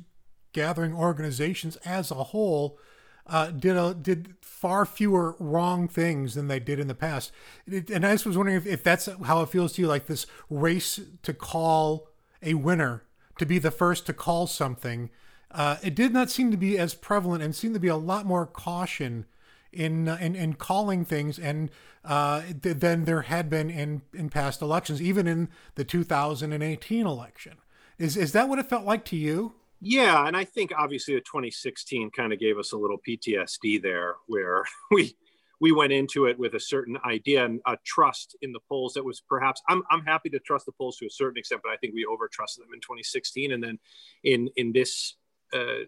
gathering 0.54 0.94
organizations 0.94 1.76
as 1.78 2.10
a 2.10 2.16
whole, 2.16 2.80
uh, 3.28 3.52
did 3.52 3.76
a, 3.76 3.94
did 3.94 4.36
far 4.42 4.86
fewer 4.86 5.36
wrong 5.38 5.90
things 5.90 6.34
than 6.36 6.48
they 6.48 6.60
did 6.62 6.80
in 6.80 6.88
the 6.88 6.96
past. 6.96 7.34
It, 7.68 7.90
and 7.90 8.06
I 8.06 8.14
just 8.14 8.26
was 8.26 8.38
wondering 8.38 8.56
if, 8.56 8.66
if 8.66 8.84
that's 8.84 9.10
how 9.26 9.42
it 9.42 9.50
feels 9.50 9.74
to 9.74 9.82
you, 9.82 9.88
like 9.90 10.06
this 10.08 10.26
race 10.50 10.98
to 11.24 11.34
call 11.34 12.08
a 12.42 12.54
winner 12.54 13.04
to 13.42 13.46
be 13.46 13.60
the 13.60 13.72
first 13.72 14.06
to 14.06 14.14
call 14.14 14.48
something, 14.48 15.10
uh, 15.50 15.78
it 15.84 15.96
did 15.96 16.14
not 16.14 16.30
seem 16.30 16.52
to 16.52 16.58
be 16.58 16.78
as 16.78 16.94
prevalent 16.94 17.44
and 17.44 17.56
seemed 17.56 17.74
to 17.74 17.80
be 17.80 17.88
a 17.88 17.98
lot 17.98 18.26
more 18.26 18.46
caution 18.46 19.26
in 19.74 20.08
uh, 20.08 20.18
in, 20.22 20.36
in 20.36 20.54
calling 20.54 21.04
things 21.04 21.40
and 21.40 21.72
uh, 22.06 22.44
th- 22.62 22.78
than 22.78 23.06
there 23.06 23.24
had 23.24 23.50
been 23.50 23.70
in 23.70 24.04
in 24.14 24.30
past 24.30 24.62
elections, 24.62 25.02
even 25.02 25.28
in 25.28 25.50
the 25.76 25.84
2018 25.84 27.06
election. 27.06 27.58
Is 27.98 28.16
is 28.16 28.32
that 28.34 28.48
what 28.48 28.60
it 28.60 28.70
felt 28.70 28.86
like 28.86 29.04
to 29.06 29.16
you? 29.16 29.56
Yeah, 29.82 30.28
and 30.28 30.38
I 30.38 30.44
think 30.44 30.72
obviously 30.78 31.16
the 31.16 31.22
2016 31.22 32.12
kind 32.12 32.32
of 32.32 32.40
gave 32.40 32.60
us 32.60 32.72
a 32.72 32.78
little 32.78 33.00
PTSD 33.00 33.82
there, 33.82 34.16
where 34.28 34.64
we 34.92 35.16
we 35.62 35.72
went 35.72 35.94
into 35.94 36.26
it 36.26 36.38
with 36.40 36.56
a 36.56 36.60
certain 36.60 36.98
idea 37.06 37.46
and 37.46 37.62
a 37.68 37.78
trust 37.86 38.36
in 38.42 38.52
the 38.52 38.60
polls 38.68 38.94
that 38.94 39.06
was 39.06 39.22
perhaps 39.22 39.62
I'm, 39.70 39.84
I'm 39.92 40.04
happy 40.04 40.30
to 40.32 40.40
trust 40.40 40.66
the 40.66 40.72
polls 40.72 40.98
to 40.98 41.06
a 41.06 41.10
certain 41.10 41.38
extent, 41.38 41.62
but 41.64 41.72
I 41.72 41.78
think 41.78 41.94
we 41.94 42.04
over 42.04 42.28
trusted 42.28 42.64
them 42.64 42.74
in 42.74 42.82
2016, 42.82 43.54
and 43.54 43.64
then 43.64 43.80
in 44.24 44.50
in 44.58 44.74
this 44.74 45.16
uh, 45.54 45.86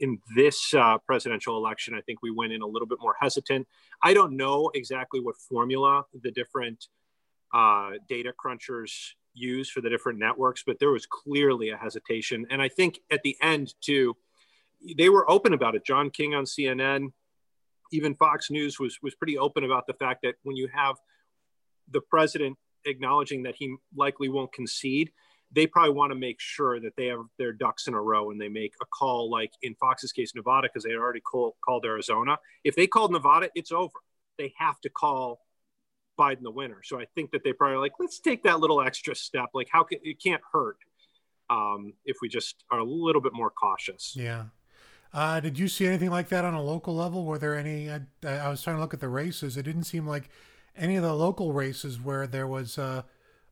in 0.00 0.18
this 0.34 0.72
uh, 0.74 0.96
presidential 1.06 1.56
election, 1.56 1.94
I 1.94 2.00
think 2.00 2.22
we 2.22 2.30
went 2.30 2.52
in 2.52 2.62
a 2.62 2.66
little 2.66 2.88
bit 2.88 2.98
more 3.00 3.14
hesitant. 3.20 3.66
I 4.02 4.14
don't 4.14 4.36
know 4.36 4.70
exactly 4.74 5.20
what 5.20 5.36
formula 5.36 6.04
the 6.22 6.30
different 6.30 6.86
uh, 7.52 7.90
data 8.08 8.32
crunchers 8.32 8.92
use 9.34 9.70
for 9.70 9.80
the 9.80 9.90
different 9.90 10.18
networks, 10.18 10.62
but 10.66 10.78
there 10.78 10.90
was 10.90 11.06
clearly 11.06 11.70
a 11.70 11.76
hesitation. 11.76 12.46
And 12.50 12.62
I 12.62 12.68
think 12.68 13.00
at 13.10 13.22
the 13.22 13.36
end, 13.42 13.74
too, 13.80 14.16
they 14.96 15.08
were 15.08 15.28
open 15.30 15.52
about 15.52 15.74
it. 15.74 15.84
John 15.84 16.10
King 16.10 16.34
on 16.34 16.44
CNN, 16.44 17.08
even 17.90 18.14
Fox 18.14 18.50
News 18.50 18.78
was, 18.78 18.98
was 19.02 19.14
pretty 19.14 19.38
open 19.38 19.64
about 19.64 19.86
the 19.86 19.94
fact 19.94 20.22
that 20.22 20.34
when 20.42 20.56
you 20.56 20.68
have 20.72 20.96
the 21.90 22.00
president 22.00 22.56
acknowledging 22.84 23.44
that 23.44 23.54
he 23.56 23.76
likely 23.94 24.28
won't 24.28 24.52
concede, 24.52 25.10
they 25.50 25.66
probably 25.66 25.94
want 25.94 26.12
to 26.12 26.18
make 26.18 26.40
sure 26.40 26.78
that 26.78 26.94
they 26.96 27.06
have 27.06 27.20
their 27.38 27.52
ducks 27.52 27.86
in 27.86 27.94
a 27.94 28.00
row 28.00 28.30
and 28.30 28.40
they 28.40 28.48
make 28.48 28.74
a 28.82 28.86
call 28.86 29.30
like 29.30 29.52
in 29.62 29.74
Fox's 29.76 30.12
case, 30.12 30.34
Nevada, 30.34 30.68
because 30.68 30.84
they 30.84 30.92
already 30.92 31.20
call, 31.20 31.56
called 31.64 31.84
Arizona. 31.86 32.38
If 32.64 32.76
they 32.76 32.86
called 32.86 33.12
Nevada, 33.12 33.48
it's 33.54 33.72
over. 33.72 33.94
They 34.36 34.52
have 34.58 34.78
to 34.82 34.90
call 34.90 35.40
Biden 36.18 36.42
the 36.42 36.50
winner. 36.50 36.80
So 36.84 37.00
I 37.00 37.06
think 37.14 37.30
that 37.30 37.44
they 37.44 37.52
probably 37.52 37.78
like, 37.78 37.92
let's 37.98 38.20
take 38.20 38.42
that 38.42 38.60
little 38.60 38.82
extra 38.82 39.14
step. 39.14 39.50
Like 39.54 39.68
how 39.70 39.84
can, 39.84 40.00
it 40.02 40.22
can't 40.22 40.42
hurt 40.52 40.76
um, 41.48 41.94
if 42.04 42.18
we 42.20 42.28
just 42.28 42.62
are 42.70 42.80
a 42.80 42.84
little 42.84 43.22
bit 43.22 43.32
more 43.32 43.50
cautious. 43.50 44.14
Yeah. 44.16 44.46
Uh, 45.12 45.40
did 45.40 45.58
you 45.58 45.68
see 45.68 45.86
anything 45.86 46.10
like 46.10 46.28
that 46.28 46.44
on 46.44 46.54
a 46.54 46.62
local 46.62 46.94
level? 46.94 47.24
Were 47.24 47.38
there 47.38 47.56
any? 47.56 47.90
I, 47.90 48.00
I 48.24 48.48
was 48.48 48.62
trying 48.62 48.76
to 48.76 48.82
look 48.82 48.94
at 48.94 49.00
the 49.00 49.08
races. 49.08 49.56
It 49.56 49.62
didn't 49.62 49.84
seem 49.84 50.06
like 50.06 50.28
any 50.76 50.96
of 50.96 51.02
the 51.02 51.14
local 51.14 51.52
races 51.52 52.00
where 52.00 52.26
there 52.26 52.46
was 52.46 52.78
uh, 52.78 53.02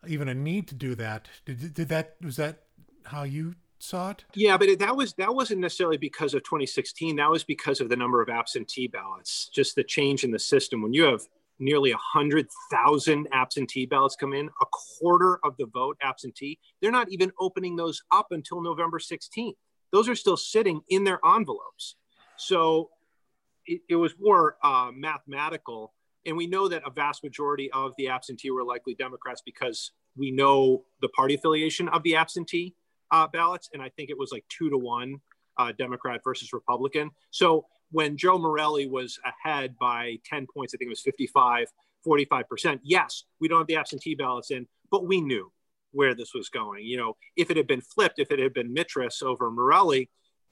even 0.07 0.29
a 0.29 0.35
need 0.35 0.69
to 0.69 0.75
do 0.75 0.95
that. 0.95 1.29
Did, 1.45 1.75
did 1.75 1.89
that 1.89 2.17
was 2.23 2.37
that 2.37 2.65
how 3.05 3.23
you 3.23 3.55
saw 3.79 4.11
it? 4.11 4.25
Yeah, 4.35 4.57
but 4.57 4.79
that 4.79 4.97
was 4.97 5.15
that 5.15 5.35
wasn't 5.35 5.61
necessarily 5.61 5.97
because 5.97 6.35
of 6.35 6.43
2016. 6.45 7.17
That 7.17 7.31
was 7.31 7.45
because 7.45 7.81
of 7.81 7.89
the 7.89 7.97
number 7.97 8.21
of 8.21 8.29
absentee 8.29 8.89
ballots. 8.89 9.49
Just 9.53 9.75
the 9.77 9.85
change 9.85 10.25
in 10.25 10.31
the 10.31 10.39
system. 10.39 10.83
When 10.83 10.93
you 10.93 11.05
have 11.05 11.23
nearly 11.59 11.91
100,000 11.91 13.29
absentee 13.33 13.87
ballots 13.87 14.15
come 14.15 14.35
in, 14.35 14.47
a 14.61 14.67
quarter 14.71 15.39
of 15.43 15.57
the 15.57 15.67
vote 15.67 15.97
absentee, 16.03 16.59
they're 16.81 16.91
not 16.91 17.11
even 17.11 17.33
opening 17.41 17.77
those 17.77 18.03
up 18.13 18.27
until 18.31 18.61
November 18.61 18.99
16th. 18.99 19.55
Those 19.93 20.09
are 20.09 20.15
still 20.15 20.37
sitting 20.37 20.83
in 20.89 21.05
their 21.05 21.21
envelopes. 21.25 21.97
So 22.37 22.91
it, 23.67 23.81
it 23.89 23.97
was 23.97 24.15
more 24.19 24.57
uh, 24.63 24.91
mathematical 24.95 25.93
and 26.27 26.37
we 26.37 26.49
know 26.49 26.69
that 26.69 26.83
a 26.85 26.91
vast 26.91 27.23
majority 27.23 27.71
of 27.73 27.93
the 27.97 28.09
absentee 28.09 28.51
were 28.51 28.65
likely 28.65 28.95
Democrats 28.95 29.41
because 29.47 29.93
we 30.17 30.33
know 30.33 30.85
the 31.01 31.09
party 31.11 31.35
affiliation 31.35 31.89
of 31.89 32.03
the 32.03 32.17
absentee 32.17 32.75
uh, 33.13 33.29
ballots. 33.29 33.71
And 33.73 33.81
I 33.81 33.91
think 33.91 34.11
it 34.11 34.19
was 34.19 34.33
like 34.33 34.45
two 34.49 34.69
to 34.69 34.77
one 34.77 35.21
uh, 35.57 35.73
Democrat 35.79 36.21
versus 36.25 36.53
Republican. 36.53 37.11
So 37.31 37.67
when 37.93 38.17
Joe 38.17 38.39
Morelle 38.39 38.89
was 38.91 39.19
ahead 39.25 39.77
by 39.79 40.19
10 40.25 40.49
points, 40.53 40.75
I 40.75 40.77
think 40.79 40.89
it 40.89 40.91
was 40.91 41.03
55, 41.03 41.69
45%. 42.05 42.81
Yes, 42.83 43.23
we 43.41 43.47
don't 43.47 43.59
have 43.59 43.69
the 43.69 43.77
absentee 43.77 44.17
ballots 44.17 44.51
in, 44.51 44.67
but 44.91 45.07
we 45.07 45.21
knew 45.21 45.53
where 45.97 46.15
this 46.15 46.35
was 46.35 46.49
going. 46.49 46.85
You 46.85 46.99
know, 46.99 47.17
if 47.37 47.51
it 47.51 47.57
had 47.57 47.67
been 47.67 47.81
flipped, 47.81 48.19
if 48.19 48.31
it 48.31 48.39
had 48.39 48.55
been 48.55 48.75
Mitris 48.75 49.23
over 49.23 49.51
Morelle, 49.51 50.05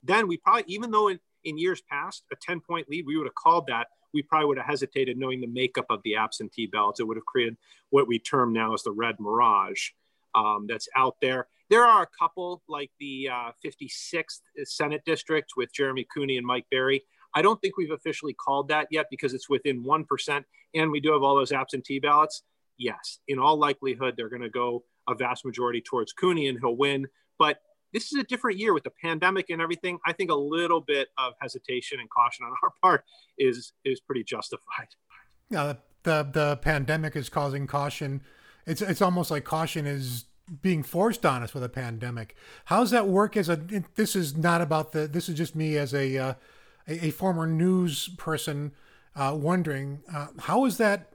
then 0.03 0.27
we 0.27 0.37
probably, 0.39 0.65
even 0.67 0.91
though 0.91 1.09
in, 1.09 1.21
in 1.45 1.59
years 1.59 1.83
past, 1.91 2.25
a 2.33 2.37
10 2.41 2.61
point 2.61 2.89
lead, 2.89 3.07
we 3.07 3.17
would 3.17 3.27
have 3.27 3.35
called 3.35 3.67
that 3.69 3.89
we 4.15 4.23
probably 4.23 4.47
would 4.47 4.57
have 4.57 4.67
hesitated 4.67 5.19
knowing 5.19 5.41
the 5.41 5.49
makeup 5.49 5.87
of 5.91 6.01
the 6.05 6.15
absentee 6.15 6.67
ballots. 6.67 7.01
It 7.01 7.07
would 7.07 7.17
have 7.17 7.27
created 7.27 7.57
what 7.91 8.09
we 8.09 8.19
term 8.19 8.53
now 8.53 8.73
as 8.73 8.85
the 8.85 8.93
red 8.93 9.17
mirage 9.19 9.91
um, 10.35 10.67
that's 10.69 10.89
out 10.97 11.17
there. 11.21 11.49
There 11.69 11.85
are 11.85 12.03
a 12.03 12.09
couple 12.19 12.63
like 12.69 12.91
the 13.01 13.29
uh, 13.31 13.51
56th 13.65 14.41
Senate 14.65 15.03
district 15.05 15.53
with 15.57 15.75
Jeremy 15.75 16.07
Cooney 16.15 16.37
and 16.39 16.47
Mike 16.47 16.67
Barry. 16.71 17.03
I 17.35 17.43
don't 17.43 17.61
think 17.61 17.77
we've 17.77 17.91
officially 17.91 18.35
called 18.35 18.69
that 18.69 18.87
yet 18.91 19.07
because 19.11 19.35
it's 19.35 19.49
within 19.49 19.83
1%. 19.83 20.45
And 20.75 20.91
we 20.91 21.01
do 21.01 21.13
have 21.13 21.23
all 21.23 21.35
those 21.35 21.53
absentee 21.53 21.99
ballots. 21.99 22.43
Yes, 22.79 23.19
in 23.29 23.39
all 23.39 23.57
likelihood, 23.57 24.15
they're 24.17 24.29
going 24.29 24.43
to 24.43 24.51
go 24.51 24.85
a 25.09 25.15
vast 25.15 25.45
majority 25.45 25.81
towards 25.81 26.13
Cooney 26.13 26.49
and 26.49 26.59
he'll 26.61 26.77
win. 26.77 27.07
But 27.39 27.59
this 27.93 28.13
is 28.13 28.19
a 28.19 28.25
different 28.25 28.59
year 28.59 28.75
with 28.75 28.85
the 28.85 28.93
pandemic 29.03 29.51
and 29.51 29.63
everything. 29.63 29.99
I 30.05 30.13
think 30.13 30.31
a 30.31 30.35
little 30.35 30.81
bit 30.81 31.09
of 31.17 31.35
hesitation 31.41 32.01
and 32.01 32.11
caution 32.11 32.45
on 32.45 32.53
our 32.63 32.73
part 32.83 33.05
is 33.39 33.73
is 33.85 34.01
pretty 34.01 34.25
justified. 34.25 34.89
Yeah, 35.49 35.75
the 36.03 36.29
the 36.31 36.59
pandemic 36.61 37.17
is 37.17 37.29
causing 37.29 37.67
caution. 37.67 38.23
It's 38.67 38.83
it's 38.83 39.01
almost 39.01 39.31
like 39.31 39.45
caution 39.45 39.87
is 39.87 40.25
being 40.61 40.83
forced 40.83 41.25
on 41.25 41.43
us 41.43 41.55
with 41.55 41.65
a 41.65 41.69
pandemic. 41.69 42.37
How's 42.67 42.91
that 42.91 43.09
work 43.09 43.37
as 43.37 43.49
a? 43.49 43.57
This 43.95 44.17
is 44.17 44.37
not 44.37 44.61
about 44.61 44.93
the. 44.93 45.07
This 45.07 45.29
is 45.29 45.37
just 45.37 45.55
me 45.55 45.77
as 45.77 45.95
a 45.95 46.19
uh, 46.19 46.35
a, 46.89 47.07
a, 47.07 47.11
former 47.11 47.47
news 47.47 48.09
person 48.19 48.73
uh, 49.17 49.37
wondering 49.39 50.03
uh, 50.13 50.29
how 50.41 50.65
is 50.65 50.79
that 50.79 51.14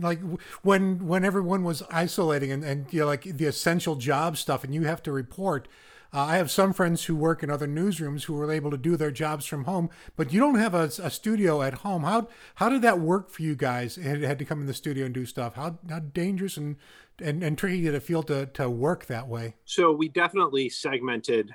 like 0.00 0.20
when 0.62 1.06
when 1.06 1.24
everyone 1.24 1.64
was 1.64 1.82
isolating 1.90 2.52
and, 2.52 2.64
and 2.64 2.92
you 2.92 3.00
know 3.00 3.06
like 3.06 3.22
the 3.22 3.46
essential 3.46 3.96
job 3.96 4.36
stuff 4.36 4.64
and 4.64 4.74
you 4.74 4.82
have 4.82 5.02
to 5.02 5.12
report 5.12 5.68
uh, 6.12 6.20
i 6.20 6.36
have 6.36 6.50
some 6.50 6.72
friends 6.72 7.04
who 7.04 7.16
work 7.16 7.42
in 7.42 7.50
other 7.50 7.66
newsrooms 7.66 8.24
who 8.24 8.34
were 8.34 8.50
able 8.50 8.70
to 8.70 8.76
do 8.76 8.96
their 8.96 9.10
jobs 9.10 9.46
from 9.46 9.64
home 9.64 9.88
but 10.16 10.32
you 10.32 10.40
don't 10.40 10.56
have 10.56 10.74
a, 10.74 10.90
a 11.02 11.10
studio 11.10 11.62
at 11.62 11.74
home. 11.74 12.02
How 12.02 12.28
how 12.56 12.68
did 12.68 12.82
that 12.82 13.00
work 13.00 13.30
for 13.30 13.42
you 13.42 13.54
guys? 13.54 13.96
Had, 13.96 14.22
had 14.22 14.38
to 14.38 14.44
come 14.44 14.60
in 14.60 14.66
the 14.66 14.74
studio 14.74 15.06
and 15.06 15.14
do 15.14 15.26
stuff. 15.26 15.54
How, 15.54 15.78
how 15.88 16.00
dangerous 16.00 16.56
and, 16.56 16.76
and 17.18 17.42
and 17.42 17.56
tricky 17.56 17.82
did 17.82 17.94
it 17.94 18.02
feel 18.02 18.22
to 18.24 18.46
to 18.46 18.70
work 18.70 19.06
that 19.06 19.28
way? 19.28 19.56
So 19.64 19.92
we 19.92 20.08
definitely 20.08 20.68
segmented 20.68 21.54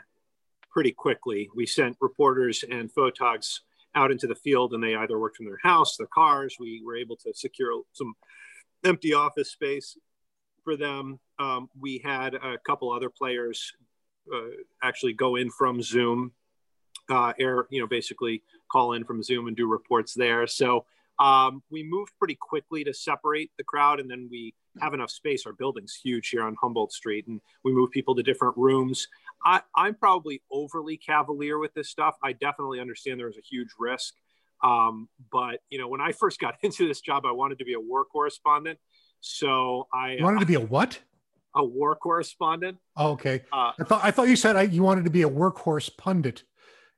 pretty 0.69 0.91
quickly. 0.91 1.49
We 1.55 1.65
sent 1.65 1.97
reporters 2.01 2.63
and 2.69 2.93
photogs 2.93 3.61
out 3.95 4.11
into 4.11 4.27
the 4.27 4.35
field 4.35 4.73
and 4.73 4.83
they 4.83 4.95
either 4.95 5.17
worked 5.17 5.37
from 5.37 5.45
their 5.45 5.59
house, 5.63 5.97
their 5.97 6.07
cars. 6.07 6.57
We 6.59 6.81
were 6.85 6.95
able 6.95 7.15
to 7.17 7.33
secure 7.33 7.81
some 7.93 8.13
empty 8.83 9.13
office 9.13 9.51
space 9.51 9.97
for 10.63 10.75
them. 10.75 11.19
Um, 11.39 11.69
we 11.79 12.01
had 12.03 12.35
a 12.35 12.57
couple 12.65 12.91
other 12.91 13.09
players 13.09 13.73
uh, 14.33 14.39
actually 14.83 15.13
go 15.13 15.35
in 15.35 15.49
from 15.49 15.81
Zoom, 15.81 16.31
uh, 17.09 17.33
air, 17.39 17.67
you 17.69 17.79
know, 17.79 17.87
basically 17.87 18.43
call 18.71 18.93
in 18.93 19.03
from 19.03 19.23
Zoom 19.23 19.47
and 19.47 19.55
do 19.55 19.67
reports 19.67 20.13
there. 20.13 20.47
So 20.47 20.85
um, 21.19 21.63
we 21.69 21.83
moved 21.83 22.11
pretty 22.19 22.35
quickly 22.35 22.83
to 22.83 22.93
separate 22.93 23.51
the 23.57 23.63
crowd 23.63 23.99
and 23.99 24.09
then 24.09 24.27
we 24.29 24.53
have 24.81 24.93
enough 24.93 25.11
space. 25.11 25.45
Our 25.45 25.53
building's 25.53 25.95
huge 25.95 26.29
here 26.29 26.43
on 26.43 26.55
Humboldt 26.61 26.91
Street 26.91 27.27
and 27.27 27.39
we 27.63 27.71
move 27.71 27.91
people 27.91 28.15
to 28.15 28.23
different 28.23 28.57
rooms. 28.57 29.07
I, 29.43 29.61
I'm 29.75 29.95
probably 29.95 30.41
overly 30.51 30.97
cavalier 30.97 31.59
with 31.59 31.73
this 31.73 31.89
stuff. 31.89 32.15
I 32.23 32.33
definitely 32.33 32.79
understand 32.79 33.19
there's 33.19 33.37
a 33.37 33.41
huge 33.47 33.69
risk. 33.77 34.13
Um, 34.63 35.09
but 35.31 35.59
you 35.69 35.77
know, 35.77 35.87
when 35.87 36.01
I 36.01 36.11
first 36.11 36.39
got 36.39 36.55
into 36.63 36.87
this 36.87 37.01
job, 37.01 37.25
I 37.25 37.31
wanted 37.31 37.59
to 37.59 37.65
be 37.65 37.73
a 37.73 37.79
war 37.79 38.05
correspondent. 38.05 38.79
So 39.21 39.87
I 39.93 40.13
you 40.13 40.23
wanted 40.23 40.41
to 40.41 40.45
be 40.45 40.55
a 40.55 40.59
what? 40.59 40.99
A 41.55 41.63
war 41.63 41.95
correspondent. 41.95 42.77
Oh, 42.97 43.11
okay. 43.11 43.43
Uh, 43.51 43.71
I 43.79 43.83
thought 43.83 44.01
I 44.03 44.11
thought 44.11 44.27
you 44.27 44.35
said 44.35 44.55
I, 44.55 44.63
you 44.63 44.83
wanted 44.83 45.05
to 45.05 45.09
be 45.09 45.21
a 45.21 45.29
workhorse 45.29 45.95
pundit. 45.97 46.43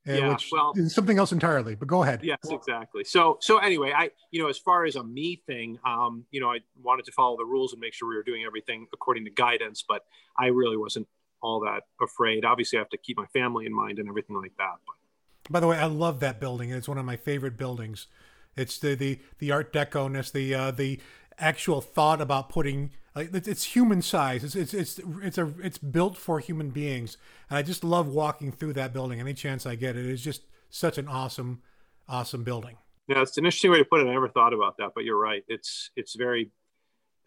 Uh, 0.07 0.13
yeah, 0.13 0.29
which 0.29 0.49
well, 0.51 0.71
is 0.75 0.95
something 0.95 1.17
else 1.17 1.33
entirely. 1.33 1.75
But 1.75 1.89
go 1.89 2.01
ahead. 2.01 2.21
Yes, 2.23 2.39
exactly. 2.49 3.03
So, 3.03 3.37
so 3.41 3.57
anyway, 3.57 3.91
I, 3.95 4.11
you 4.31 4.41
know, 4.41 4.47
as 4.47 4.57
far 4.57 4.85
as 4.85 4.95
a 4.95 5.03
me 5.03 5.41
thing, 5.45 5.77
um, 5.85 6.23
you 6.31 6.39
know, 6.39 6.49
I 6.49 6.59
wanted 6.81 7.05
to 7.05 7.11
follow 7.11 7.35
the 7.35 7.45
rules 7.45 7.73
and 7.73 7.81
make 7.81 7.93
sure 7.93 8.07
we 8.07 8.15
were 8.15 8.23
doing 8.23 8.45
everything 8.45 8.87
according 8.93 9.25
to 9.25 9.31
guidance, 9.31 9.83
but 9.85 10.05
I 10.39 10.47
really 10.47 10.77
wasn't 10.77 11.07
all 11.41 11.59
that 11.61 11.83
afraid. 12.01 12.45
Obviously, 12.45 12.77
I 12.77 12.81
have 12.81 12.89
to 12.89 12.97
keep 12.97 13.17
my 13.17 13.25
family 13.27 13.65
in 13.65 13.73
mind 13.73 13.99
and 13.99 14.07
everything 14.09 14.35
like 14.35 14.53
that. 14.57 14.75
But. 14.85 15.51
By 15.51 15.59
the 15.59 15.67
way, 15.67 15.77
I 15.77 15.85
love 15.85 16.19
that 16.19 16.39
building. 16.39 16.71
It's 16.71 16.87
one 16.87 16.97
of 16.97 17.05
my 17.05 17.15
favorite 17.15 17.57
buildings. 17.57 18.07
It's 18.55 18.79
the 18.79 18.95
the 18.95 19.19
the 19.39 19.51
Art 19.51 19.71
Deco 19.71 20.11
ness, 20.11 20.31
the 20.31 20.53
uh, 20.53 20.71
the 20.71 20.99
actual 21.39 21.81
thought 21.81 22.19
about 22.19 22.49
putting 22.49 22.91
like 23.15 23.33
it's 23.33 23.63
human 23.63 24.01
size. 24.01 24.43
It's 24.43 24.55
it's 24.55 24.73
it's 24.73 24.99
it's 25.21 25.37
a 25.37 25.53
it's 25.61 25.77
built 25.77 26.17
for 26.17 26.39
human 26.39 26.69
beings, 26.69 27.17
and 27.49 27.57
I 27.57 27.61
just 27.61 27.83
love 27.83 28.07
walking 28.07 28.51
through 28.51 28.73
that 28.73 28.93
building. 28.93 29.19
Any 29.19 29.33
chance 29.33 29.65
I 29.65 29.75
get, 29.75 29.95
it 29.95 30.05
is 30.05 30.23
just 30.23 30.43
such 30.69 30.97
an 30.97 31.07
awesome, 31.07 31.61
awesome 32.07 32.43
building. 32.43 32.77
Yeah, 33.07 33.21
it's 33.21 33.37
an 33.37 33.45
interesting 33.45 33.71
way 33.71 33.77
to 33.77 33.85
put 33.85 34.01
it. 34.01 34.07
I 34.07 34.11
never 34.11 34.27
thought 34.29 34.53
about 34.53 34.77
that, 34.77 34.91
but 34.93 35.03
you're 35.03 35.19
right. 35.19 35.43
It's 35.47 35.91
it's 35.95 36.15
very 36.15 36.51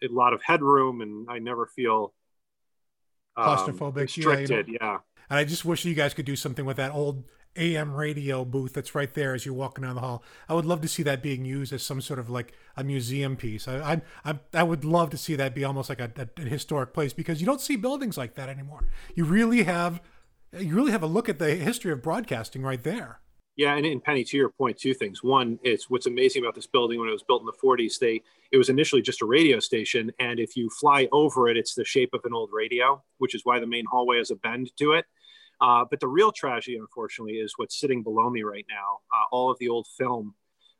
a 0.03 0.07
lot 0.07 0.33
of 0.33 0.41
headroom, 0.43 1.01
and 1.01 1.27
I 1.29 1.39
never 1.39 1.65
feel 1.65 2.13
Um, 3.35 3.45
Claustrophobic, 3.45 3.95
yeah, 4.17 4.29
restricted. 4.29 4.67
Yeah, 4.67 4.99
And 5.29 5.39
I 5.39 5.43
just 5.45 5.65
wish 5.65 5.85
you 5.85 5.93
guys 5.93 6.13
could 6.13 6.25
do 6.25 6.35
something 6.35 6.65
with 6.65 6.77
that 6.77 6.91
old 6.93 7.23
AM 7.55 7.93
radio 7.93 8.45
booth 8.45 8.73
that's 8.73 8.95
right 8.95 9.13
there 9.13 9.33
as 9.33 9.45
you're 9.45 9.53
walking 9.53 9.83
down 9.83 9.95
the 9.95 10.01
hall. 10.01 10.23
I 10.47 10.53
would 10.53 10.65
love 10.65 10.81
to 10.81 10.87
see 10.87 11.03
that 11.03 11.21
being 11.21 11.43
used 11.45 11.73
as 11.73 11.83
some 11.83 12.01
sort 12.01 12.19
of 12.19 12.29
like 12.29 12.53
a 12.77 12.83
museum 12.83 13.35
piece. 13.35 13.67
I 13.67 14.01
I 14.25 14.31
I, 14.31 14.39
I 14.53 14.63
would 14.63 14.85
love 14.85 15.09
to 15.11 15.17
see 15.17 15.35
that 15.35 15.55
be 15.55 15.63
almost 15.63 15.89
like 15.89 15.99
a, 15.99 16.11
a, 16.17 16.41
a 16.41 16.45
historic 16.45 16.93
place 16.93 17.13
because 17.13 17.41
you 17.41 17.45
don't 17.45 17.61
see 17.61 17.75
buildings 17.75 18.17
like 18.17 18.35
that 18.35 18.49
anymore. 18.49 18.85
You 19.15 19.25
really 19.25 19.63
have 19.63 20.01
you 20.57 20.75
really 20.75 20.91
have 20.91 21.03
a 21.03 21.07
look 21.07 21.29
at 21.29 21.39
the 21.39 21.55
history 21.55 21.91
of 21.91 22.01
broadcasting 22.01 22.61
right 22.61 22.83
there. 22.83 23.20
Yeah, 23.57 23.75
and, 23.75 23.85
and 23.85 24.03
Penny, 24.03 24.23
to 24.23 24.37
your 24.37 24.49
point, 24.49 24.77
two 24.77 24.93
things. 24.93 25.23
One, 25.23 25.59
it's 25.61 25.89
what's 25.89 26.05
amazing 26.05 26.43
about 26.43 26.55
this 26.55 26.67
building 26.67 26.99
when 26.99 27.09
it 27.09 27.11
was 27.11 27.23
built 27.23 27.41
in 27.41 27.45
the 27.45 27.53
40s. 27.53 27.99
They 27.99 28.21
it 28.51 28.57
was 28.57 28.69
initially 28.69 29.01
just 29.01 29.21
a 29.21 29.25
radio 29.25 29.59
station, 29.59 30.11
and 30.19 30.39
if 30.39 30.55
you 30.55 30.69
fly 30.69 31.07
over 31.11 31.49
it, 31.49 31.57
it's 31.57 31.75
the 31.75 31.85
shape 31.85 32.13
of 32.13 32.21
an 32.23 32.33
old 32.33 32.49
radio, 32.53 33.03
which 33.17 33.35
is 33.35 33.41
why 33.43 33.59
the 33.59 33.67
main 33.67 33.85
hallway 33.85 34.17
has 34.17 34.31
a 34.31 34.35
bend 34.35 34.71
to 34.77 34.93
it. 34.93 35.05
Uh, 35.59 35.85
but 35.89 35.99
the 35.99 36.07
real 36.07 36.31
tragedy, 36.31 36.77
unfortunately, 36.77 37.33
is 37.33 37.53
what's 37.57 37.79
sitting 37.79 38.01
below 38.01 38.29
me 38.29 38.41
right 38.41 38.65
now. 38.69 38.99
Uh, 39.13 39.25
all 39.31 39.51
of 39.51 39.59
the 39.59 39.69
old 39.69 39.85
film 39.97 40.33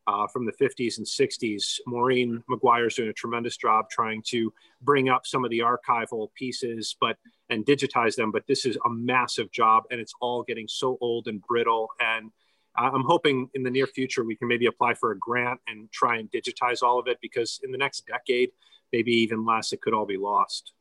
uh, 0.07 0.27
from 0.27 0.45
the 0.45 0.53
50s 0.53 0.97
and 0.97 1.05
60s. 1.05 1.79
Maureen 1.85 2.43
McGuire's 2.49 2.95
doing 2.95 3.09
a 3.09 3.13
tremendous 3.13 3.57
job 3.57 3.89
trying 3.89 4.23
to 4.27 4.51
bring 4.81 5.09
up 5.09 5.27
some 5.27 5.45
of 5.45 5.51
the 5.51 5.59
archival 5.59 6.33
pieces, 6.33 6.95
but 6.99 7.17
and 7.49 7.65
digitize 7.65 8.15
them. 8.15 8.31
But 8.31 8.47
this 8.47 8.65
is 8.65 8.77
a 8.85 8.89
massive 8.89 9.51
job, 9.51 9.83
and 9.91 9.99
it's 9.99 10.13
all 10.19 10.43
getting 10.43 10.67
so 10.67 10.97
old 11.01 11.27
and 11.27 11.41
brittle. 11.41 11.89
And 11.99 12.31
I'm 12.75 13.03
hoping 13.03 13.49
in 13.53 13.63
the 13.63 13.69
near 13.69 13.87
future 13.87 14.23
we 14.23 14.35
can 14.35 14.47
maybe 14.47 14.65
apply 14.65 14.93
for 14.93 15.11
a 15.11 15.17
grant 15.17 15.59
and 15.67 15.91
try 15.91 16.17
and 16.17 16.31
digitize 16.31 16.81
all 16.81 16.99
of 16.99 17.07
it 17.07 17.17
because 17.21 17.59
in 17.63 17.71
the 17.71 17.77
next 17.77 18.05
decade, 18.07 18.51
maybe 18.91 19.11
even 19.11 19.45
less, 19.45 19.73
it 19.73 19.81
could 19.81 19.93
all 19.93 20.05
be 20.05 20.17
lost. 20.17 20.73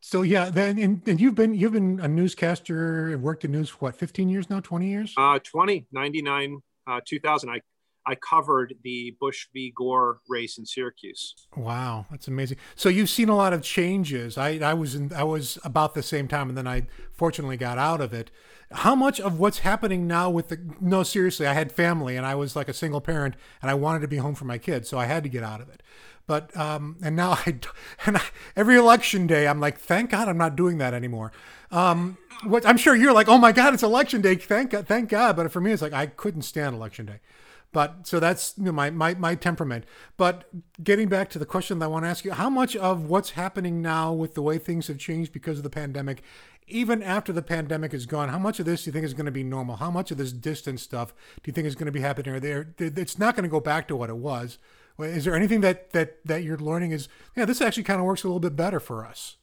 So 0.00 0.22
yeah, 0.22 0.50
then 0.50 0.78
and, 0.78 1.02
and 1.06 1.20
you've 1.20 1.34
been 1.34 1.54
you've 1.54 1.72
been 1.72 2.00
a 2.00 2.08
newscaster, 2.08 3.10
and 3.10 3.22
worked 3.22 3.44
in 3.44 3.52
news 3.52 3.70
for 3.70 3.78
what, 3.78 3.96
15 3.96 4.28
years 4.28 4.50
now, 4.50 4.60
20 4.60 4.88
years? 4.88 5.14
Uh, 5.16 5.38
20, 5.38 5.86
99, 5.92 6.62
uh, 6.86 7.00
2000. 7.04 7.48
I 7.48 7.60
I 8.08 8.14
covered 8.14 8.74
the 8.82 9.14
Bush 9.20 9.48
v. 9.52 9.70
Gore 9.76 10.20
race 10.28 10.56
in 10.56 10.64
Syracuse. 10.64 11.34
Wow, 11.54 12.06
that's 12.10 12.26
amazing. 12.26 12.56
So 12.74 12.88
you've 12.88 13.10
seen 13.10 13.28
a 13.28 13.36
lot 13.36 13.52
of 13.52 13.62
changes. 13.62 14.38
I, 14.38 14.58
I 14.62 14.72
was 14.72 14.94
in 14.94 15.12
I 15.12 15.24
was 15.24 15.58
about 15.62 15.92
the 15.92 16.02
same 16.02 16.26
time, 16.26 16.48
and 16.48 16.56
then 16.56 16.66
I 16.66 16.86
fortunately 17.12 17.58
got 17.58 17.76
out 17.76 18.00
of 18.00 18.14
it. 18.14 18.30
How 18.72 18.94
much 18.94 19.20
of 19.20 19.38
what's 19.38 19.58
happening 19.58 20.06
now 20.06 20.30
with 20.30 20.48
the 20.48 20.58
no 20.80 21.02
seriously, 21.02 21.46
I 21.46 21.52
had 21.52 21.70
family 21.70 22.16
and 22.16 22.24
I 22.24 22.34
was 22.34 22.56
like 22.56 22.68
a 22.68 22.72
single 22.72 23.02
parent, 23.02 23.34
and 23.60 23.70
I 23.70 23.74
wanted 23.74 24.00
to 24.00 24.08
be 24.08 24.16
home 24.16 24.34
for 24.34 24.46
my 24.46 24.56
kids, 24.56 24.88
so 24.88 24.98
I 24.98 25.04
had 25.04 25.22
to 25.24 25.28
get 25.28 25.42
out 25.42 25.60
of 25.60 25.68
it. 25.68 25.82
But 26.26 26.56
um, 26.56 26.96
and 27.02 27.14
now 27.14 27.32
I 27.32 27.58
and 28.06 28.16
I, 28.16 28.22
every 28.56 28.76
election 28.76 29.26
day 29.26 29.46
I'm 29.46 29.60
like, 29.60 29.78
thank 29.78 30.10
God 30.10 30.28
I'm 30.28 30.38
not 30.38 30.56
doing 30.56 30.78
that 30.78 30.94
anymore. 30.94 31.30
Um, 31.70 32.16
what 32.44 32.64
I'm 32.64 32.78
sure 32.78 32.96
you're 32.96 33.12
like, 33.12 33.28
oh 33.28 33.38
my 33.38 33.52
God, 33.52 33.74
it's 33.74 33.82
election 33.82 34.22
day, 34.22 34.36
thank 34.36 34.70
God, 34.70 34.86
thank 34.86 35.10
God. 35.10 35.36
But 35.36 35.52
for 35.52 35.60
me, 35.60 35.72
it's 35.72 35.82
like 35.82 35.92
I 35.92 36.06
couldn't 36.06 36.42
stand 36.42 36.74
election 36.74 37.04
day. 37.04 37.20
But 37.72 38.06
so 38.06 38.18
that's 38.18 38.54
you 38.56 38.64
know, 38.64 38.72
my, 38.72 38.90
my 38.90 39.14
my 39.14 39.34
temperament. 39.34 39.84
But 40.16 40.48
getting 40.82 41.08
back 41.08 41.28
to 41.30 41.38
the 41.38 41.46
question 41.46 41.78
that 41.78 41.84
I 41.86 41.88
want 41.88 42.04
to 42.04 42.08
ask 42.08 42.24
you, 42.24 42.32
how 42.32 42.48
much 42.48 42.74
of 42.76 43.04
what's 43.04 43.30
happening 43.30 43.82
now 43.82 44.12
with 44.12 44.34
the 44.34 44.42
way 44.42 44.58
things 44.58 44.86
have 44.86 44.98
changed 44.98 45.32
because 45.32 45.58
of 45.58 45.64
the 45.64 45.70
pandemic, 45.70 46.22
even 46.66 47.02
after 47.02 47.32
the 47.32 47.42
pandemic 47.42 47.92
is 47.92 48.06
gone, 48.06 48.30
how 48.30 48.38
much 48.38 48.58
of 48.58 48.66
this 48.66 48.84
do 48.84 48.88
you 48.88 48.92
think 48.92 49.04
is 49.04 49.14
going 49.14 49.26
to 49.26 49.32
be 49.32 49.44
normal? 49.44 49.76
How 49.76 49.90
much 49.90 50.10
of 50.10 50.16
this 50.16 50.32
distance 50.32 50.82
stuff 50.82 51.12
do 51.42 51.48
you 51.48 51.52
think 51.52 51.66
is 51.66 51.74
going 51.74 51.86
to 51.86 51.92
be 51.92 52.00
happening 52.00 52.34
or 52.34 52.40
there? 52.40 52.74
It's 52.78 53.18
not 53.18 53.36
going 53.36 53.44
to 53.44 53.50
go 53.50 53.60
back 53.60 53.86
to 53.88 53.96
what 53.96 54.10
it 54.10 54.16
was. 54.16 54.58
Is 54.98 55.24
there 55.24 55.36
anything 55.36 55.60
that 55.60 55.90
that 55.92 56.24
that 56.24 56.42
you're 56.42 56.58
learning 56.58 56.92
is 56.92 57.08
yeah, 57.36 57.44
this 57.44 57.60
actually 57.60 57.84
kind 57.84 58.00
of 58.00 58.06
works 58.06 58.24
a 58.24 58.26
little 58.26 58.40
bit 58.40 58.56
better 58.56 58.80
for 58.80 59.06
us? 59.06 59.36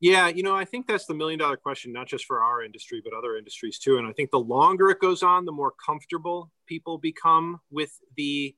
Yeah, 0.00 0.28
you 0.28 0.44
know, 0.44 0.54
I 0.54 0.64
think 0.64 0.86
that's 0.86 1.06
the 1.06 1.14
million 1.14 1.40
dollar 1.40 1.56
question, 1.56 1.92
not 1.92 2.06
just 2.06 2.24
for 2.24 2.40
our 2.40 2.62
industry, 2.62 3.02
but 3.02 3.12
other 3.12 3.36
industries 3.36 3.78
too. 3.78 3.98
And 3.98 4.06
I 4.06 4.12
think 4.12 4.30
the 4.30 4.38
longer 4.38 4.90
it 4.90 5.00
goes 5.00 5.22
on, 5.24 5.44
the 5.44 5.52
more 5.52 5.72
comfortable 5.84 6.52
people 6.66 6.98
become 6.98 7.60
with 7.70 7.90
the 8.16 8.54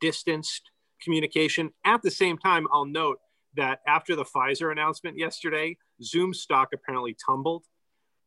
distanced 0.00 0.70
communication. 1.02 1.70
At 1.84 2.02
the 2.02 2.10
same 2.10 2.38
time, 2.38 2.66
I'll 2.72 2.86
note 2.86 3.18
that 3.56 3.80
after 3.86 4.16
the 4.16 4.24
Pfizer 4.24 4.72
announcement 4.72 5.18
yesterday, 5.18 5.76
Zoom 6.02 6.32
stock 6.32 6.68
apparently 6.72 7.16
tumbled. 7.26 7.64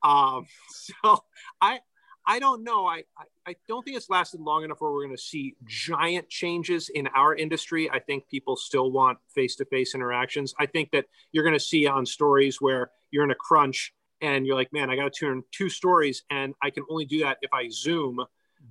Um, 0.03 0.45
so 0.69 1.23
I, 1.61 1.79
I 2.25 2.39
don't 2.39 2.63
know. 2.63 2.85
I, 2.85 3.03
I, 3.17 3.23
I 3.47 3.55
don't 3.67 3.83
think 3.83 3.97
it's 3.97 4.09
lasted 4.09 4.39
long 4.39 4.63
enough 4.63 4.79
where 4.79 4.91
we're 4.91 5.03
going 5.03 5.15
to 5.15 5.21
see 5.21 5.55
giant 5.65 6.29
changes 6.29 6.89
in 6.89 7.07
our 7.15 7.35
industry. 7.35 7.89
I 7.89 7.99
think 7.99 8.27
people 8.29 8.55
still 8.55 8.91
want 8.91 9.17
face 9.33 9.55
to 9.57 9.65
face 9.65 9.93
interactions. 9.93 10.53
I 10.59 10.65
think 10.65 10.91
that 10.91 11.05
you're 11.31 11.43
going 11.43 11.57
to 11.57 11.59
see 11.59 11.85
on 11.85 12.05
stories 12.05 12.61
where 12.61 12.91
you're 13.11 13.25
in 13.25 13.31
a 13.31 13.35
crunch 13.35 13.93
and 14.21 14.45
you're 14.45 14.55
like, 14.55 14.71
man, 14.71 14.89
I 14.89 14.95
got 14.95 15.11
to 15.11 15.19
turn 15.19 15.43
two 15.51 15.69
stories 15.69 16.23
and 16.29 16.53
I 16.61 16.69
can 16.69 16.83
only 16.89 17.05
do 17.05 17.19
that 17.19 17.39
if 17.41 17.53
I 17.53 17.67
Zoom 17.69 18.23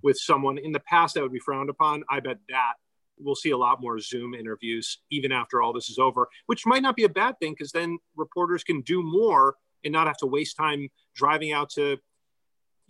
with 0.03 0.19
someone. 0.19 0.57
In 0.57 0.73
the 0.73 0.81
past, 0.81 1.15
that 1.15 1.23
would 1.23 1.33
be 1.33 1.39
frowned 1.39 1.69
upon. 1.69 2.05
I 2.09 2.21
bet 2.21 2.39
that 2.49 2.75
we'll 3.19 3.35
see 3.35 3.51
a 3.51 3.57
lot 3.57 3.81
more 3.81 3.99
Zoom 3.99 4.35
interviews 4.35 4.99
even 5.11 5.31
after 5.31 5.61
all 5.61 5.75
this 5.75 5.91
is 5.91 5.99
over, 5.99 6.29
which 6.47 6.65
might 6.65 6.83
not 6.83 6.97
be 6.97 7.05
a 7.05 7.09
bad 7.09 7.39
thing 7.39 7.53
because 7.53 7.73
then 7.73 7.99
reporters 8.17 8.65
can 8.65 8.81
do 8.81 9.03
more 9.03 9.57
and 9.85 9.93
not 9.93 10.07
have 10.07 10.17
to 10.19 10.27
waste 10.27 10.57
time 10.57 10.89
driving 11.15 11.53
out 11.53 11.69
to 11.71 11.99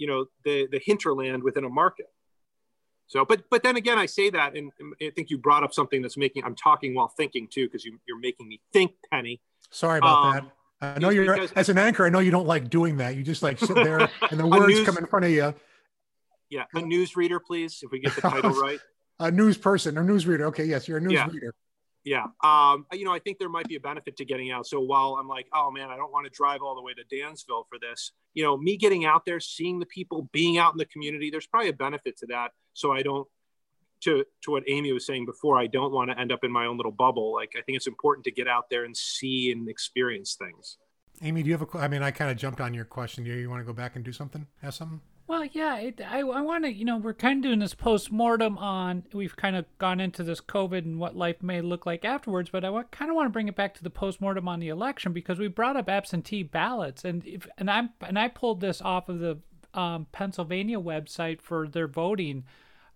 you 0.03 0.09
know 0.09 0.27
the 0.45 0.67
the 0.67 0.81
hinterland 0.85 1.45
within 1.45 1.65
a 1.65 1.69
market. 1.69 2.07
So 3.07 3.25
but 3.25 3.45
but 3.51 3.63
then 3.63 3.77
again 3.77 3.99
i 3.99 4.07
say 4.07 4.31
that 4.31 4.57
and 4.57 4.73
i 5.01 5.11
think 5.11 5.31
you 5.31 5.39
brought 5.39 5.63
up 5.63 5.73
something 5.73 6.03
that's 6.03 6.17
making 6.17 6.45
i'm 6.45 6.57
talking 6.57 6.95
while 6.95 7.09
thinking 7.09 7.47
too 7.47 7.67
because 7.67 7.85
you, 7.85 8.01
you're 8.09 8.19
making 8.19 8.49
me 8.49 8.61
think 8.73 8.93
penny. 9.13 9.41
Sorry 9.71 9.99
about 9.99 10.25
um, 10.25 10.51
that. 10.81 10.97
I 10.97 10.99
know 10.99 11.11
you're 11.11 11.33
because, 11.33 11.53
as 11.53 11.69
an 11.69 11.79
anchor 11.79 12.05
i 12.05 12.09
know 12.09 12.19
you 12.19 12.33
don't 12.33 12.47
like 12.47 12.69
doing 12.69 12.97
that. 12.97 13.15
You 13.15 13.23
just 13.23 13.43
like 13.43 13.61
sit 13.61 13.77
there 13.77 14.09
and 14.31 14.41
the 14.41 14.47
words 14.47 14.75
news, 14.75 14.87
come 14.87 14.99
in 14.99 15.07
front 15.07 15.27
of 15.27 15.31
you. 15.31 15.55
Yeah 16.51 16.65
a 16.75 16.81
news 16.81 17.15
reader 17.15 17.39
please 17.39 17.81
if 17.83 17.93
we 17.93 18.01
get 18.01 18.15
the 18.17 18.21
title 18.35 18.51
right. 18.51 18.81
A 19.21 19.31
news 19.31 19.57
person 19.57 19.97
or 19.99 20.03
news 20.03 20.27
reader. 20.27 20.47
Okay 20.47 20.65
yes 20.65 20.89
you're 20.89 20.99
a 20.99 21.01
news 21.01 21.13
yeah. 21.13 21.29
Yeah. 22.05 22.25
Um, 22.43 22.87
you 22.93 23.05
know, 23.05 23.13
I 23.13 23.19
think 23.19 23.39
there 23.39 23.49
might 23.49 23.69
be 23.69 23.77
a 23.77 23.81
benefit 23.81 24.17
to 24.17 24.25
getting 24.25 24.51
out. 24.51 24.67
So 24.67 24.81
while 24.81 25.17
I'm 25.21 25.29
like, 25.29 25.47
oh 25.53 25.71
man, 25.71 25.91
I 25.91 25.97
don't 25.97 26.13
want 26.13 26.27
to 26.27 26.31
drive 26.31 26.61
all 26.63 26.75
the 26.75 26.83
way 26.83 26.93
to 26.95 27.05
Dansville 27.05 27.67
for 27.69 27.79
this, 27.81 28.13
you 28.35 28.43
know, 28.43 28.57
me 28.57 28.77
getting 28.77 29.05
out 29.05 29.25
there, 29.25 29.41
seeing 29.41 29.79
the 29.79 29.87
people, 29.87 30.29
being 30.33 30.59
out 30.59 30.73
in 30.73 30.79
the 30.79 30.87
community, 30.87 31.31
there's 31.31 31.47
probably 31.47 31.69
a 31.69 31.75
benefit 31.75 32.17
to 32.19 32.27
that. 32.27 32.53
So 32.75 32.93
I 32.93 33.03
don't, 33.03 33.29
to, 34.01 34.25
to 34.43 34.51
what 34.51 34.65
Amy 34.67 34.93
was 34.93 35.07
saying 35.07 35.27
before, 35.27 35.59
I 35.59 35.69
don't 35.69 35.93
want 35.93 36.11
to 36.11 36.19
end 36.19 36.33
up 36.33 36.43
in 36.43 36.51
my 36.51 36.67
own 36.67 36.77
little 36.77 36.91
bubble. 36.91 37.33
Like, 37.33 37.53
I 37.57 37.63
think 37.63 37.77
it's 37.77 37.87
important 37.87 38.25
to 38.25 38.33
get 38.33 38.49
out 38.49 38.69
there 38.69 38.85
and 38.85 38.97
see 38.97 39.53
and 39.53 39.69
experience 39.69 40.35
things. 40.35 40.79
Amy, 41.23 41.45
do 41.45 41.51
you 41.51 41.57
have 41.57 41.75
a, 41.75 41.79
I 41.79 41.87
mean, 41.87 42.03
I 42.03 42.11
kind 42.11 42.29
of 42.29 42.37
jumped 42.37 42.61
on 42.61 42.75
your 42.75 42.85
question. 42.85 43.23
Do 43.23 43.31
you, 43.31 43.37
you 43.37 43.49
want 43.49 43.61
to 43.61 43.65
go 43.65 43.73
back 43.73 43.95
and 43.95 44.05
do 44.05 44.11
something? 44.11 44.49
Ask 44.61 44.79
something? 44.79 45.01
Well, 45.27 45.45
yeah, 45.45 45.79
it, 45.79 46.01
I, 46.01 46.21
I 46.21 46.41
want 46.41 46.65
to, 46.65 46.73
you 46.73 46.85
know, 46.85 46.99
we're 46.99 47.15
kind 47.15 47.39
of 47.39 47.43
doing 47.43 47.61
this 47.61 47.75
post 47.75 48.11
mortem 48.11 48.59
on, 48.59 49.05
we've 49.13 49.37
kind 49.37 49.57
of 49.57 49.65
gone 49.79 50.01
into 50.01 50.25
this 50.25 50.41
COVID 50.41 50.79
and 50.79 50.99
what 50.99 51.17
life 51.17 51.43
may 51.43 51.61
look 51.61 51.87
like 51.87 52.05
afterwards, 52.05 52.51
but 52.51 52.65
I 52.65 52.83
kind 52.91 53.11
of 53.11 53.15
want 53.15 53.27
to 53.27 53.33
bring 53.33 53.49
it 53.49 53.57
back 53.57 53.75
to 53.75 53.83
the 53.83 53.91
post 53.91 54.21
mortem 54.21 54.49
on 54.49 54.61
the 54.61 54.69
election 54.69 55.13
because 55.13 55.39
we 55.39 55.49
brought 55.49 55.77
up 55.77 55.89
absentee 55.89 56.43
ballots, 56.43 57.05
and 57.05 57.25
if, 57.25 57.47
and 57.57 57.71
I'm 57.71 57.91
and 58.01 58.19
I 58.19 58.29
pulled 58.29 58.61
this 58.61 58.83
off 58.83 59.09
of 59.09 59.21
the 59.21 59.39
um, 59.75 60.07
Pennsylvania 60.13 60.81
website 60.81 61.41
for 61.41 61.69
their 61.69 61.89
voting. 61.89 62.45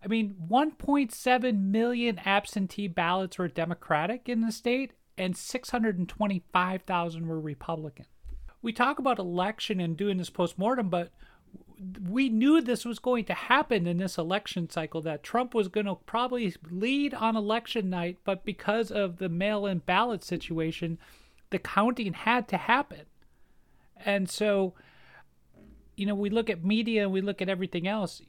I 0.04 0.08
mean, 0.08 0.36
1.7 0.50 1.60
million 1.62 2.20
absentee 2.24 2.88
ballots 2.88 3.38
were 3.38 3.48
Democratic 3.48 4.28
in 4.28 4.42
the 4.42 4.52
state, 4.52 4.92
and 5.16 5.36
625,000 5.36 7.26
were 7.26 7.40
Republican. 7.40 8.06
We 8.62 8.72
talk 8.72 8.98
about 8.98 9.18
election 9.18 9.80
and 9.80 9.96
doing 9.96 10.18
this 10.18 10.30
post 10.30 10.58
mortem, 10.58 10.90
but 10.90 11.12
we 12.08 12.28
knew 12.28 12.60
this 12.60 12.84
was 12.84 12.98
going 12.98 13.24
to 13.26 13.34
happen 13.34 13.86
in 13.86 13.98
this 13.98 14.16
election 14.16 14.70
cycle 14.70 15.02
that 15.02 15.22
Trump 15.22 15.54
was 15.54 15.68
going 15.68 15.86
to 15.86 15.96
probably 16.06 16.54
lead 16.70 17.12
on 17.12 17.36
election 17.36 17.90
night, 17.90 18.18
but 18.24 18.44
because 18.44 18.90
of 18.90 19.18
the 19.18 19.28
mail 19.28 19.66
in 19.66 19.78
ballot 19.78 20.24
situation, 20.24 20.98
the 21.50 21.58
counting 21.58 22.14
had 22.14 22.48
to 22.48 22.56
happen. 22.56 23.02
And 24.04 24.28
so, 24.28 24.74
you 25.96 26.06
know, 26.06 26.14
we 26.14 26.30
look 26.30 26.48
at 26.48 26.64
media 26.64 27.02
and 27.02 27.12
we 27.12 27.20
look 27.20 27.42
at 27.42 27.48
everything 27.48 27.86
else. 27.86 28.22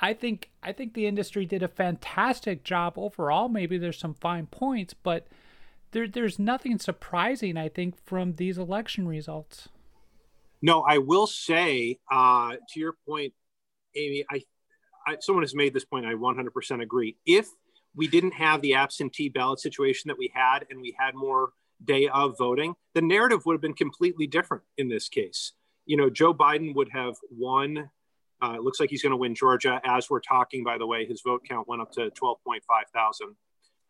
I 0.00 0.14
think 0.14 0.50
I 0.62 0.72
think 0.72 0.94
the 0.94 1.06
industry 1.06 1.44
did 1.44 1.62
a 1.62 1.68
fantastic 1.68 2.64
job 2.64 2.94
overall. 2.96 3.48
Maybe 3.48 3.76
there's 3.78 3.98
some 3.98 4.14
fine 4.14 4.46
points, 4.46 4.94
but 4.94 5.26
there 5.92 6.08
there's 6.08 6.38
nothing 6.38 6.78
surprising 6.78 7.56
I 7.56 7.68
think 7.68 7.94
from 8.04 8.34
these 8.34 8.56
election 8.56 9.06
results. 9.06 9.68
No, 10.62 10.82
I 10.82 10.98
will 10.98 11.26
say 11.26 11.98
uh, 12.10 12.56
to 12.68 12.80
your 12.80 12.94
point, 13.06 13.32
Amy. 13.96 14.24
I, 14.30 14.42
I 15.06 15.16
someone 15.20 15.42
has 15.42 15.54
made 15.54 15.72
this 15.74 15.84
point. 15.84 16.06
I 16.06 16.14
100% 16.14 16.82
agree. 16.82 17.16
If 17.24 17.48
we 17.94 18.06
didn't 18.06 18.32
have 18.32 18.60
the 18.62 18.74
absentee 18.74 19.28
ballot 19.28 19.60
situation 19.60 20.08
that 20.08 20.18
we 20.18 20.30
had, 20.34 20.66
and 20.70 20.80
we 20.80 20.94
had 20.98 21.14
more 21.14 21.50
day 21.82 22.08
of 22.08 22.36
voting, 22.38 22.74
the 22.94 23.02
narrative 23.02 23.46
would 23.46 23.54
have 23.54 23.62
been 23.62 23.74
completely 23.74 24.26
different 24.26 24.62
in 24.76 24.88
this 24.88 25.08
case. 25.08 25.52
You 25.86 25.96
know, 25.96 26.10
Joe 26.10 26.34
Biden 26.34 26.74
would 26.74 26.90
have 26.92 27.16
won. 27.30 27.90
Uh, 28.42 28.54
it 28.56 28.62
looks 28.62 28.80
like 28.80 28.90
he's 28.90 29.02
going 29.02 29.10
to 29.10 29.16
win 29.16 29.34
Georgia. 29.34 29.80
As 29.84 30.08
we're 30.08 30.20
talking, 30.20 30.62
by 30.62 30.78
the 30.78 30.86
way, 30.86 31.04
his 31.04 31.22
vote 31.24 31.42
count 31.48 31.68
went 31.68 31.82
up 31.82 31.92
to 31.92 32.10
12.5 32.10 32.60
thousand. 32.94 33.36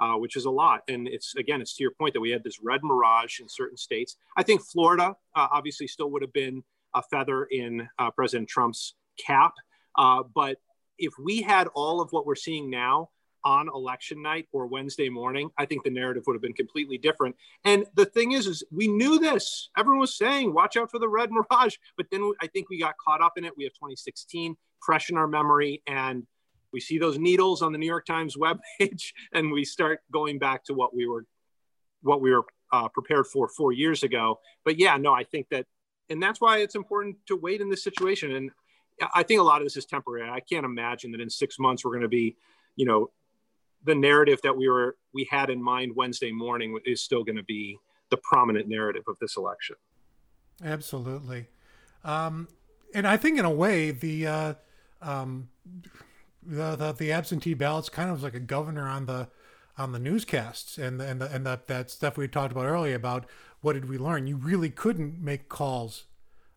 Uh, 0.00 0.14
which 0.14 0.36
is 0.36 0.46
a 0.46 0.50
lot. 0.50 0.82
And 0.88 1.06
it's 1.06 1.34
again, 1.36 1.60
it's 1.60 1.76
to 1.76 1.82
your 1.82 1.92
point 1.92 2.14
that 2.14 2.20
we 2.20 2.30
had 2.30 2.42
this 2.42 2.58
red 2.62 2.82
mirage 2.82 3.40
in 3.40 3.48
certain 3.48 3.76
states. 3.76 4.16
I 4.36 4.42
think 4.42 4.62
Florida 4.62 5.14
uh, 5.36 5.48
obviously 5.52 5.86
still 5.86 6.10
would 6.10 6.22
have 6.22 6.32
been 6.32 6.62
a 6.94 7.02
feather 7.02 7.44
in 7.44 7.88
uh, 7.98 8.10
President 8.10 8.48
Trump's 8.48 8.94
cap, 9.24 9.52
uh, 9.96 10.22
but 10.34 10.58
if 10.98 11.12
we 11.22 11.42
had 11.42 11.68
all 11.68 12.00
of 12.00 12.10
what 12.10 12.26
we're 12.26 12.34
seeing 12.34 12.70
now 12.70 13.10
on 13.42 13.68
election 13.68 14.20
night 14.20 14.46
or 14.52 14.66
Wednesday 14.66 15.08
morning, 15.08 15.50
I 15.56 15.64
think 15.64 15.82
the 15.82 15.90
narrative 15.90 16.24
would 16.26 16.34
have 16.34 16.42
been 16.42 16.52
completely 16.52 16.98
different. 16.98 17.36
And 17.64 17.86
the 17.94 18.04
thing 18.04 18.32
is, 18.32 18.46
is 18.46 18.62
we 18.70 18.86
knew 18.86 19.18
this. 19.18 19.70
Everyone 19.78 20.00
was 20.00 20.16
saying, 20.16 20.52
"Watch 20.52 20.76
out 20.76 20.90
for 20.90 20.98
the 20.98 21.08
red 21.08 21.30
mirage," 21.30 21.76
but 21.96 22.06
then 22.10 22.32
I 22.42 22.46
think 22.48 22.68
we 22.68 22.78
got 22.78 22.96
caught 22.98 23.22
up 23.22 23.34
in 23.36 23.44
it. 23.44 23.56
We 23.56 23.64
have 23.64 23.72
2016 23.74 24.56
fresh 24.80 25.10
in 25.10 25.16
our 25.16 25.26
memory, 25.26 25.82
and 25.86 26.26
we 26.72 26.80
see 26.80 26.98
those 26.98 27.18
needles 27.18 27.62
on 27.62 27.72
the 27.72 27.78
New 27.78 27.87
York 27.87 28.06
Times 28.06 28.37
webpage, 28.37 29.12
and 29.33 29.50
we 29.52 29.64
start 29.64 30.00
going 30.12 30.38
back 30.38 30.64
to 30.64 30.74
what 30.74 30.94
we 30.94 31.06
were, 31.06 31.26
what 32.02 32.20
we 32.20 32.30
were 32.30 32.44
uh, 32.72 32.88
prepared 32.88 33.26
for 33.26 33.48
four 33.48 33.72
years 33.72 34.02
ago. 34.02 34.40
But 34.64 34.78
yeah, 34.78 34.96
no, 34.96 35.12
I 35.12 35.24
think 35.24 35.48
that, 35.50 35.66
and 36.09 36.22
that's 36.22 36.40
why 36.40 36.59
it's 36.59 36.74
important 36.74 37.16
to 37.26 37.37
wait 37.37 37.61
in 37.61 37.68
this 37.68 37.83
situation. 37.83 38.35
And 38.35 38.50
I 39.14 39.22
think 39.22 39.40
a 39.40 39.42
lot 39.42 39.61
of 39.61 39.66
this 39.66 39.76
is 39.76 39.87
temporary. 39.87 40.28
I 40.28 40.40
can't 40.40 40.64
imagine 40.64 41.12
that 41.12 41.20
in 41.20 41.30
six 41.30 41.59
months 41.59 41.85
we're 41.85 41.92
going 41.92 42.02
to 42.02 42.09
be, 42.09 42.37
you 42.76 42.87
know, 42.87 43.11
the 43.85 43.94
narrative 43.94 44.40
that 44.42 44.56
we 44.56 44.68
were 44.68 44.96
we 45.14 45.26
had 45.30 45.50
in 45.50 45.62
mind 45.62 45.96
Wednesday 45.96 46.33
morning 46.33 46.78
is 46.85 47.02
still 47.02 47.24
going 47.24 47.37
to 47.37 47.44
be 47.44 47.78
the 48.11 48.18
prominent 48.18 48.68
narrative 48.68 49.04
of 49.09 49.18
this 49.20 49.37
election. 49.37 49.76
Absolutely, 50.62 51.46
um, 52.04 52.48
and 52.94 53.06
I 53.06 53.16
think 53.16 53.38
in 53.38 53.46
a 53.46 53.50
way 53.50 53.90
the, 53.90 54.26
uh, 54.26 54.54
um, 55.00 55.48
the 56.42 56.76
the 56.76 56.92
the 56.92 57.12
absentee 57.12 57.55
ballots 57.55 57.88
kind 57.88 58.11
of 58.11 58.16
was 58.16 58.22
like 58.22 58.35
a 58.35 58.40
governor 58.40 58.88
on 58.88 59.07
the 59.07 59.29
on 59.79 59.92
the 59.92 59.98
newscasts 59.98 60.76
and 60.76 61.00
the, 61.00 61.07
and 61.07 61.20
the, 61.22 61.33
and 61.33 61.46
the, 61.46 61.61
that 61.66 61.90
stuff 61.90 62.18
we 62.18 62.29
talked 62.29 62.53
about 62.53 62.66
earlier 62.66 62.94
about 62.94 63.24
what 63.62 63.72
did 63.72 63.88
we 63.88 63.96
learn. 63.96 64.26
You 64.26 64.37
really 64.37 64.68
couldn't 64.68 65.20
make 65.20 65.48
calls 65.48 66.05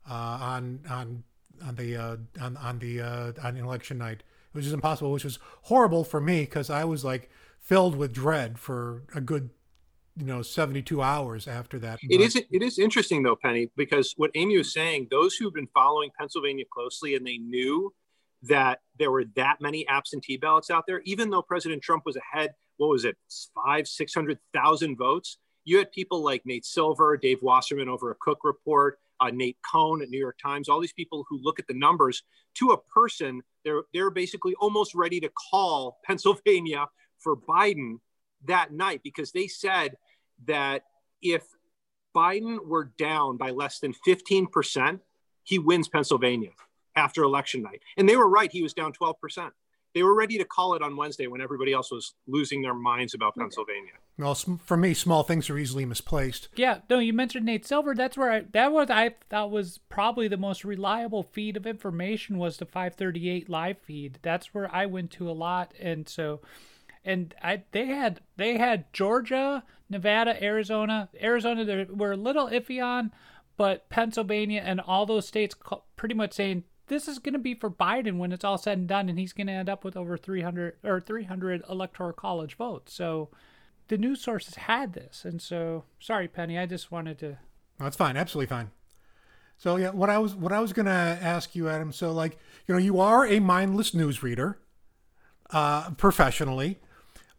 uh, 0.09 0.13
on 0.41 0.81
on 0.89 1.23
on 1.65 1.75
the 1.75 1.95
uh, 1.95 2.17
on 2.41 2.57
on 2.57 2.79
the 2.79 3.01
uh, 3.01 3.31
on 3.43 3.57
election 3.57 3.97
night 3.97 4.23
which 4.53 4.65
is 4.65 4.73
impossible, 4.73 5.11
which 5.11 5.25
was 5.25 5.39
horrible 5.63 6.03
for 6.03 6.21
me 6.21 6.41
because 6.41 6.69
I 6.69 6.85
was 6.85 7.03
like 7.03 7.29
filled 7.59 7.95
with 7.95 8.13
dread 8.13 8.57
for 8.57 9.03
a 9.13 9.19
good, 9.19 9.49
you 10.15 10.25
know, 10.25 10.41
72 10.41 11.01
hours 11.01 11.47
after 11.47 11.77
that. 11.79 11.99
It 12.03 12.21
is, 12.21 12.35
it 12.35 12.61
is 12.61 12.79
interesting 12.79 13.23
though, 13.23 13.35
Penny, 13.35 13.69
because 13.75 14.13
what 14.15 14.31
Amy 14.35 14.57
was 14.57 14.71
saying, 14.71 15.07
those 15.11 15.35
who've 15.35 15.53
been 15.53 15.67
following 15.73 16.11
Pennsylvania 16.17 16.65
closely 16.71 17.15
and 17.15 17.25
they 17.25 17.37
knew 17.37 17.93
that 18.43 18.79
there 18.99 19.11
were 19.11 19.25
that 19.35 19.57
many 19.61 19.87
absentee 19.87 20.37
ballots 20.37 20.69
out 20.69 20.85
there, 20.87 21.01
even 21.05 21.29
though 21.29 21.41
President 21.41 21.81
Trump 21.81 22.03
was 22.05 22.17
ahead, 22.17 22.53
what 22.77 22.89
was 22.89 23.05
it, 23.05 23.17
five, 23.55 23.87
600,000 23.87 24.97
votes? 24.97 25.37
You 25.65 25.77
had 25.77 25.91
people 25.91 26.21
like 26.23 26.45
Nate 26.45 26.65
Silver, 26.65 27.15
Dave 27.15 27.41
Wasserman 27.41 27.87
over 27.87 28.11
a 28.11 28.15
Cook 28.19 28.39
report, 28.43 28.99
uh, 29.19 29.29
Nate 29.29 29.57
Cohn 29.71 30.01
at 30.01 30.09
New 30.09 30.19
York 30.19 30.37
Times, 30.43 30.67
all 30.67 30.81
these 30.81 30.93
people 30.93 31.25
who 31.29 31.39
look 31.41 31.59
at 31.59 31.67
the 31.67 31.73
numbers 31.73 32.23
to 32.55 32.71
a 32.71 32.77
person, 32.77 33.41
they're, 33.63 33.83
they're 33.93 34.09
basically 34.09 34.55
almost 34.55 34.93
ready 34.93 35.21
to 35.21 35.29
call 35.29 35.99
Pennsylvania 36.05 36.87
for 37.19 37.37
Biden 37.37 37.99
that 38.45 38.73
night 38.73 39.01
because 39.03 39.31
they 39.31 39.47
said 39.47 39.95
that 40.45 40.83
if 41.21 41.43
Biden 42.13 42.65
were 42.65 42.91
down 42.97 43.37
by 43.37 43.51
less 43.51 43.79
than 43.79 43.93
15%, 44.05 44.99
he 45.43 45.59
wins 45.59 45.87
Pennsylvania 45.87 46.51
after 46.95 47.23
election 47.23 47.61
night. 47.61 47.81
And 47.97 48.07
they 48.07 48.15
were 48.15 48.29
right, 48.29 48.51
he 48.51 48.63
was 48.63 48.73
down 48.73 48.93
12% 48.93 49.51
they 49.93 50.03
were 50.03 50.15
ready 50.15 50.37
to 50.37 50.45
call 50.45 50.73
it 50.73 50.81
on 50.81 50.95
Wednesday 50.95 51.27
when 51.27 51.41
everybody 51.41 51.71
else 51.71 51.91
was 51.91 52.15
losing 52.27 52.61
their 52.61 52.73
minds 52.73 53.13
about 53.13 53.35
Pennsylvania. 53.35 53.91
Well, 54.17 54.35
for 54.35 54.77
me, 54.77 54.93
small 54.93 55.23
things 55.23 55.49
are 55.49 55.57
easily 55.57 55.85
misplaced. 55.85 56.49
Yeah, 56.55 56.79
no, 56.89 56.99
you 56.99 57.13
mentioned 57.13 57.45
Nate 57.45 57.65
Silver. 57.65 57.95
That's 57.95 58.17
where 58.17 58.31
I 58.31 58.41
that 58.51 58.71
was 58.71 58.89
I 58.89 59.15
thought 59.29 59.51
was 59.51 59.79
probably 59.89 60.27
the 60.27 60.37
most 60.37 60.63
reliable 60.63 61.23
feed 61.23 61.57
of 61.57 61.65
information 61.65 62.37
was 62.37 62.57
the 62.57 62.65
538 62.65 63.49
live 63.49 63.77
feed. 63.79 64.19
That's 64.21 64.53
where 64.53 64.73
I 64.73 64.85
went 64.85 65.11
to 65.11 65.29
a 65.29 65.33
lot, 65.33 65.73
and 65.79 66.07
so, 66.07 66.41
and 67.03 67.33
I 67.41 67.63
they 67.71 67.85
had 67.85 68.21
they 68.37 68.57
had 68.57 68.91
Georgia, 68.93 69.63
Nevada, 69.89 70.41
Arizona, 70.43 71.09
Arizona. 71.21 71.65
They 71.65 71.85
were 71.85 72.11
a 72.11 72.17
little 72.17 72.47
iffy 72.49 72.83
on, 72.83 73.11
but 73.57 73.89
Pennsylvania 73.89 74.61
and 74.63 74.79
all 74.79 75.05
those 75.05 75.27
states 75.27 75.55
pretty 75.95 76.15
much 76.15 76.33
saying 76.33 76.65
this 76.87 77.07
is 77.07 77.19
going 77.19 77.33
to 77.33 77.39
be 77.39 77.53
for 77.53 77.69
Biden 77.69 78.17
when 78.17 78.31
it's 78.31 78.43
all 78.43 78.57
said 78.57 78.77
and 78.77 78.87
done, 78.87 79.09
and 79.09 79.17
he's 79.17 79.33
going 79.33 79.47
to 79.47 79.53
end 79.53 79.69
up 79.69 79.83
with 79.83 79.95
over 79.95 80.17
300 80.17 80.75
or 80.83 80.99
300 80.99 81.63
electoral 81.69 82.13
college 82.13 82.55
votes. 82.55 82.93
So 82.93 83.29
the 83.87 83.97
news 83.97 84.21
sources 84.21 84.55
had 84.55 84.93
this, 84.93 85.25
and 85.25 85.41
so 85.41 85.85
sorry, 85.99 86.27
Penny, 86.27 86.57
I 86.57 86.65
just 86.65 86.91
wanted 86.91 87.19
to. 87.19 87.37
That's 87.79 87.97
fine, 87.97 88.17
absolutely 88.17 88.47
fine. 88.47 88.71
So 89.57 89.77
yeah, 89.77 89.91
what 89.91 90.09
I 90.09 90.17
was 90.17 90.35
what 90.35 90.51
I 90.51 90.59
was 90.59 90.73
going 90.73 90.87
to 90.87 90.91
ask 90.91 91.55
you, 91.55 91.69
Adam. 91.69 91.91
So 91.91 92.11
like, 92.11 92.37
you 92.67 92.75
know, 92.75 92.79
you 92.79 92.99
are 92.99 93.25
a 93.25 93.39
mindless 93.39 93.93
news 93.93 94.21
reader, 94.21 94.59
uh, 95.51 95.91
professionally. 95.91 96.79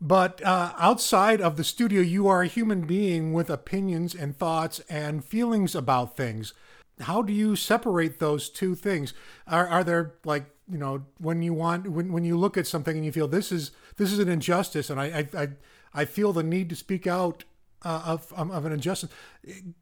But 0.00 0.42
uh, 0.44 0.72
outside 0.78 1.40
of 1.40 1.56
the 1.56 1.64
studio, 1.64 2.00
you 2.02 2.26
are 2.28 2.42
a 2.42 2.46
human 2.46 2.82
being 2.82 3.32
with 3.32 3.48
opinions 3.48 4.14
and 4.14 4.36
thoughts 4.36 4.80
and 4.88 5.24
feelings 5.24 5.74
about 5.74 6.16
things 6.16 6.52
how 7.00 7.22
do 7.22 7.32
you 7.32 7.56
separate 7.56 8.18
those 8.18 8.48
two 8.48 8.74
things? 8.74 9.14
Are 9.46 9.66
are 9.66 9.84
there 9.84 10.14
like 10.24 10.46
you 10.70 10.78
know 10.78 11.04
when 11.18 11.42
you 11.42 11.52
want 11.52 11.88
when 11.88 12.12
when 12.12 12.24
you 12.24 12.38
look 12.38 12.56
at 12.56 12.66
something 12.66 12.96
and 12.96 13.04
you 13.04 13.12
feel 13.12 13.28
this 13.28 13.50
is 13.50 13.72
this 13.96 14.12
is 14.12 14.18
an 14.18 14.28
injustice 14.28 14.90
and 14.90 15.00
I 15.00 15.04
I 15.34 15.42
I, 15.42 15.48
I 15.92 16.04
feel 16.04 16.32
the 16.32 16.42
need 16.42 16.68
to 16.70 16.76
speak 16.76 17.06
out 17.06 17.44
uh, 17.84 18.02
of 18.06 18.32
um, 18.36 18.50
of 18.50 18.64
an 18.64 18.72
injustice. 18.72 19.10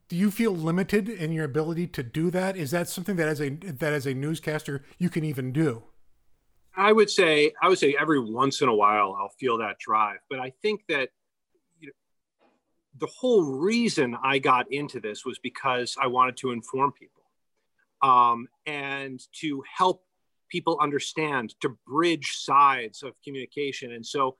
Do 0.07 0.15
you 0.15 0.31
feel 0.31 0.51
limited 0.51 1.07
in 1.07 1.31
your 1.31 1.45
ability 1.45 1.87
to 1.87 2.03
do 2.03 2.29
that? 2.31 2.57
Is 2.57 2.71
that 2.71 2.89
something 2.89 3.15
that 3.15 3.27
as 3.27 3.41
a 3.41 3.49
that 3.49 3.93
as 3.93 4.05
a 4.05 4.13
newscaster 4.13 4.83
you 4.97 5.09
can 5.09 5.23
even 5.23 5.51
do? 5.51 5.83
I 6.75 6.91
would 6.91 7.09
say 7.09 7.53
I 7.61 7.69
would 7.69 7.79
say 7.79 7.95
every 7.99 8.19
once 8.19 8.61
in 8.61 8.67
a 8.67 8.75
while 8.75 9.15
I'll 9.19 9.29
feel 9.39 9.57
that 9.59 9.79
drive, 9.79 10.17
but 10.29 10.39
I 10.39 10.51
think 10.61 10.81
that 10.89 11.09
the 12.99 13.07
whole 13.07 13.43
reason 13.43 14.15
I 14.23 14.39
got 14.39 14.71
into 14.71 14.99
this 14.99 15.25
was 15.25 15.39
because 15.39 15.95
I 15.99 16.07
wanted 16.07 16.37
to 16.37 16.51
inform 16.51 16.91
people 16.91 17.23
um, 18.01 18.47
and 18.65 19.21
to 19.39 19.63
help 19.75 20.03
people 20.49 20.77
understand, 20.79 21.55
to 21.61 21.69
bridge 21.87 22.37
sides 22.37 23.01
of 23.01 23.13
communication. 23.23 23.91
And 23.93 24.05
so, 24.05 24.37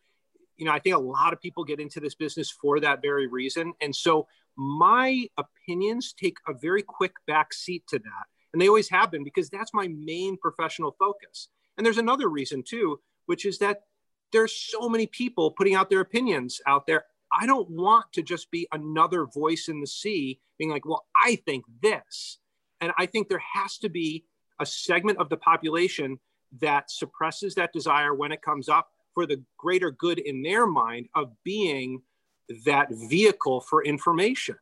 you 0.57 0.65
know, 0.65 0.71
I 0.71 0.79
think 0.79 0.95
a 0.95 0.99
lot 0.99 1.33
of 1.33 1.41
people 1.41 1.63
get 1.63 1.79
into 1.79 1.99
this 1.99 2.13
business 2.13 2.51
for 2.51 2.79
that 2.81 3.01
very 3.01 3.27
reason. 3.27 3.73
And 3.81 3.95
so, 3.95 4.27
my 4.55 5.27
opinions 5.37 6.13
take 6.13 6.37
a 6.47 6.53
very 6.53 6.83
quick 6.83 7.13
back 7.25 7.53
seat 7.53 7.83
to 7.87 7.97
that. 7.97 8.25
And 8.53 8.61
they 8.61 8.67
always 8.67 8.89
have 8.89 9.09
been 9.09 9.23
because 9.23 9.49
that's 9.49 9.73
my 9.73 9.87
main 9.87 10.37
professional 10.37 10.95
focus. 10.99 11.47
And 11.75 11.83
there's 11.83 11.97
another 11.97 12.29
reason 12.29 12.61
too, 12.61 12.99
which 13.25 13.47
is 13.47 13.57
that 13.57 13.85
there's 14.31 14.53
so 14.53 14.87
many 14.87 15.07
people 15.07 15.49
putting 15.49 15.73
out 15.73 15.89
their 15.89 16.01
opinions 16.01 16.61
out 16.67 16.85
there 16.85 17.05
I 17.33 17.47
don't 17.47 17.69
want 17.69 18.05
to 18.13 18.21
just 18.21 18.51
be 18.51 18.67
another 18.71 19.25
voice 19.25 19.67
in 19.67 19.81
the 19.81 19.87
sea 19.87 20.39
being 20.57 20.69
like, 20.69 20.85
well, 20.85 21.05
I 21.15 21.37
think 21.47 21.65
this. 21.81 22.37
And 22.79 22.91
I 22.97 23.07
think 23.07 23.27
there 23.27 23.41
has 23.53 23.77
to 23.79 23.89
be 23.89 24.25
a 24.59 24.65
segment 24.65 25.17
of 25.17 25.29
the 25.29 25.37
population 25.37 26.19
that 26.61 26.91
suppresses 26.91 27.55
that 27.55 27.73
desire 27.73 28.13
when 28.13 28.31
it 28.31 28.41
comes 28.41 28.69
up 28.69 28.89
for 29.13 29.25
the 29.25 29.41
greater 29.57 29.91
good 29.91 30.19
in 30.19 30.43
their 30.43 30.67
mind 30.67 31.07
of 31.15 31.31
being 31.43 32.01
that 32.65 32.87
vehicle 33.09 33.61
for 33.61 33.83
information. 33.83 34.55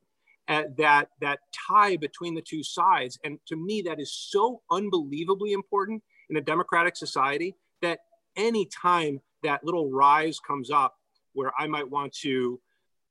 Uh, 0.48 0.64
that 0.76 1.10
that 1.22 1.40
tie 1.70 1.96
between 1.96 2.34
the 2.34 2.42
two 2.42 2.64
sides 2.64 3.18
and 3.24 3.40
to 3.46 3.56
me 3.56 3.84
that 3.84 4.02
is 4.02 4.12
so 4.12 4.62
unbelievably 4.72 5.54
important 5.54 6.02
in 6.32 6.36
a 6.36 6.42
democratic 6.42 6.98
society 6.98 7.56
that 7.82 8.00
any 8.36 8.66
time 8.66 9.22
that 9.44 9.64
little 9.64 9.92
rise 9.92 10.40
comes 10.40 10.72
up 10.72 10.96
where 11.34 11.52
I 11.58 11.68
might 11.68 11.90
want 11.90 12.14
to 12.22 12.60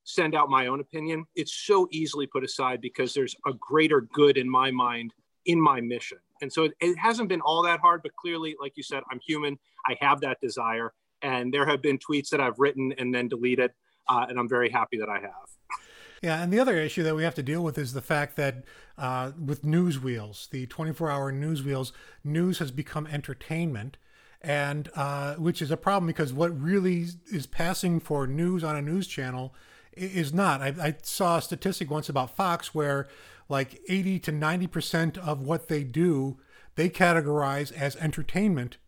send 0.05 0.35
out 0.35 0.49
my 0.49 0.67
own 0.67 0.81
opinion, 0.81 1.25
it's 1.35 1.55
so 1.55 1.89
easily 1.91 2.27
put 2.27 2.45
aside 2.45 2.81
because 2.81 3.15
there's 3.15 3.37
a 3.47 3.53
greater 3.55 4.03
good 4.13 4.37
in 4.37 4.49
my 4.49 4.71
mind 4.71 5.13
in 5.47 5.61
my 5.61 5.81
mission. 5.81 6.19
And 6.43 6.53
so 6.53 6.65
it, 6.65 6.73
it, 6.81 6.97
hasn't 6.99 7.29
been 7.29 7.41
all 7.41 7.63
that 7.63 7.81
hard, 7.81 8.03
but 8.03 8.15
clearly, 8.17 8.57
like 8.61 8.77
you 8.77 8.83
said, 8.83 9.03
I'm 9.11 9.21
human. 9.21 9.59
I 9.87 9.97
have 10.01 10.21
that 10.21 10.41
desire. 10.41 10.93
And 11.23 11.53
there 11.53 11.67
have 11.67 11.83
been 11.83 11.99
tweets 11.99 12.31
that 12.31 12.41
I've 12.41 12.59
written 12.59 12.93
and 12.99 13.15
then 13.15 13.29
deleted. 13.29 13.73
Uh, 14.09 14.27
and 14.29 14.39
I'm 14.39 14.49
very 14.49 14.71
happy 14.71 14.99
that 14.99 15.09
I 15.09 15.21
have. 15.21 15.81
Yeah, 16.23 16.43
and 16.43 16.53
the 16.53 16.59
other 16.59 16.77
issue 16.77 17.03
that 17.05 17.17
we 17.17 17.23
have 17.23 17.35
to 17.37 17.43
deal 17.43 17.65
with 17.65 17.79
is 17.79 17.95
the 17.95 18.03
fact 18.03 18.37
that 18.37 18.65
uh, 18.99 19.33
with 19.43 19.63
newsreels, 19.65 20.51
the 20.51 20.67
24-hour 20.67 21.33
news 21.33 21.63
wheels, 21.63 21.93
news 22.23 22.59
has 22.59 22.71
become 22.71 23.07
entertainment, 23.07 23.97
and 24.41 24.89
uh, 24.95 25.35
which 25.35 25.61
is 25.61 25.71
a 25.71 25.77
problem 25.77 26.07
because 26.07 26.33
what 26.33 26.59
really 26.59 27.07
is 27.31 27.47
passing 27.47 28.01
for 28.01 28.27
news 28.27 28.65
on 28.65 28.77
a 28.77 28.83
news 28.83 29.07
channel 29.07 29.55
is 29.93 30.33
not. 30.33 30.63
I, 30.63 30.69
I 30.81 30.97
saw 31.03 31.39
a 31.39 31.43
statistic 31.43 31.91
once 31.91 32.09
about 32.09 32.35
Fox 32.37 32.75
where 32.75 33.09
like 33.49 33.81
80 33.89 34.19
to 34.21 34.33
90% 34.33 35.19
of 35.19 35.41
what 35.41 35.69
they 35.69 35.83
do, 35.85 36.39
they 36.77 36.89
categorize 36.89 37.73
as 37.73 37.97
entertainment. 37.97 38.79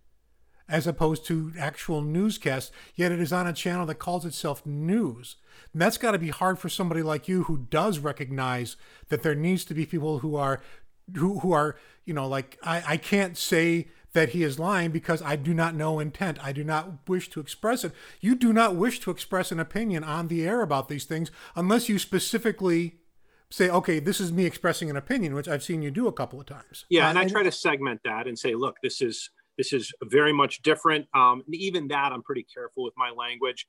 as 0.69 0.87
opposed 0.87 1.27
to 1.27 1.53
actual 1.59 2.01
newscasts, 2.01 2.71
yet 2.95 3.13
it 3.13 3.21
is 3.21 3.33
on 3.33 3.47
a 3.47 3.53
channel 3.53 3.85
that 3.85 3.97
calls 3.97 4.25
itself 4.25 4.65
news. 4.65 5.37
And 5.73 5.83
that's 5.83 5.99
got 5.99 6.13
to 6.13 6.19
be 6.19 6.31
hard 6.31 6.59
for 6.59 6.69
somebody 6.71 7.03
like 7.03 7.29
you 7.29 7.45
who 7.45 7.67
does 7.69 7.99
recognize 7.99 8.77
that 9.09 9.23
there 9.23 9.35
needs 9.35 9.65
to 9.67 9.75
be 9.75 9.85
people 9.85 10.21
who 10.21 10.37
are 10.37 10.63
who 11.17 11.41
who 11.41 11.53
are, 11.53 11.77
you 12.05 12.15
know, 12.15 12.27
like 12.29 12.59
I, 12.63 12.83
I 12.87 12.97
can't 12.97 13.37
say 13.37 13.89
that 14.13 14.31
he 14.31 14.43
is 14.43 14.59
lying 14.59 14.91
because 14.91 15.23
I 15.23 15.37
do 15.37 15.55
not 15.55 15.75
know 15.75 15.99
intent. 15.99 16.39
I 16.43 16.53
do 16.53 16.65
not 16.65 17.09
wish 17.09 17.29
to 17.31 17.41
express 17.41 17.85
it. 17.85 17.93
You 18.21 18.35
do 18.35 18.53
not 18.53 18.77
wish 18.77 19.01
to 19.01 19.11
express 19.11 19.51
an 19.51 19.61
opinion 19.61 20.05
on 20.05 20.29
the 20.29 20.47
air 20.47 20.63
about 20.63 20.89
these 20.89 21.05
things 21.05 21.31
unless 21.57 21.89
you 21.89 21.99
specifically 21.99 22.97
say, 23.51 23.69
okay, 23.69 23.99
this 23.99 24.21
is 24.21 24.33
me 24.33 24.45
expressing 24.47 24.91
an 24.91 24.97
opinion, 24.97 25.35
which 25.35 25.49
I've 25.49 25.63
seen 25.63 25.83
you 25.83 25.91
do 25.91 26.07
a 26.09 26.13
couple 26.13 26.41
of 26.41 26.47
times. 26.47 26.85
Yeah, 26.89 27.11
and 27.11 27.19
I 27.19 27.27
try 27.27 27.43
to 27.43 27.53
segment 27.53 28.01
that 28.05 28.27
and 28.27 28.39
say, 28.39 28.55
look, 28.55 28.77
this 28.83 29.01
is 29.01 29.31
this 29.59 29.73
is 29.73 29.93
very 30.05 30.33
much 30.33 30.63
different. 30.63 31.07
Um, 31.15 31.43
even 31.53 31.89
that, 31.89 32.13
I'm 32.13 32.23
pretty 32.23 32.47
careful 32.53 32.85
with 32.85 32.95
my 32.97 33.11
language. 33.11 33.67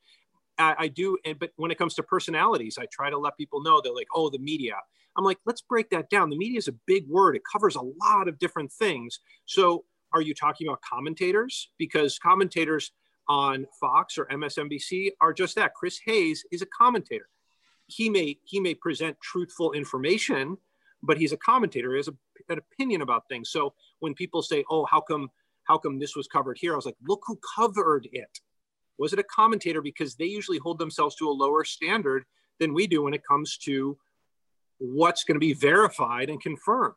I, 0.57 0.75
I 0.77 0.87
do, 0.87 1.17
and, 1.25 1.37
but 1.37 1.51
when 1.57 1.71
it 1.71 1.77
comes 1.77 1.95
to 1.95 2.03
personalities, 2.03 2.77
I 2.79 2.85
try 2.91 3.09
to 3.09 3.17
let 3.17 3.37
people 3.37 3.61
know 3.61 3.81
they're 3.81 3.93
like, 3.93 4.07
oh, 4.15 4.29
the 4.29 4.39
media. 4.39 4.75
I'm 5.17 5.23
like, 5.23 5.39
let's 5.45 5.61
break 5.61 5.89
that 5.89 6.09
down. 6.09 6.29
The 6.29 6.37
media 6.37 6.57
is 6.57 6.67
a 6.67 6.75
big 6.87 7.07
word. 7.07 7.35
It 7.35 7.43
covers 7.51 7.75
a 7.75 7.81
lot 7.81 8.27
of 8.27 8.39
different 8.39 8.71
things. 8.71 9.19
So, 9.45 9.83
are 10.13 10.21
you 10.21 10.33
talking 10.33 10.67
about 10.67 10.81
commentators? 10.81 11.69
Because 11.77 12.19
commentators 12.19 12.91
on 13.27 13.65
Fox 13.79 14.17
or 14.17 14.25
MSNBC 14.25 15.11
are 15.21 15.33
just 15.33 15.55
that. 15.55 15.73
Chris 15.73 15.99
Hayes 16.05 16.45
is 16.51 16.61
a 16.61 16.67
commentator. 16.67 17.29
He 17.87 18.09
may 18.09 18.37
he 18.43 18.59
may 18.59 18.75
present 18.75 19.19
truthful 19.21 19.73
information 19.73 20.57
but 21.05 21.17
he's 21.17 21.33
a 21.33 21.37
commentator. 21.37 21.91
He 21.91 21.97
has 21.97 22.07
a, 22.07 22.13
an 22.47 22.59
opinion 22.59 23.01
about 23.01 23.27
things. 23.27 23.49
So 23.49 23.73
when 23.99 24.13
people 24.13 24.41
say 24.41 24.63
oh 24.69 24.85
how 24.85 25.01
come 25.01 25.29
how 25.65 25.77
come 25.77 25.99
this 25.99 26.15
was 26.15 26.27
covered 26.27 26.57
here? 26.57 26.73
I 26.73 26.75
was 26.75 26.85
like 26.85 26.97
look 27.07 27.21
who 27.25 27.39
covered 27.55 28.07
it. 28.11 28.39
Was 28.97 29.13
it 29.13 29.19
a 29.19 29.23
commentator? 29.23 29.81
Because 29.81 30.15
they 30.15 30.25
usually 30.25 30.59
hold 30.59 30.79
themselves 30.79 31.15
to 31.15 31.29
a 31.29 31.31
lower 31.31 31.63
standard 31.63 32.25
than 32.59 32.73
we 32.73 32.87
do 32.87 33.03
when 33.03 33.13
it 33.13 33.25
comes 33.25 33.57
to 33.57 33.97
what's 34.77 35.23
going 35.23 35.35
to 35.35 35.39
be 35.39 35.53
verified 35.53 36.29
and 36.29 36.41
confirmed 36.41 36.95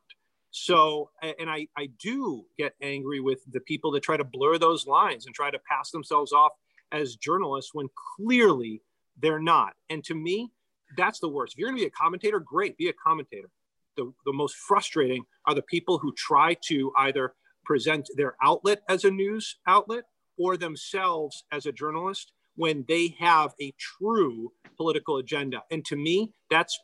so 0.59 1.11
and 1.23 1.51
i 1.51 1.67
i 1.77 1.87
do 2.01 2.45
get 2.57 2.73
angry 2.81 3.21
with 3.21 3.41
the 3.53 3.61
people 3.61 3.91
that 3.91 4.03
try 4.03 4.17
to 4.17 4.25
blur 4.25 4.57
those 4.59 4.87
lines 4.87 5.27
and 5.27 5.35
try 5.35 5.51
to 5.51 5.59
pass 5.71 5.91
themselves 5.91 6.33
off 6.33 6.53
as 6.93 7.17
journalists 7.17 7.75
when 7.75 7.89
clearly 8.17 8.81
they're 9.21 9.41
not 9.41 9.75
and 9.91 10.03
to 10.05 10.15
me 10.15 10.51
that's 10.97 11.19
the 11.19 11.29
worst. 11.29 11.55
If 11.55 11.59
you're 11.59 11.69
going 11.69 11.79
to 11.79 11.83
be 11.83 11.89
a 11.89 11.91
commentator, 11.91 12.39
great, 12.39 12.77
be 12.77 12.89
a 12.89 12.93
commentator. 12.93 13.49
The, 13.97 14.13
the 14.25 14.33
most 14.33 14.57
frustrating 14.57 15.25
are 15.47 15.55
the 15.55 15.63
people 15.63 15.99
who 15.99 16.13
try 16.15 16.55
to 16.67 16.93
either 16.99 17.35
present 17.65 18.09
their 18.17 18.37
outlet 18.43 18.83
as 18.89 19.05
a 19.05 19.11
news 19.11 19.57
outlet 19.67 20.05
or 20.39 20.57
themselves 20.57 21.45
as 21.51 21.67
a 21.67 21.73
journalist 21.73 22.33
when 22.57 22.85
they 22.89 23.15
have 23.19 23.55
a 23.61 23.73
true 23.79 24.53
political 24.77 25.17
agenda. 25.17 25.63
And 25.71 25.85
to 25.87 25.97
me, 25.97 26.33
that's 26.51 26.79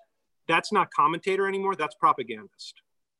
that's 0.49 0.73
not 0.73 0.91
commentator 0.91 1.47
anymore. 1.47 1.77
That's 1.77 1.95
propagandist. 1.95 2.75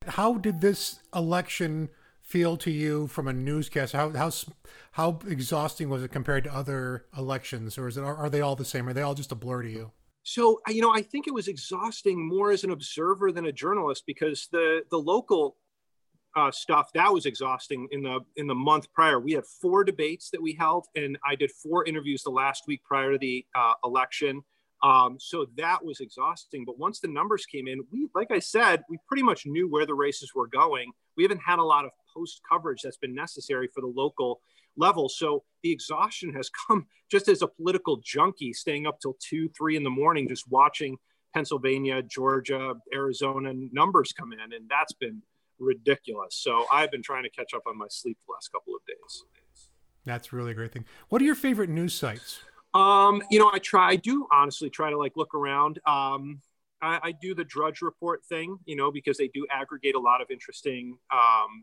How 0.07 0.35
did 0.35 0.61
this 0.61 1.01
election 1.15 1.89
feel 2.23 2.57
to 2.59 2.71
you 2.71 3.07
from 3.09 3.29
a 3.29 3.33
newscast? 3.33 3.93
How 3.93 4.11
how 4.11 4.31
how 4.93 5.19
exhausting 5.27 5.89
was 5.89 6.03
it 6.03 6.13
compared 6.13 6.45
to 6.45 6.55
other 6.55 7.07
elections, 7.17 7.79
or 7.79 7.89
is 7.89 7.97
it 7.97 8.03
are 8.03 8.31
they 8.31 8.41
all 8.41 8.57
the 8.57 8.65
same? 8.65 8.89
Are 8.89 8.93
they 8.93 9.03
all 9.03 9.15
just 9.15 9.33
a 9.33 9.37
blur 9.37 9.63
to 9.63 9.71
you? 9.71 9.93
so 10.23 10.61
you 10.69 10.81
know 10.81 10.93
i 10.93 11.03
think 11.03 11.27
it 11.27 11.35
was 11.35 11.49
exhausting 11.49 12.27
more 12.29 12.51
as 12.51 12.65
an 12.65 12.71
observer 12.71 13.33
than 13.33 13.47
a 13.47 13.53
journalist 13.53 14.05
because 14.07 14.49
the 14.53 14.83
the 14.91 14.99
local 14.99 15.57
uh, 16.35 16.51
stuff 16.51 16.91
that 16.95 17.13
was 17.13 17.27
exhausting 17.27 17.87
in 17.91 18.03
the 18.03 18.21
in 18.37 18.47
the 18.47 18.55
month 18.55 18.91
prior 18.95 19.21
we 19.21 19.33
had 19.33 19.45
four 19.61 19.85
debates 19.85 20.31
that 20.31 20.41
we 20.41 20.55
held 20.55 20.87
and 20.97 21.19
i 21.27 21.35
did 21.35 21.51
four 21.51 21.85
interviews 21.85 22.23
the 22.23 22.31
last 22.31 22.65
week 22.67 22.83
prior 22.85 23.13
to 23.13 23.19
the 23.19 23.45
uh, 23.55 23.75
election 23.85 24.41
um, 24.83 25.17
so 25.21 25.47
that 25.57 25.85
was 25.85 26.01
exhausting 26.01 26.65
but 26.65 26.79
once 26.79 27.01
the 27.01 27.09
numbers 27.09 27.47
came 27.47 27.69
in 27.69 27.81
we 27.93 28.09
like 28.15 28.31
i 28.31 28.39
said 28.39 28.83
we 28.89 28.99
pretty 29.07 29.23
much 29.23 29.47
knew 29.47 29.69
where 29.69 29.87
the 29.87 29.95
races 29.95 30.33
were 30.35 30.49
going 30.49 30.91
we 31.17 31.23
haven't 31.23 31.41
had 31.45 31.59
a 31.59 31.65
lot 31.65 31.85
of 31.85 31.91
post 32.15 32.41
coverage 32.49 32.83
that's 32.83 32.97
been 32.97 33.15
necessary 33.15 33.69
for 33.73 33.81
the 33.81 33.87
local 33.87 34.41
level. 34.77 35.09
So 35.09 35.45
the 35.63 35.71
exhaustion 35.71 36.33
has 36.35 36.51
come 36.67 36.87
just 37.11 37.29
as 37.29 37.43
a 37.43 37.47
political 37.47 38.01
junkie, 38.03 38.53
staying 38.53 38.87
up 38.87 39.01
till 39.01 39.17
two, 39.21 39.49
three 39.57 39.77
in 39.77 39.83
the 39.83 39.91
morning, 39.91 40.29
just 40.29 40.51
watching 40.51 40.99
Pennsylvania, 41.35 42.03
Georgia, 42.03 42.75
Arizona 42.93 43.53
numbers 43.73 44.13
come 44.13 44.33
in. 44.33 44.41
And 44.41 44.69
that's 44.69 44.93
been 44.93 45.23
ridiculous. 45.59 46.37
So 46.37 46.67
I've 46.71 46.91
been 46.91 47.03
trying 47.03 47.25
to 47.25 47.31
catch 47.31 47.55
up 47.55 47.63
on 47.67 47.79
my 47.79 47.87
sleep 47.89 48.19
the 48.27 48.33
last 48.33 48.51
couple 48.53 48.75
of 48.75 48.81
days. 48.87 49.25
That's 50.05 50.33
really 50.33 50.51
a 50.51 50.55
great 50.55 50.73
thing. 50.73 50.85
What 51.09 51.23
are 51.23 51.25
your 51.25 51.37
favorite 51.37 51.71
news 51.71 51.95
sites? 51.95 52.43
Um, 52.75 53.23
you 53.31 53.39
know, 53.39 53.51
I 53.53 53.59
try, 53.59 53.91
I 53.91 53.97
do 53.97 54.27
honestly 54.33 54.71
try 54.71 54.91
to 54.91 54.99
like 54.99 55.13
look 55.17 55.35
around. 55.35 55.79
Um, 55.87 56.41
I, 56.81 56.99
I, 57.03 57.13
do 57.13 57.35
the 57.35 57.45
Drudge 57.45 57.83
Report 57.83 58.25
thing, 58.25 58.59
you 58.65 58.77
know, 58.77 58.91
because 58.91 59.19
they 59.19 59.29
do 59.29 59.47
aggregate 59.51 59.95
a 59.95 60.01
lot 60.01 60.23
of 60.23 60.31
interesting 60.31 60.97
um, 61.11 61.63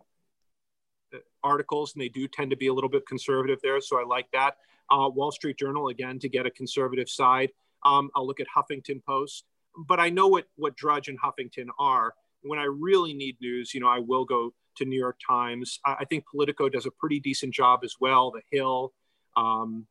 articles, 1.43 1.93
and 1.93 2.01
they 2.01 2.09
do 2.09 2.27
tend 2.27 2.51
to 2.51 2.57
be 2.57 2.67
a 2.67 2.73
little 2.73 2.89
bit 2.89 3.05
conservative 3.07 3.59
there. 3.63 3.81
So 3.81 3.99
I 3.99 4.05
like 4.05 4.27
that. 4.33 4.57
Uh, 4.91 5.09
Wall 5.09 5.31
Street 5.31 5.57
Journal, 5.57 5.89
again, 5.89 6.19
to 6.19 6.29
get 6.29 6.45
a 6.45 6.51
conservative 6.51 7.09
side. 7.09 7.49
Um, 7.83 8.09
I'll 8.15 8.25
look 8.25 8.39
at 8.39 8.47
Huffington 8.55 9.03
Post, 9.03 9.45
but 9.87 9.99
I 9.99 10.09
know 10.09 10.27
what, 10.27 10.45
what 10.55 10.75
Drudge 10.75 11.07
and 11.07 11.19
Huffington 11.19 11.67
are. 11.77 12.13
When 12.41 12.59
I 12.59 12.65
really 12.65 13.13
need 13.13 13.37
news, 13.41 13.73
you 13.73 13.81
know, 13.81 13.89
I 13.89 13.99
will 13.99 14.25
go 14.25 14.53
to 14.77 14.85
New 14.85 14.97
York 14.97 15.17
Times. 15.25 15.79
I, 15.85 15.97
I 16.01 16.05
think 16.05 16.25
Politico 16.29 16.69
does 16.69 16.85
a 16.85 16.91
pretty 16.91 17.19
decent 17.19 17.53
job 17.53 17.81
as 17.83 17.95
well. 17.99 18.31
The 18.31 18.41
Hill, 18.51 18.93
um, 19.35 19.85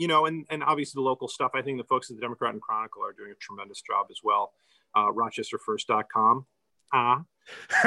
you 0.00 0.08
know, 0.08 0.24
and, 0.24 0.46
and 0.48 0.64
obviously 0.64 0.98
the 0.98 1.02
local 1.02 1.28
stuff. 1.28 1.50
I 1.54 1.60
think 1.60 1.76
the 1.76 1.84
folks 1.84 2.10
at 2.10 2.16
the 2.16 2.22
Democrat 2.22 2.54
and 2.54 2.62
Chronicle 2.62 3.04
are 3.04 3.12
doing 3.12 3.32
a 3.32 3.34
tremendous 3.34 3.82
job 3.82 4.06
as 4.10 4.20
well. 4.24 4.54
Uh, 4.94 5.08
RochesterFirst.com. 5.12 6.46
Uh, 6.90 7.18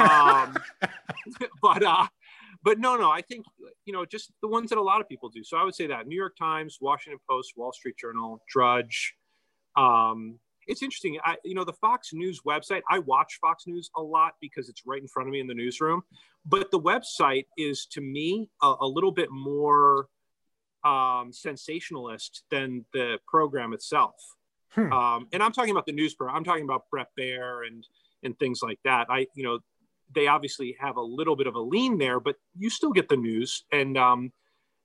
um, 0.00 0.56
but 1.60 1.82
uh, 1.82 2.06
but 2.62 2.78
no, 2.78 2.96
no, 2.96 3.10
I 3.10 3.20
think 3.20 3.46
you 3.84 3.92
know 3.92 4.06
just 4.06 4.30
the 4.42 4.48
ones 4.48 4.70
that 4.70 4.78
a 4.78 4.82
lot 4.82 5.00
of 5.00 5.08
people 5.08 5.28
do. 5.28 5.42
So 5.42 5.56
I 5.56 5.64
would 5.64 5.74
say 5.74 5.88
that 5.88 6.06
New 6.06 6.14
York 6.14 6.36
Times, 6.36 6.78
Washington 6.80 7.18
Post, 7.28 7.54
Wall 7.56 7.72
Street 7.72 7.96
Journal, 7.98 8.40
Drudge. 8.48 9.16
Um, 9.76 10.38
it's 10.68 10.84
interesting. 10.84 11.18
I, 11.24 11.34
you 11.44 11.56
know, 11.56 11.64
the 11.64 11.72
Fox 11.72 12.10
News 12.12 12.42
website. 12.46 12.82
I 12.88 13.00
watch 13.00 13.38
Fox 13.40 13.64
News 13.66 13.90
a 13.96 14.00
lot 14.00 14.34
because 14.40 14.68
it's 14.68 14.82
right 14.86 15.02
in 15.02 15.08
front 15.08 15.28
of 15.28 15.32
me 15.32 15.40
in 15.40 15.48
the 15.48 15.54
newsroom. 15.54 16.02
But 16.46 16.70
the 16.70 16.80
website 16.80 17.46
is, 17.58 17.86
to 17.86 18.00
me, 18.00 18.48
a, 18.62 18.72
a 18.80 18.86
little 18.86 19.12
bit 19.12 19.30
more 19.32 20.06
um, 20.84 21.32
sensationalist 21.32 22.44
than 22.50 22.84
the 22.92 23.18
program 23.26 23.72
itself. 23.72 24.14
Hmm. 24.70 24.92
Um, 24.92 25.28
and 25.32 25.42
I'm 25.42 25.52
talking 25.52 25.70
about 25.70 25.86
the 25.86 25.92
news 25.92 26.14
program. 26.14 26.36
I'm 26.36 26.44
talking 26.44 26.64
about 26.64 26.90
Bret 26.90 27.08
Baier 27.18 27.66
and 27.66 27.86
and 28.24 28.38
things 28.38 28.60
like 28.62 28.78
that. 28.84 29.06
I, 29.08 29.26
you 29.34 29.44
know, 29.44 29.60
they 30.14 30.26
obviously 30.26 30.76
have 30.80 30.96
a 30.96 31.02
little 31.02 31.36
bit 31.36 31.46
of 31.46 31.54
a 31.54 31.60
lean 31.60 31.98
there, 31.98 32.18
but 32.18 32.36
you 32.56 32.70
still 32.70 32.92
get 32.92 33.08
the 33.08 33.16
news. 33.16 33.64
And, 33.70 33.96
um, 33.96 34.32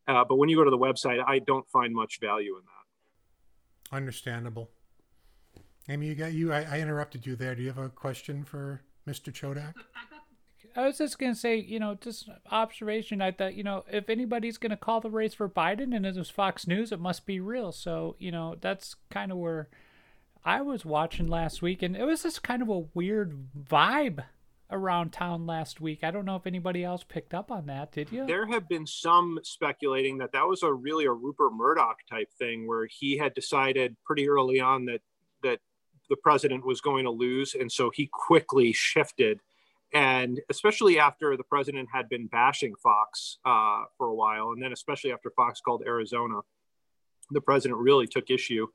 uh, 0.07 0.25
but 0.27 0.35
when 0.35 0.49
you 0.49 0.57
go 0.57 0.63
to 0.63 0.69
the 0.69 0.77
website, 0.77 1.23
I 1.25 1.39
don't 1.39 1.67
find 1.69 1.93
much 1.93 2.19
value 2.19 2.55
in 2.57 2.63
that. 2.63 3.95
Understandable. 3.95 4.69
Amy, 5.87 6.07
you 6.07 6.15
got 6.15 6.33
you. 6.33 6.53
I, 6.53 6.61
I 6.61 6.79
interrupted 6.79 7.25
you 7.25 7.35
there. 7.35 7.55
Do 7.55 7.63
you 7.63 7.69
have 7.69 7.83
a 7.83 7.89
question 7.89 8.43
for 8.43 8.81
Mr. 9.07 9.33
Chodak? 9.33 9.73
I 10.75 10.85
was 10.85 10.97
just 10.97 11.19
gonna 11.19 11.35
say, 11.35 11.57
you 11.57 11.79
know, 11.79 11.97
just 11.99 12.29
observation. 12.51 13.21
I 13.21 13.31
thought, 13.31 13.55
you 13.55 13.63
know, 13.63 13.85
if 13.91 14.09
anybody's 14.09 14.57
gonna 14.57 14.77
call 14.77 15.01
the 15.01 15.09
race 15.09 15.33
for 15.33 15.49
Biden 15.49 15.95
and 15.95 16.05
it 16.05 16.15
was 16.15 16.29
Fox 16.29 16.67
News, 16.67 16.91
it 16.91 16.99
must 16.99 17.25
be 17.25 17.39
real. 17.39 17.71
So, 17.71 18.15
you 18.19 18.31
know, 18.31 18.55
that's 18.59 18.95
kind 19.09 19.31
of 19.31 19.37
where 19.37 19.69
I 20.45 20.61
was 20.61 20.85
watching 20.85 21.27
last 21.27 21.61
week, 21.61 21.81
and 21.81 21.95
it 21.95 22.05
was 22.05 22.23
just 22.23 22.43
kind 22.43 22.61
of 22.61 22.69
a 22.69 22.85
weird 22.93 23.35
vibe 23.57 24.23
around 24.71 25.11
town 25.11 25.45
last 25.45 25.81
week. 25.81 26.03
I 26.03 26.11
don't 26.11 26.25
know 26.25 26.35
if 26.35 26.45
anybody 26.47 26.83
else 26.83 27.03
picked 27.03 27.33
up 27.33 27.51
on 27.51 27.65
that. 27.65 27.91
Did 27.91 28.11
you? 28.11 28.25
There 28.25 28.45
have 28.45 28.69
been 28.69 28.85
some 28.85 29.39
speculating 29.43 30.17
that 30.19 30.31
that 30.33 30.47
was 30.47 30.63
a 30.63 30.71
really 30.71 31.05
a 31.05 31.11
Rupert 31.11 31.53
Murdoch 31.53 31.97
type 32.09 32.31
thing, 32.37 32.67
where 32.67 32.85
he 32.85 33.17
had 33.17 33.33
decided 33.33 33.95
pretty 34.05 34.29
early 34.29 34.59
on 34.59 34.85
that 34.85 35.01
that 35.43 35.59
the 36.09 36.15
president 36.17 36.65
was 36.65 36.81
going 36.81 37.05
to 37.05 37.11
lose, 37.11 37.55
and 37.55 37.71
so 37.71 37.91
he 37.93 38.09
quickly 38.11 38.71
shifted. 38.71 39.39
And 39.93 40.39
especially 40.49 40.99
after 40.99 41.35
the 41.35 41.43
president 41.43 41.89
had 41.91 42.09
been 42.09 42.27
bashing 42.27 42.75
Fox 42.75 43.39
uh, 43.43 43.85
for 43.97 44.07
a 44.07 44.13
while, 44.13 44.51
and 44.51 44.61
then 44.61 44.71
especially 44.71 45.11
after 45.11 45.31
Fox 45.31 45.61
called 45.61 45.83
Arizona, 45.85 46.41
the 47.31 47.41
president 47.41 47.79
really 47.79 48.05
took 48.05 48.29
issue 48.29 48.67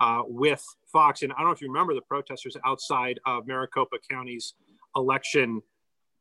uh, 0.00 0.22
with 0.26 0.64
Fox. 0.90 1.22
And 1.22 1.32
I 1.32 1.38
don't 1.38 1.46
know 1.46 1.52
if 1.52 1.60
you 1.60 1.68
remember 1.68 1.94
the 1.94 2.00
protesters 2.02 2.56
outside 2.64 3.20
of 3.26 3.46
Maricopa 3.46 3.96
County's 4.10 4.54
election 4.96 5.62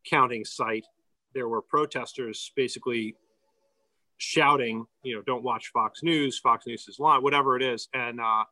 counting 0.10 0.44
site. 0.44 0.86
There 1.34 1.48
were 1.48 1.62
protesters 1.62 2.52
basically 2.56 3.16
shouting, 4.18 4.86
you 5.04 5.16
know, 5.16 5.22
don't 5.22 5.44
watch 5.44 5.72
Fox 5.74 6.04
News, 6.04 6.38
Fox 6.40 6.68
News 6.68 6.88
is 6.88 7.00
lying, 7.00 7.24
whatever 7.24 7.56
it 7.56 7.64
is. 7.64 7.88
And 7.94 8.20
uh, 8.20 8.44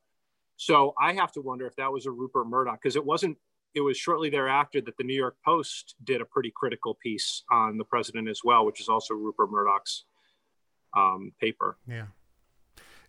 so 0.56 0.94
I 1.00 1.14
have 1.14 1.32
to 1.34 1.42
wonder 1.42 1.68
if 1.68 1.76
that 1.76 1.92
was 1.92 2.06
a 2.06 2.12
Rupert 2.12 2.48
Murdoch, 2.48 2.80
because 2.82 2.96
it 2.96 3.06
wasn't, 3.06 3.38
it 3.76 3.82
was 3.82 3.98
shortly 3.98 4.30
thereafter 4.30 4.82
that 4.82 4.98
the 4.98 5.04
New 5.04 5.16
York 5.16 5.36
Post 5.46 5.96
did 6.04 6.22
a 6.22 6.26
pretty 6.26 6.52
critical 6.56 6.98
piece 7.02 7.44
on 7.52 7.78
the 7.78 7.84
president 7.84 8.28
as 8.28 8.42
well, 8.44 8.66
which 8.66 8.82
is 8.82 8.90
also 8.90 9.14
Rupert 9.14 9.52
Murdoch's 9.52 10.06
um, 10.96 11.32
paper. 11.40 11.78
Yeah. 11.88 12.08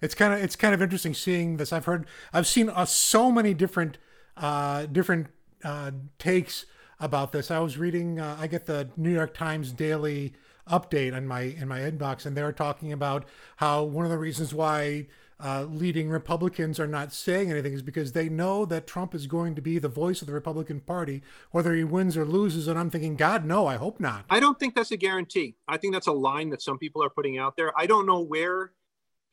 It's 0.01 0.15
kind 0.15 0.33
of 0.33 0.43
it's 0.43 0.57
kind 0.57 0.73
of 0.75 0.81
interesting 0.81 1.15
seeing 1.15 1.57
this. 1.59 1.73
I've 1.73 1.85
heard 1.85 2.07
I've 2.33 2.47
seen 2.47 2.71
uh, 2.71 2.87
so 2.87 3.31
many 3.31 3.53
different 3.53 3.99
uh, 4.37 4.87
different 4.87 5.29
uh, 5.63 5.91
takes 6.19 6.65
about 6.99 7.33
this. 7.33 7.51
I 7.51 7.59
was 7.59 7.77
reading. 7.77 8.19
Uh, 8.19 8.37
I 8.39 8.47
get 8.47 8.67
the 8.67 8.89
New 8.97 9.13
York 9.13 9.35
Times 9.35 9.73
daily 9.73 10.33
update 10.71 11.15
in 11.15 11.27
my 11.27 11.43
in 11.43 11.69
my 11.69 11.81
inbox, 11.81 12.25
and 12.25 12.37
they're 12.37 12.53
talking 12.53 12.93
about 12.93 13.27
how 13.57 13.83
one 13.83 14.05
of 14.05 14.11
the 14.11 14.19
reasons 14.19 14.55
why 14.55 15.07
uh, 15.43 15.65
leading 15.65 16.11
Republicans 16.11 16.79
are 16.79 16.87
not 16.87 17.13
saying 17.13 17.51
anything 17.51 17.73
is 17.73 17.83
because 17.83 18.13
they 18.13 18.29
know 18.29 18.65
that 18.67 18.87
Trump 18.87 19.15
is 19.15 19.27
going 19.27 19.55
to 19.55 19.63
be 19.63 19.79
the 19.79 19.89
voice 19.89 20.21
of 20.21 20.27
the 20.27 20.33
Republican 20.33 20.81
Party, 20.81 21.23
whether 21.51 21.75
he 21.75 21.85
wins 21.85 22.17
or 22.17 22.25
loses. 22.25 22.69
And 22.69 22.79
I'm 22.79 22.91
thinking, 22.91 23.17
God, 23.17 23.45
no, 23.45 23.67
I 23.67 23.77
hope 23.77 24.01
not. 24.01 24.25
I 24.31 24.41
don't 24.41 24.59
think 24.59 24.75
that's 24.75 24.91
a 24.91 24.97
guarantee. 24.97 25.57
I 25.67 25.77
think 25.77 25.93
that's 25.93 26.07
a 26.07 26.13
line 26.13 26.51
that 26.51 26.63
some 26.63 26.79
people 26.79 27.03
are 27.03 27.11
putting 27.11 27.39
out 27.39 27.57
there. 27.57 27.73
I 27.79 27.87
don't 27.87 28.07
know 28.07 28.21
where 28.21 28.73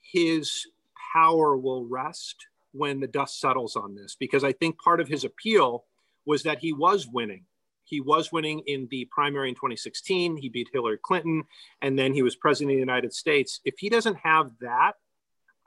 his 0.01 0.67
power 1.13 1.57
will 1.57 1.85
rest 1.85 2.47
when 2.71 2.99
the 2.99 3.07
dust 3.07 3.39
settles 3.39 3.75
on 3.75 3.95
this, 3.95 4.15
because 4.19 4.43
I 4.43 4.53
think 4.53 4.79
part 4.79 5.01
of 5.01 5.07
his 5.07 5.23
appeal 5.23 5.85
was 6.25 6.43
that 6.43 6.59
he 6.59 6.73
was 6.73 7.07
winning. 7.07 7.45
He 7.83 8.01
was 8.01 8.31
winning 8.31 8.61
in 8.67 8.87
the 8.91 9.05
primary 9.05 9.49
in 9.49 9.55
2016. 9.55 10.37
He 10.37 10.49
beat 10.49 10.67
Hillary 10.73 10.99
Clinton, 11.01 11.45
and 11.81 11.97
then 11.97 12.13
he 12.13 12.21
was 12.21 12.35
president 12.35 12.71
of 12.71 12.75
the 12.75 12.79
United 12.79 13.13
States. 13.13 13.61
If 13.63 13.75
he 13.79 13.89
doesn't 13.89 14.17
have 14.17 14.51
that, 14.59 14.93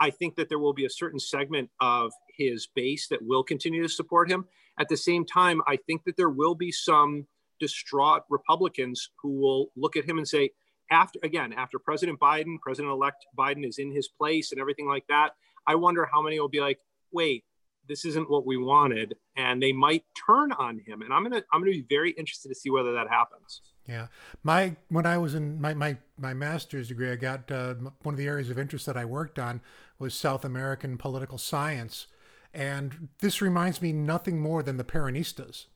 I 0.00 0.10
think 0.10 0.36
that 0.36 0.48
there 0.48 0.58
will 0.58 0.72
be 0.72 0.86
a 0.86 0.90
certain 0.90 1.20
segment 1.20 1.70
of 1.80 2.10
his 2.36 2.66
base 2.74 3.08
that 3.08 3.22
will 3.22 3.44
continue 3.44 3.82
to 3.82 3.88
support 3.88 4.30
him. 4.30 4.46
At 4.78 4.88
the 4.88 4.96
same 4.96 5.26
time, 5.26 5.60
I 5.66 5.76
think 5.76 6.04
that 6.04 6.16
there 6.16 6.30
will 6.30 6.54
be 6.54 6.72
some 6.72 7.26
distraught 7.60 8.22
Republicans 8.30 9.10
who 9.22 9.38
will 9.38 9.70
look 9.76 9.96
at 9.96 10.08
him 10.08 10.18
and 10.18 10.26
say, 10.26 10.50
after 10.92 11.20
again 11.22 11.52
after 11.52 11.78
president 11.78 12.18
biden 12.18 12.58
president-elect 12.60 13.24
biden 13.38 13.64
is 13.64 13.78
in 13.78 13.92
his 13.92 14.08
place 14.08 14.50
and 14.50 14.60
everything 14.60 14.88
like 14.88 15.06
that 15.08 15.34
i 15.64 15.72
wonder 15.72 16.08
how 16.12 16.20
many 16.20 16.40
will 16.40 16.48
be 16.48 16.58
like 16.58 16.80
wait 17.12 17.44
this 17.90 18.04
isn't 18.04 18.30
what 18.30 18.46
we 18.46 18.56
wanted 18.56 19.16
and 19.36 19.62
they 19.62 19.72
might 19.72 20.04
turn 20.26 20.52
on 20.52 20.78
him. 20.78 21.02
And 21.02 21.12
i'm 21.12 21.22
gonna 21.22 21.42
i'm 21.52 21.60
gonna 21.60 21.72
be 21.72 21.84
very 21.88 22.12
interested 22.12 22.48
to 22.48 22.54
see 22.54 22.70
whether 22.70 22.92
that 22.92 23.08
happens. 23.08 23.62
Yeah. 23.86 24.06
My 24.42 24.76
when 24.88 25.04
i 25.06 25.18
was 25.18 25.34
in 25.34 25.60
my 25.60 25.74
my, 25.74 25.96
my 26.16 26.32
master's 26.32 26.88
degree 26.88 27.10
i 27.10 27.16
got 27.16 27.50
uh, 27.50 27.74
one 28.02 28.14
of 28.14 28.16
the 28.16 28.26
areas 28.26 28.48
of 28.48 28.58
interest 28.58 28.86
that 28.86 28.96
i 28.96 29.04
worked 29.04 29.38
on 29.38 29.60
was 30.00 30.14
south 30.14 30.44
american 30.44 30.98
political 30.98 31.38
science 31.38 32.08
and 32.52 33.08
this 33.20 33.40
reminds 33.40 33.80
me 33.80 33.92
nothing 33.92 34.40
more 34.40 34.62
than 34.62 34.76
the 34.76 34.84
peronistas 34.84 35.66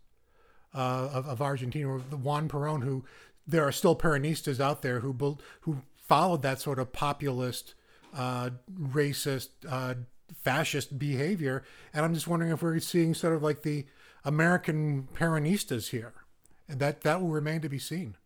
uh, 0.74 1.08
of, 1.12 1.26
of 1.26 1.40
Argentina, 1.40 1.98
Juan 1.98 2.48
Perón, 2.48 2.82
who 2.82 3.04
there 3.46 3.66
are 3.66 3.72
still 3.72 3.94
Peronistas 3.94 4.60
out 4.60 4.82
there 4.82 5.00
who 5.00 5.38
who 5.60 5.82
followed 5.96 6.42
that 6.42 6.60
sort 6.60 6.78
of 6.78 6.92
populist, 6.92 7.74
uh, 8.14 8.50
racist, 8.72 9.48
uh, 9.68 9.94
fascist 10.42 10.98
behavior, 10.98 11.62
and 11.92 12.04
I'm 12.04 12.14
just 12.14 12.26
wondering 12.26 12.52
if 12.52 12.62
we're 12.62 12.78
seeing 12.80 13.14
sort 13.14 13.34
of 13.34 13.42
like 13.42 13.62
the 13.62 13.86
American 14.24 15.08
Peronistas 15.14 15.90
here, 15.90 16.12
and 16.68 16.80
that 16.80 17.02
that 17.02 17.20
will 17.20 17.28
remain 17.28 17.60
to 17.60 17.68
be 17.68 17.78
seen. 17.78 18.16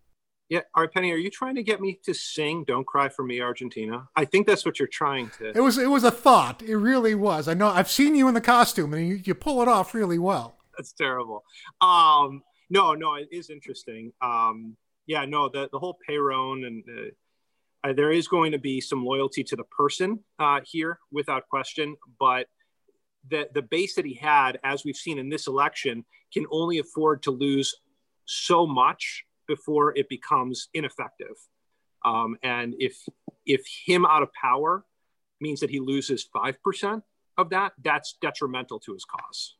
Yeah, 0.49 0.61
all 0.75 0.83
right, 0.83 0.93
Penny, 0.93 1.13
are 1.13 1.17
you 1.17 1.31
trying 1.31 1.57
to 1.57 1.63
get 1.63 1.81
me 1.81 2.01
to 2.05 2.15
sing 2.15 2.65
"Don't 2.67 2.87
Cry 2.87 3.11
for 3.11 3.23
Me, 3.23 3.41
Argentina"? 3.41 4.09
I 4.17 4.25
think 4.25 4.47
that's 4.47 4.65
what 4.65 4.79
you're 4.79 4.89
trying 4.89 5.31
to. 5.39 5.51
It 5.51 5.61
was 5.61 5.77
it 5.77 5.91
was 5.91 6.05
a 6.05 6.11
thought. 6.11 6.63
It 6.63 6.77
really 6.77 7.15
was. 7.15 7.49
I 7.49 7.55
know. 7.55 7.69
I've 7.69 7.91
seen 7.91 8.15
you 8.15 8.29
in 8.29 8.35
the 8.35 8.41
costume, 8.41 8.95
and 8.95 9.07
you, 9.07 9.21
you 9.23 9.35
pull 9.35 9.61
it 9.61 9.69
off 9.69 9.93
really 9.95 10.19
well. 10.19 10.57
That's 10.77 10.93
terrible. 10.93 11.45
Um, 11.81 12.43
no, 12.71 12.95
no, 12.95 13.17
it 13.17 13.29
is 13.31 13.51
interesting. 13.51 14.13
Um, 14.23 14.77
yeah, 15.07 15.25
no, 15.25 15.49
the, 15.49 15.69
the 15.73 15.79
whole 15.79 15.99
Perón 16.09 16.67
and 16.67 16.85
uh, 16.89 17.89
uh, 17.89 17.93
there 17.93 18.13
is 18.13 18.29
going 18.29 18.53
to 18.53 18.59
be 18.59 18.81
some 18.81 19.05
loyalty 19.05 19.43
to 19.45 19.57
the 19.57 19.65
person 19.65 20.21
uh, 20.39 20.61
here 20.65 20.99
without 21.11 21.49
question, 21.49 21.97
but 22.19 22.47
the, 23.29 23.49
the 23.55 23.63
base 23.63 23.95
that 23.95 24.05
he 24.05 24.15
had, 24.15 24.59
as 24.65 24.85
we've 24.85 24.97
seen 24.97 25.19
in 25.19 25.29
this 25.29 25.47
election, 25.47 26.05
can 26.33 26.45
only 26.51 26.79
afford 26.79 27.23
to 27.23 27.31
lose 27.31 27.75
so 28.27 28.67
much 28.67 29.25
before 29.49 29.97
it 29.97 30.09
becomes 30.09 30.69
ineffective. 30.75 31.37
Um, 32.05 32.37
and 32.43 32.75
if 32.79 32.97
if 33.45 33.67
him 33.87 34.07
out 34.07 34.23
of 34.23 34.33
power 34.33 34.85
means 35.41 35.61
that 35.61 35.71
he 35.71 35.81
loses 35.81 36.23
five 36.23 36.63
percent 36.63 37.03
of 37.37 37.51
that, 37.51 37.73
that's 37.83 38.17
detrimental 38.21 38.79
to 38.81 38.93
his 38.93 39.05
cause. 39.05 39.57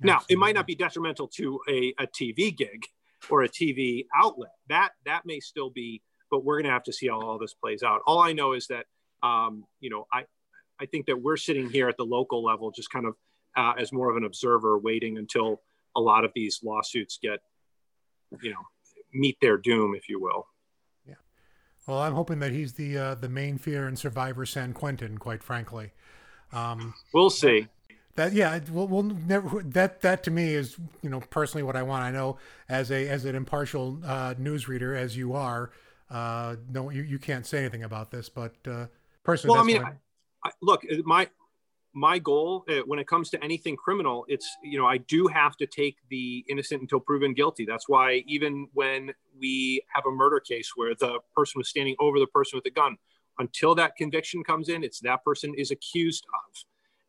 Absolutely. 0.00 0.12
Now, 0.12 0.20
it 0.28 0.38
might 0.38 0.54
not 0.54 0.66
be 0.66 0.74
detrimental 0.74 1.28
to 1.28 1.60
a, 1.68 1.94
a 1.98 2.06
TV 2.06 2.56
gig, 2.56 2.86
or 3.30 3.42
a 3.42 3.48
TV 3.48 4.06
outlet. 4.14 4.52
That 4.68 4.90
that 5.04 5.26
may 5.26 5.40
still 5.40 5.70
be, 5.70 6.02
but 6.30 6.44
we're 6.44 6.56
going 6.56 6.66
to 6.66 6.72
have 6.72 6.84
to 6.84 6.92
see 6.92 7.08
how 7.08 7.20
all 7.20 7.38
this 7.38 7.54
plays 7.54 7.82
out. 7.82 8.00
All 8.06 8.20
I 8.20 8.32
know 8.32 8.52
is 8.52 8.68
that 8.68 8.86
um, 9.22 9.64
you 9.80 9.90
know 9.90 10.06
I 10.12 10.24
I 10.80 10.86
think 10.86 11.06
that 11.06 11.20
we're 11.20 11.36
sitting 11.36 11.68
here 11.68 11.88
at 11.88 11.96
the 11.96 12.04
local 12.04 12.44
level, 12.44 12.70
just 12.70 12.90
kind 12.90 13.06
of 13.06 13.14
uh, 13.56 13.74
as 13.78 13.92
more 13.92 14.10
of 14.10 14.16
an 14.16 14.24
observer, 14.24 14.78
waiting 14.78 15.18
until 15.18 15.62
a 15.96 16.00
lot 16.00 16.24
of 16.24 16.32
these 16.34 16.60
lawsuits 16.62 17.18
get 17.20 17.40
you 18.42 18.50
know 18.50 18.62
meet 19.12 19.38
their 19.40 19.56
doom, 19.56 19.94
if 19.94 20.08
you 20.08 20.20
will. 20.20 20.46
Yeah. 21.06 21.14
Well, 21.86 21.98
I'm 21.98 22.14
hoping 22.14 22.38
that 22.40 22.52
he's 22.52 22.74
the 22.74 22.98
uh, 22.98 23.14
the 23.14 23.28
main 23.28 23.58
fear 23.58 23.88
in 23.88 23.96
Survivor 23.96 24.46
San 24.46 24.72
Quentin. 24.72 25.18
Quite 25.18 25.42
frankly. 25.42 25.92
Um, 26.52 26.94
we'll 27.12 27.30
see 27.30 27.68
that 28.18 28.32
yeah 28.32 28.58
we'll, 28.70 28.88
we'll 28.88 29.04
never 29.04 29.62
that 29.62 30.00
that 30.00 30.24
to 30.24 30.30
me 30.30 30.52
is 30.52 30.76
you 31.02 31.08
know 31.08 31.20
personally 31.30 31.62
what 31.62 31.76
i 31.76 31.82
want 31.82 32.02
i 32.02 32.10
know 32.10 32.36
as 32.68 32.90
a 32.90 33.08
as 33.08 33.24
an 33.24 33.36
impartial 33.36 33.98
uh, 34.04 34.34
news 34.38 34.66
reader 34.66 34.94
as 34.94 35.16
you 35.16 35.32
are 35.34 35.70
uh 36.10 36.56
no 36.70 36.90
you, 36.90 37.02
you 37.02 37.18
can't 37.18 37.46
say 37.46 37.60
anything 37.60 37.84
about 37.84 38.10
this 38.10 38.28
but 38.28 38.54
uh 38.66 38.86
personally 39.22 39.54
well 39.54 39.62
i 39.62 39.66
mean 39.66 39.82
I, 39.82 39.92
I, 40.44 40.50
look 40.60 40.84
my 41.04 41.28
my 41.98 42.18
goal 42.18 42.64
uh, 42.68 42.80
when 42.86 42.98
it 42.98 43.06
comes 43.06 43.28
to 43.30 43.42
anything 43.42 43.76
criminal 43.76 44.24
it's 44.28 44.56
you 44.62 44.78
know 44.78 44.86
i 44.86 44.96
do 44.96 45.26
have 45.26 45.56
to 45.56 45.66
take 45.66 45.96
the 46.10 46.44
innocent 46.48 46.80
until 46.80 47.00
proven 47.00 47.34
guilty 47.34 47.64
that's 47.66 47.88
why 47.88 48.22
even 48.26 48.68
when 48.72 49.10
we 49.38 49.82
have 49.94 50.04
a 50.06 50.10
murder 50.10 50.40
case 50.40 50.72
where 50.76 50.94
the 50.94 51.18
person 51.34 51.58
was 51.58 51.68
standing 51.68 51.96
over 51.98 52.18
the 52.18 52.26
person 52.28 52.56
with 52.56 52.64
the 52.64 52.70
gun 52.70 52.96
until 53.38 53.74
that 53.74 53.96
conviction 53.96 54.44
comes 54.44 54.68
in 54.68 54.84
it's 54.84 55.00
that 55.00 55.24
person 55.24 55.52
is 55.54 55.70
accused 55.70 56.24
of 56.34 56.64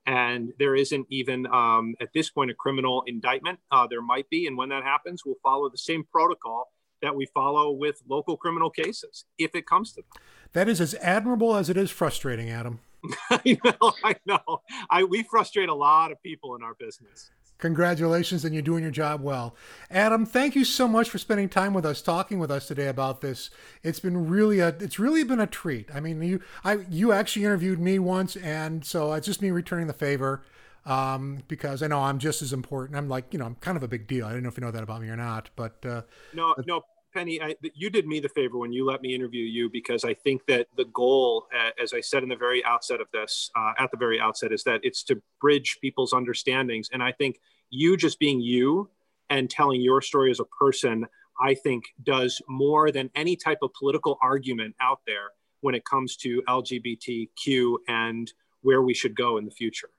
and 0.06 0.54
there 0.58 0.76
isn't 0.76 1.06
even 1.10 1.46
um, 1.48 1.94
at 2.02 2.10
this 2.16 2.32
point 2.32 2.50
a 2.50 2.56
criminal 2.56 3.04
indictment. 3.06 3.60
Uh, 3.72 3.86
there 3.88 4.02
might 4.02 4.28
be, 4.30 4.48
and 4.48 4.58
when 4.58 4.70
that 4.70 4.82
happens, 4.82 5.24
we'll 5.24 5.36
follow 5.44 5.70
the 5.70 5.78
same 5.78 6.04
protocol 6.12 6.72
that 7.04 7.16
we 7.16 7.28
follow 7.28 7.72
with 7.72 8.02
local 8.10 8.36
criminal 8.36 8.72
cases 8.72 9.26
if 9.38 9.54
it 9.54 9.68
comes 9.68 9.94
to 9.94 10.02
them. 10.02 10.24
That 10.54 10.68
is 10.68 10.82
as 10.82 10.96
admirable 10.96 11.56
as 11.56 11.70
it 11.70 11.78
is 11.78 11.92
frustrating, 11.92 12.50
Adam. 12.50 12.80
I 13.30 13.58
know, 13.64 13.94
I 14.04 14.16
know. 14.26 14.62
I, 14.90 15.04
we 15.04 15.24
frustrate 15.24 15.70
a 15.70 15.74
lot 15.74 16.12
of 16.12 16.22
people 16.22 16.56
in 16.56 16.64
our 16.64 16.74
business. 16.74 17.32
Congratulations, 17.60 18.46
and 18.46 18.54
you're 18.54 18.62
doing 18.62 18.84
your 18.84 18.92
job 18.92 19.22
well. 19.22 19.54
Adam, 19.92 20.26
thank 20.26 20.56
you 20.56 20.64
so 20.64 20.88
much 20.88 21.10
for 21.10 21.18
spending 21.18 21.50
time 21.50 21.74
with 21.74 21.86
us, 21.86 22.02
talking 22.02 22.40
with 22.40 22.50
us 22.50 22.68
today 22.68 22.88
about 22.88 23.20
this. 23.20 23.50
It's 23.84 24.00
been 24.00 24.30
really 24.30 24.60
a, 24.60 24.70
it's 24.70 24.98
really 24.98 25.26
been 25.26 25.42
a 25.42 25.48
treat. 25.48 25.94
I 25.94 26.00
mean, 26.00 26.22
you, 26.22 26.42
I, 26.64 26.86
you 26.90 27.12
actually 27.12 27.44
interviewed 27.44 27.80
me 27.80 28.00
once, 28.00 28.38
and 28.38 28.86
so 28.86 29.12
it's 29.12 29.28
just 29.28 29.42
me 29.42 29.52
returning 29.52 29.88
the 29.88 29.94
favor, 29.94 30.42
um, 30.86 31.44
because 31.50 31.84
I 31.84 31.88
know 31.88 32.00
I'm 32.00 32.18
just 32.18 32.42
as 32.42 32.54
important. 32.54 32.98
I'm 32.98 33.10
like, 33.10 33.34
you 33.34 33.40
know, 33.40 33.46
I'm 33.46 33.56
kind 33.56 33.76
of 33.76 33.84
a 33.84 33.90
big 33.90 34.08
deal. 34.08 34.26
I 34.26 34.32
don't 34.32 34.44
know 34.44 34.50
if 34.50 34.58
you 34.58 34.64
know 34.64 34.72
that 34.72 34.84
about 34.84 35.02
me 35.02 35.10
or 35.10 35.18
not, 35.18 35.50
but 35.58 35.86
uh, 35.86 36.04
no, 36.34 36.56
no, 36.66 36.82
Penny, 37.20 37.42
I, 37.42 37.54
you 37.74 37.90
did 37.90 38.08
me 38.08 38.22
the 38.22 38.30
favor 38.30 38.58
when 38.58 38.72
you 38.72 38.86
let 38.86 39.02
me 39.02 39.14
interview 39.14 39.44
you 39.44 39.70
because 39.70 40.06
I 40.06 40.14
think 40.14 40.46
that 40.46 40.68
the 40.78 40.86
goal, 40.86 41.48
as 41.78 41.92
I 41.92 42.00
said 42.00 42.24
in 42.24 42.30
the 42.30 42.36
very 42.38 42.64
outset 42.64 43.02
of 43.02 43.08
this, 43.12 43.52
uh, 43.58 43.74
at 43.78 43.92
the 43.92 43.98
very 43.98 44.22
outset, 44.22 44.54
is 44.54 44.64
that 44.64 44.80
it's 44.84 45.04
to 45.04 45.22
bridge 45.42 45.80
people's 45.82 46.14
understandings. 46.14 46.88
And 46.94 47.04
I 47.04 47.12
think 47.12 47.42
you 47.72 47.98
just 47.98 48.20
being 48.20 48.40
you 48.40 48.90
and 49.30 49.50
telling 49.50 49.82
your 49.82 50.02
story 50.02 50.32
as 50.32 50.40
a 50.40 50.46
person, 50.46 51.06
I 51.42 51.56
think 51.56 51.84
does 52.04 52.42
more 52.48 52.90
than 52.90 53.10
any 53.16 53.36
type 53.36 53.60
of 53.64 53.74
political 53.74 54.18
argument 54.22 54.76
out 54.80 55.02
there 55.06 55.32
when 55.60 55.76
it 55.76 55.84
comes 55.84 56.16
to 56.18 56.42
LGBTQ 56.48 57.80
and 57.90 58.32
where 58.62 58.82
we 58.82 58.94
should 58.94 59.14
go 59.14 59.36
in 59.36 59.44
the 59.44 59.52
future. 59.52 59.90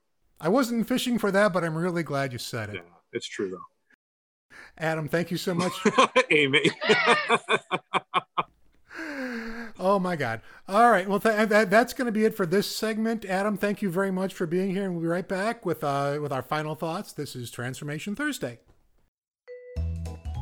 I 0.40 0.48
wasn't 0.48 0.88
fishing 0.88 1.18
for 1.18 1.30
that, 1.32 1.52
but 1.52 1.64
I'm 1.64 1.76
really 1.76 2.02
glad 2.02 2.32
you 2.32 2.38
said 2.38 2.70
it. 2.70 2.76
Yeah, 2.76 2.80
it's 3.12 3.26
true 3.26 3.50
though. 3.50 3.69
Adam, 4.78 5.08
thank 5.08 5.30
you 5.30 5.36
so 5.36 5.54
much. 5.54 5.72
Amy. 6.30 6.70
oh 9.78 9.98
my 9.98 10.16
God. 10.16 10.40
All 10.68 10.90
right. 10.90 11.08
Well, 11.08 11.20
th- 11.20 11.48
that, 11.48 11.70
that's 11.70 11.92
going 11.92 12.06
to 12.06 12.12
be 12.12 12.24
it 12.24 12.34
for 12.34 12.46
this 12.46 12.74
segment. 12.74 13.24
Adam, 13.24 13.56
thank 13.56 13.82
you 13.82 13.90
very 13.90 14.10
much 14.10 14.32
for 14.34 14.46
being 14.46 14.70
here. 14.70 14.84
And 14.84 14.94
we'll 14.94 15.02
be 15.02 15.08
right 15.08 15.28
back 15.28 15.66
with, 15.66 15.84
uh, 15.84 16.18
with 16.20 16.32
our 16.32 16.42
final 16.42 16.74
thoughts. 16.74 17.12
This 17.12 17.36
is 17.36 17.50
Transformation 17.50 18.14
Thursday. 18.14 18.60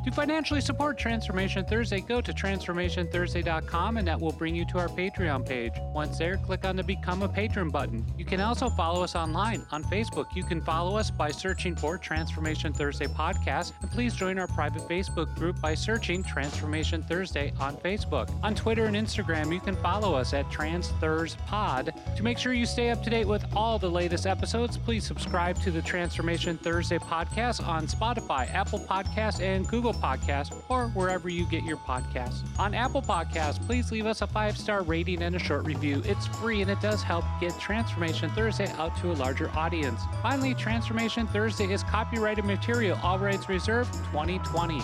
To 0.08 0.14
financially 0.14 0.62
support 0.62 0.96
Transformation 0.96 1.66
Thursday, 1.66 2.00
go 2.00 2.22
to 2.22 2.32
transformationthursday.com 2.32 3.98
and 3.98 4.08
that 4.08 4.18
will 4.18 4.32
bring 4.32 4.54
you 4.54 4.64
to 4.68 4.78
our 4.78 4.88
Patreon 4.88 5.46
page. 5.46 5.74
Once 5.92 6.16
there, 6.16 6.38
click 6.38 6.64
on 6.64 6.76
the 6.76 6.82
Become 6.82 7.22
a 7.24 7.28
Patron 7.28 7.68
button. 7.68 8.06
You 8.16 8.24
can 8.24 8.40
also 8.40 8.70
follow 8.70 9.02
us 9.02 9.14
online 9.14 9.66
on 9.70 9.84
Facebook. 9.84 10.34
You 10.34 10.44
can 10.44 10.62
follow 10.62 10.96
us 10.96 11.10
by 11.10 11.30
searching 11.30 11.76
for 11.76 11.98
Transformation 11.98 12.72
Thursday 12.72 13.06
Podcast, 13.06 13.74
and 13.82 13.90
please 13.90 14.14
join 14.14 14.38
our 14.38 14.46
private 14.46 14.80
Facebook 14.88 15.34
group 15.34 15.60
by 15.60 15.74
searching 15.74 16.22
Transformation 16.22 17.02
Thursday 17.02 17.52
on 17.60 17.76
Facebook. 17.76 18.30
On 18.42 18.54
Twitter 18.54 18.86
and 18.86 18.96
Instagram, 18.96 19.52
you 19.52 19.60
can 19.60 19.76
follow 19.76 20.14
us 20.14 20.32
at 20.32 20.46
TransThursPod. 20.46 22.16
To 22.16 22.22
make 22.22 22.38
sure 22.38 22.54
you 22.54 22.64
stay 22.64 22.88
up 22.88 23.02
to 23.02 23.10
date 23.10 23.28
with 23.28 23.44
all 23.54 23.78
the 23.78 23.90
latest 23.90 24.26
episodes, 24.26 24.78
please 24.78 25.04
subscribe 25.04 25.60
to 25.60 25.70
the 25.70 25.82
Transformation 25.82 26.56
Thursday 26.56 26.98
podcast 26.98 27.62
on 27.68 27.86
Spotify, 27.86 28.50
Apple 28.54 28.80
Podcasts, 28.80 29.42
and 29.42 29.68
Google 29.68 29.96
Podcasts, 29.98 30.54
or 30.68 30.88
wherever 30.88 31.28
you 31.28 31.44
get 31.46 31.64
your 31.64 31.76
podcasts. 31.78 32.42
On 32.58 32.74
Apple 32.74 33.02
Podcasts, 33.02 33.64
please 33.66 33.90
leave 33.92 34.06
us 34.06 34.22
a 34.22 34.26
five 34.26 34.56
star 34.56 34.82
rating 34.82 35.22
and 35.22 35.36
a 35.36 35.38
short 35.38 35.64
review. 35.64 36.02
It's 36.04 36.26
free 36.26 36.62
and 36.62 36.70
it 36.70 36.80
does 36.80 37.02
help 37.02 37.24
get 37.40 37.58
Transformation 37.58 38.30
Thursday 38.30 38.70
out 38.72 38.96
to 38.98 39.12
a 39.12 39.14
larger 39.14 39.50
audience. 39.50 40.00
Finally, 40.22 40.54
Transformation 40.54 41.26
Thursday 41.26 41.72
is 41.72 41.82
copyrighted 41.82 42.44
material, 42.44 42.98
all 43.02 43.18
rights 43.18 43.48
reserved 43.48 43.92
2020. 44.12 44.80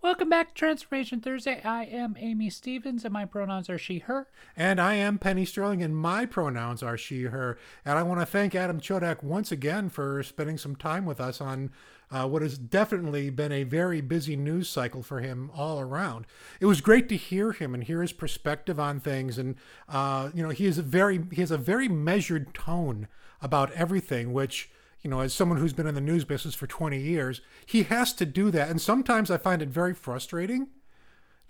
Welcome 0.00 0.28
back 0.28 0.48
to 0.48 0.54
Transformation 0.54 1.20
Thursday. 1.20 1.60
I 1.64 1.84
am 1.84 2.16
Amy 2.20 2.50
Stevens, 2.50 3.04
and 3.04 3.12
my 3.12 3.24
pronouns 3.24 3.68
are 3.68 3.76
she, 3.76 3.98
her. 3.98 4.28
And 4.56 4.80
I 4.80 4.94
am 4.94 5.18
Penny 5.18 5.44
Sterling, 5.44 5.82
and 5.82 5.96
my 5.96 6.24
pronouns 6.24 6.84
are 6.84 6.96
she, 6.96 7.24
her. 7.24 7.58
And 7.84 7.98
I 7.98 8.04
want 8.04 8.20
to 8.20 8.26
thank 8.26 8.54
Adam 8.54 8.80
Chodak 8.80 9.24
once 9.24 9.50
again 9.50 9.90
for 9.90 10.22
spending 10.22 10.56
some 10.56 10.76
time 10.76 11.04
with 11.04 11.20
us 11.20 11.40
on 11.40 11.72
uh, 12.10 12.26
what 12.26 12.42
has 12.42 12.58
definitely 12.58 13.30
been 13.30 13.52
a 13.52 13.64
very 13.64 14.00
busy 14.00 14.36
news 14.36 14.68
cycle 14.68 15.02
for 15.02 15.20
him 15.20 15.50
all 15.54 15.80
around. 15.80 16.26
It 16.60 16.66
was 16.66 16.80
great 16.80 17.08
to 17.10 17.16
hear 17.16 17.52
him 17.52 17.74
and 17.74 17.84
hear 17.84 18.02
his 18.02 18.12
perspective 18.12 18.80
on 18.80 19.00
things. 19.00 19.38
And, 19.38 19.56
uh, 19.88 20.30
you 20.34 20.42
know, 20.42 20.50
he, 20.50 20.66
is 20.66 20.78
a 20.78 20.82
very, 20.82 21.24
he 21.32 21.40
has 21.40 21.50
a 21.50 21.58
very 21.58 21.88
measured 21.88 22.54
tone 22.54 23.08
about 23.40 23.72
everything, 23.72 24.32
which 24.32 24.70
you 25.02 25.10
know, 25.10 25.20
as 25.20 25.32
someone 25.32 25.58
who's 25.58 25.72
been 25.72 25.86
in 25.86 25.94
the 25.94 26.00
news 26.00 26.24
business 26.24 26.54
for 26.54 26.66
20 26.66 26.98
years, 26.98 27.40
he 27.64 27.84
has 27.84 28.12
to 28.14 28.26
do 28.26 28.50
that. 28.50 28.68
And 28.68 28.80
sometimes 28.80 29.30
I 29.30 29.36
find 29.36 29.62
it 29.62 29.68
very 29.68 29.94
frustrating 29.94 30.68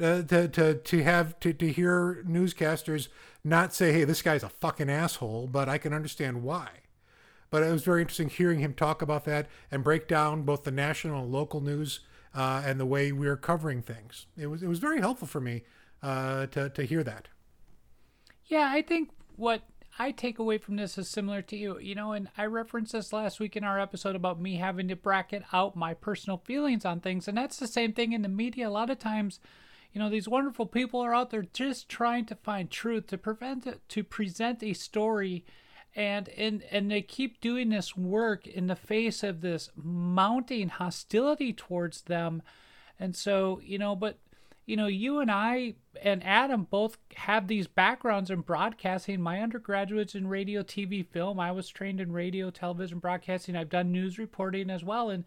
uh, 0.00 0.22
to, 0.22 0.48
to, 0.48 0.74
to 0.74 1.02
have 1.02 1.40
to, 1.40 1.52
to 1.52 1.72
hear 1.72 2.22
newscasters 2.28 3.08
not 3.42 3.72
say, 3.72 3.92
hey, 3.92 4.04
this 4.04 4.22
guy's 4.22 4.42
a 4.42 4.48
fucking 4.48 4.90
asshole, 4.90 5.48
but 5.50 5.68
I 5.68 5.78
can 5.78 5.94
understand 5.94 6.42
why. 6.42 6.68
But 7.50 7.62
it 7.62 7.72
was 7.72 7.82
very 7.82 8.02
interesting 8.02 8.28
hearing 8.28 8.58
him 8.58 8.74
talk 8.74 9.00
about 9.00 9.24
that 9.24 9.46
and 9.70 9.82
break 9.82 10.06
down 10.06 10.42
both 10.42 10.64
the 10.64 10.70
national 10.70 11.22
and 11.22 11.32
local 11.32 11.60
news 11.60 12.00
uh, 12.34 12.62
and 12.64 12.78
the 12.78 12.86
way 12.86 13.10
we 13.10 13.26
are 13.26 13.36
covering 13.36 13.82
things. 13.82 14.26
It 14.36 14.48
was, 14.48 14.62
it 14.62 14.68
was 14.68 14.78
very 14.78 15.00
helpful 15.00 15.26
for 15.26 15.40
me 15.40 15.62
uh, 16.02 16.46
to, 16.48 16.68
to 16.68 16.82
hear 16.84 17.02
that. 17.02 17.28
Yeah, 18.46 18.70
I 18.70 18.82
think 18.82 19.10
what 19.36 19.62
I 19.98 20.12
take 20.12 20.38
away 20.38 20.58
from 20.58 20.76
this 20.76 20.96
is 20.96 21.08
similar 21.08 21.42
to 21.42 21.56
you, 21.56 21.78
you 21.80 21.94
know, 21.94 22.12
and 22.12 22.28
I 22.36 22.44
referenced 22.46 22.92
this 22.92 23.12
last 23.12 23.40
week 23.40 23.56
in 23.56 23.64
our 23.64 23.80
episode 23.80 24.14
about 24.14 24.40
me 24.40 24.56
having 24.56 24.88
to 24.88 24.96
bracket 24.96 25.42
out 25.52 25.74
my 25.74 25.92
personal 25.92 26.42
feelings 26.44 26.84
on 26.84 27.00
things. 27.00 27.26
And 27.26 27.36
that's 27.36 27.56
the 27.56 27.66
same 27.66 27.92
thing 27.92 28.12
in 28.12 28.22
the 28.22 28.28
media. 28.28 28.68
A 28.68 28.70
lot 28.70 28.90
of 28.90 28.98
times, 28.98 29.40
you 29.92 30.00
know, 30.00 30.08
these 30.08 30.28
wonderful 30.28 30.66
people 30.66 31.00
are 31.00 31.14
out 31.14 31.30
there 31.30 31.46
just 31.52 31.88
trying 31.88 32.26
to 32.26 32.36
find 32.36 32.70
truth, 32.70 33.08
to 33.08 33.18
prevent 33.18 33.66
to 33.88 34.04
present 34.04 34.62
a 34.62 34.72
story. 34.72 35.44
And, 35.98 36.28
and 36.28 36.62
and 36.70 36.88
they 36.88 37.02
keep 37.02 37.40
doing 37.40 37.70
this 37.70 37.96
work 37.96 38.46
in 38.46 38.68
the 38.68 38.76
face 38.76 39.24
of 39.24 39.40
this 39.40 39.68
mounting 39.74 40.68
hostility 40.68 41.52
towards 41.52 42.02
them. 42.02 42.40
And 43.00 43.16
so, 43.16 43.60
you 43.64 43.78
know, 43.78 43.96
but 43.96 44.16
you 44.64 44.76
know, 44.76 44.86
you 44.86 45.18
and 45.18 45.28
I 45.28 45.74
and 46.00 46.22
Adam 46.24 46.68
both 46.70 46.98
have 47.16 47.48
these 47.48 47.66
backgrounds 47.66 48.30
in 48.30 48.42
broadcasting. 48.42 49.20
My 49.20 49.40
undergraduate's 49.40 50.14
in 50.14 50.28
radio, 50.28 50.62
TV, 50.62 51.04
film. 51.04 51.40
I 51.40 51.50
was 51.50 51.68
trained 51.68 52.00
in 52.00 52.12
radio, 52.12 52.50
television 52.50 53.00
broadcasting. 53.00 53.56
I've 53.56 53.68
done 53.68 53.90
news 53.90 54.18
reporting 54.18 54.70
as 54.70 54.84
well. 54.84 55.10
And 55.10 55.24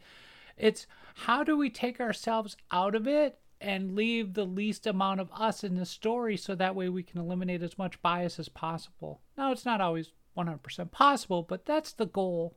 it's 0.56 0.88
how 1.16 1.44
do 1.44 1.58
we 1.58 1.70
take 1.70 2.00
ourselves 2.00 2.56
out 2.72 2.96
of 2.96 3.08
it 3.08 3.40
and 3.60 3.94
leave 3.94 4.36
the 4.36 4.46
least 4.46 4.88
amount 4.88 5.20
of 5.20 5.30
us 5.34 5.66
in 5.66 5.76
the 5.76 5.86
story 5.86 6.38
so 6.38 6.56
that 6.56 6.76
way 6.76 6.88
we 6.88 7.04
can 7.04 7.20
eliminate 7.20 7.62
as 7.62 7.78
much 7.78 8.02
bias 8.02 8.40
as 8.40 8.48
possible. 8.48 9.20
Now, 9.38 9.52
it's 9.52 9.66
not 9.66 9.82
always 9.82 10.12
100% 10.38 10.92
possible, 10.92 11.44
but 11.44 11.66
that's 11.66 11.94
the 11.94 12.06
goal. 12.06 12.56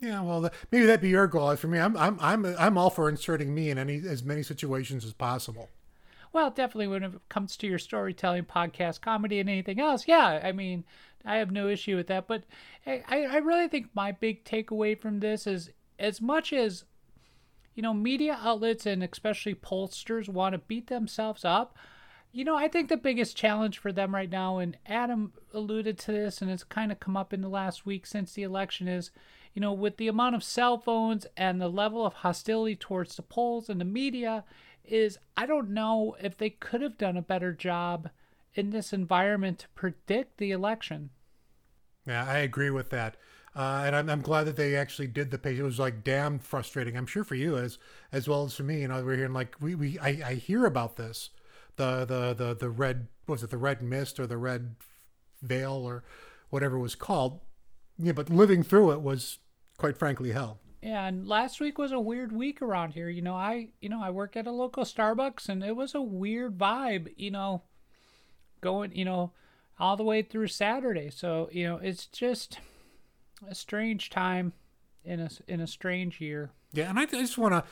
Yeah, 0.00 0.20
well, 0.22 0.42
the, 0.42 0.52
maybe 0.70 0.86
that'd 0.86 1.00
be 1.00 1.08
your 1.08 1.26
goal. 1.26 1.56
For 1.56 1.68
me, 1.68 1.78
I'm 1.78 1.96
I'm 1.96 2.18
I'm 2.20 2.44
I'm 2.44 2.76
all 2.76 2.90
for 2.90 3.08
inserting 3.08 3.54
me 3.54 3.70
in 3.70 3.78
any 3.78 3.96
as 4.06 4.22
many 4.22 4.42
situations 4.42 5.06
as 5.06 5.14
possible. 5.14 5.70
Well, 6.34 6.50
definitely 6.50 6.88
when 6.88 7.02
it 7.02 7.12
comes 7.30 7.56
to 7.56 7.66
your 7.66 7.78
storytelling, 7.78 8.44
podcast, 8.44 9.00
comedy, 9.00 9.40
and 9.40 9.48
anything 9.48 9.80
else, 9.80 10.06
yeah, 10.06 10.40
I 10.44 10.52
mean, 10.52 10.84
I 11.24 11.36
have 11.36 11.50
no 11.50 11.68
issue 11.68 11.96
with 11.96 12.08
that. 12.08 12.26
But 12.28 12.44
I 12.86 13.02
I 13.08 13.38
really 13.38 13.68
think 13.68 13.88
my 13.94 14.12
big 14.12 14.44
takeaway 14.44 15.00
from 15.00 15.20
this 15.20 15.46
is 15.46 15.70
as 15.98 16.20
much 16.20 16.52
as 16.52 16.84
you 17.76 17.82
know, 17.82 17.94
media 17.94 18.38
outlets 18.42 18.86
and 18.86 19.04
especially 19.04 19.54
pollsters 19.54 20.28
want 20.28 20.54
to 20.54 20.58
beat 20.58 20.88
themselves 20.88 21.44
up. 21.44 21.76
You 22.36 22.44
know, 22.44 22.54
I 22.54 22.68
think 22.68 22.90
the 22.90 22.98
biggest 22.98 23.34
challenge 23.34 23.78
for 23.78 23.92
them 23.92 24.14
right 24.14 24.28
now, 24.28 24.58
and 24.58 24.76
Adam 24.84 25.32
alluded 25.54 25.98
to 26.00 26.12
this, 26.12 26.42
and 26.42 26.50
it's 26.50 26.64
kind 26.64 26.92
of 26.92 27.00
come 27.00 27.16
up 27.16 27.32
in 27.32 27.40
the 27.40 27.48
last 27.48 27.86
week 27.86 28.04
since 28.04 28.34
the 28.34 28.42
election, 28.42 28.88
is 28.88 29.10
you 29.54 29.62
know, 29.62 29.72
with 29.72 29.96
the 29.96 30.06
amount 30.06 30.34
of 30.34 30.44
cell 30.44 30.76
phones 30.76 31.26
and 31.34 31.58
the 31.58 31.70
level 31.70 32.04
of 32.04 32.12
hostility 32.12 32.76
towards 32.76 33.16
the 33.16 33.22
polls 33.22 33.70
and 33.70 33.80
the 33.80 33.86
media, 33.86 34.44
is 34.84 35.16
I 35.34 35.46
don't 35.46 35.70
know 35.70 36.14
if 36.20 36.36
they 36.36 36.50
could 36.50 36.82
have 36.82 36.98
done 36.98 37.16
a 37.16 37.22
better 37.22 37.54
job 37.54 38.10
in 38.52 38.68
this 38.68 38.92
environment 38.92 39.60
to 39.60 39.68
predict 39.68 40.36
the 40.36 40.50
election. 40.50 41.08
Yeah, 42.06 42.26
I 42.28 42.40
agree 42.40 42.68
with 42.68 42.90
that. 42.90 43.16
Uh, 43.54 43.84
and 43.86 43.96
I'm, 43.96 44.10
I'm 44.10 44.20
glad 44.20 44.44
that 44.44 44.56
they 44.56 44.76
actually 44.76 45.08
did 45.08 45.30
the 45.30 45.38
page. 45.38 45.58
It 45.58 45.62
was 45.62 45.78
like 45.78 46.04
damn 46.04 46.38
frustrating. 46.38 46.98
I'm 46.98 47.06
sure 47.06 47.24
for 47.24 47.34
you 47.34 47.56
as 47.56 47.78
as 48.12 48.28
well 48.28 48.44
as 48.44 48.54
for 48.54 48.62
me. 48.62 48.82
You 48.82 48.88
know, 48.88 49.02
we're 49.02 49.16
hearing 49.16 49.32
like 49.32 49.56
we, 49.58 49.74
we 49.74 49.98
I, 49.98 50.20
I 50.26 50.34
hear 50.34 50.66
about 50.66 50.96
this, 50.96 51.30
the 51.76 52.04
the 52.04 52.34
the 52.34 52.54
the 52.54 52.70
red 52.70 53.08
was 53.26 53.42
it 53.42 53.50
the 53.50 53.58
red 53.58 53.82
mist 53.82 54.18
or 54.20 54.26
the 54.26 54.36
red 54.36 54.76
veil 55.42 55.72
or 55.72 56.04
whatever 56.50 56.76
it 56.76 56.80
was 56.80 56.94
called. 56.94 57.40
Yeah, 57.98 58.12
but 58.12 58.30
living 58.30 58.62
through 58.62 58.92
it 58.92 59.00
was 59.00 59.38
quite 59.78 59.96
frankly 59.96 60.32
hell. 60.32 60.60
Yeah, 60.82 61.06
and 61.06 61.26
last 61.26 61.60
week 61.60 61.78
was 61.78 61.92
a 61.92 61.98
weird 61.98 62.32
week 62.32 62.62
around 62.62 62.92
here. 62.92 63.08
You 63.08 63.22
know, 63.22 63.34
I 63.34 63.68
you 63.80 63.88
know 63.88 64.02
I 64.02 64.10
work 64.10 64.36
at 64.36 64.46
a 64.46 64.52
local 64.52 64.84
Starbucks, 64.84 65.48
and 65.48 65.64
it 65.64 65.74
was 65.74 65.94
a 65.94 66.02
weird 66.02 66.58
vibe. 66.58 67.12
You 67.16 67.30
know, 67.30 67.62
going 68.60 68.94
you 68.94 69.04
know 69.04 69.32
all 69.78 69.96
the 69.96 70.04
way 70.04 70.22
through 70.22 70.48
Saturday. 70.48 71.10
So 71.10 71.48
you 71.52 71.66
know, 71.66 71.76
it's 71.76 72.06
just 72.06 72.58
a 73.48 73.54
strange 73.54 74.10
time 74.10 74.52
in 75.04 75.20
a 75.20 75.30
in 75.48 75.60
a 75.60 75.66
strange 75.66 76.20
year. 76.20 76.50
Yeah, 76.72 76.90
and 76.90 76.98
I, 76.98 77.02
I 77.02 77.06
just 77.06 77.38
want 77.38 77.54
to, 77.54 77.64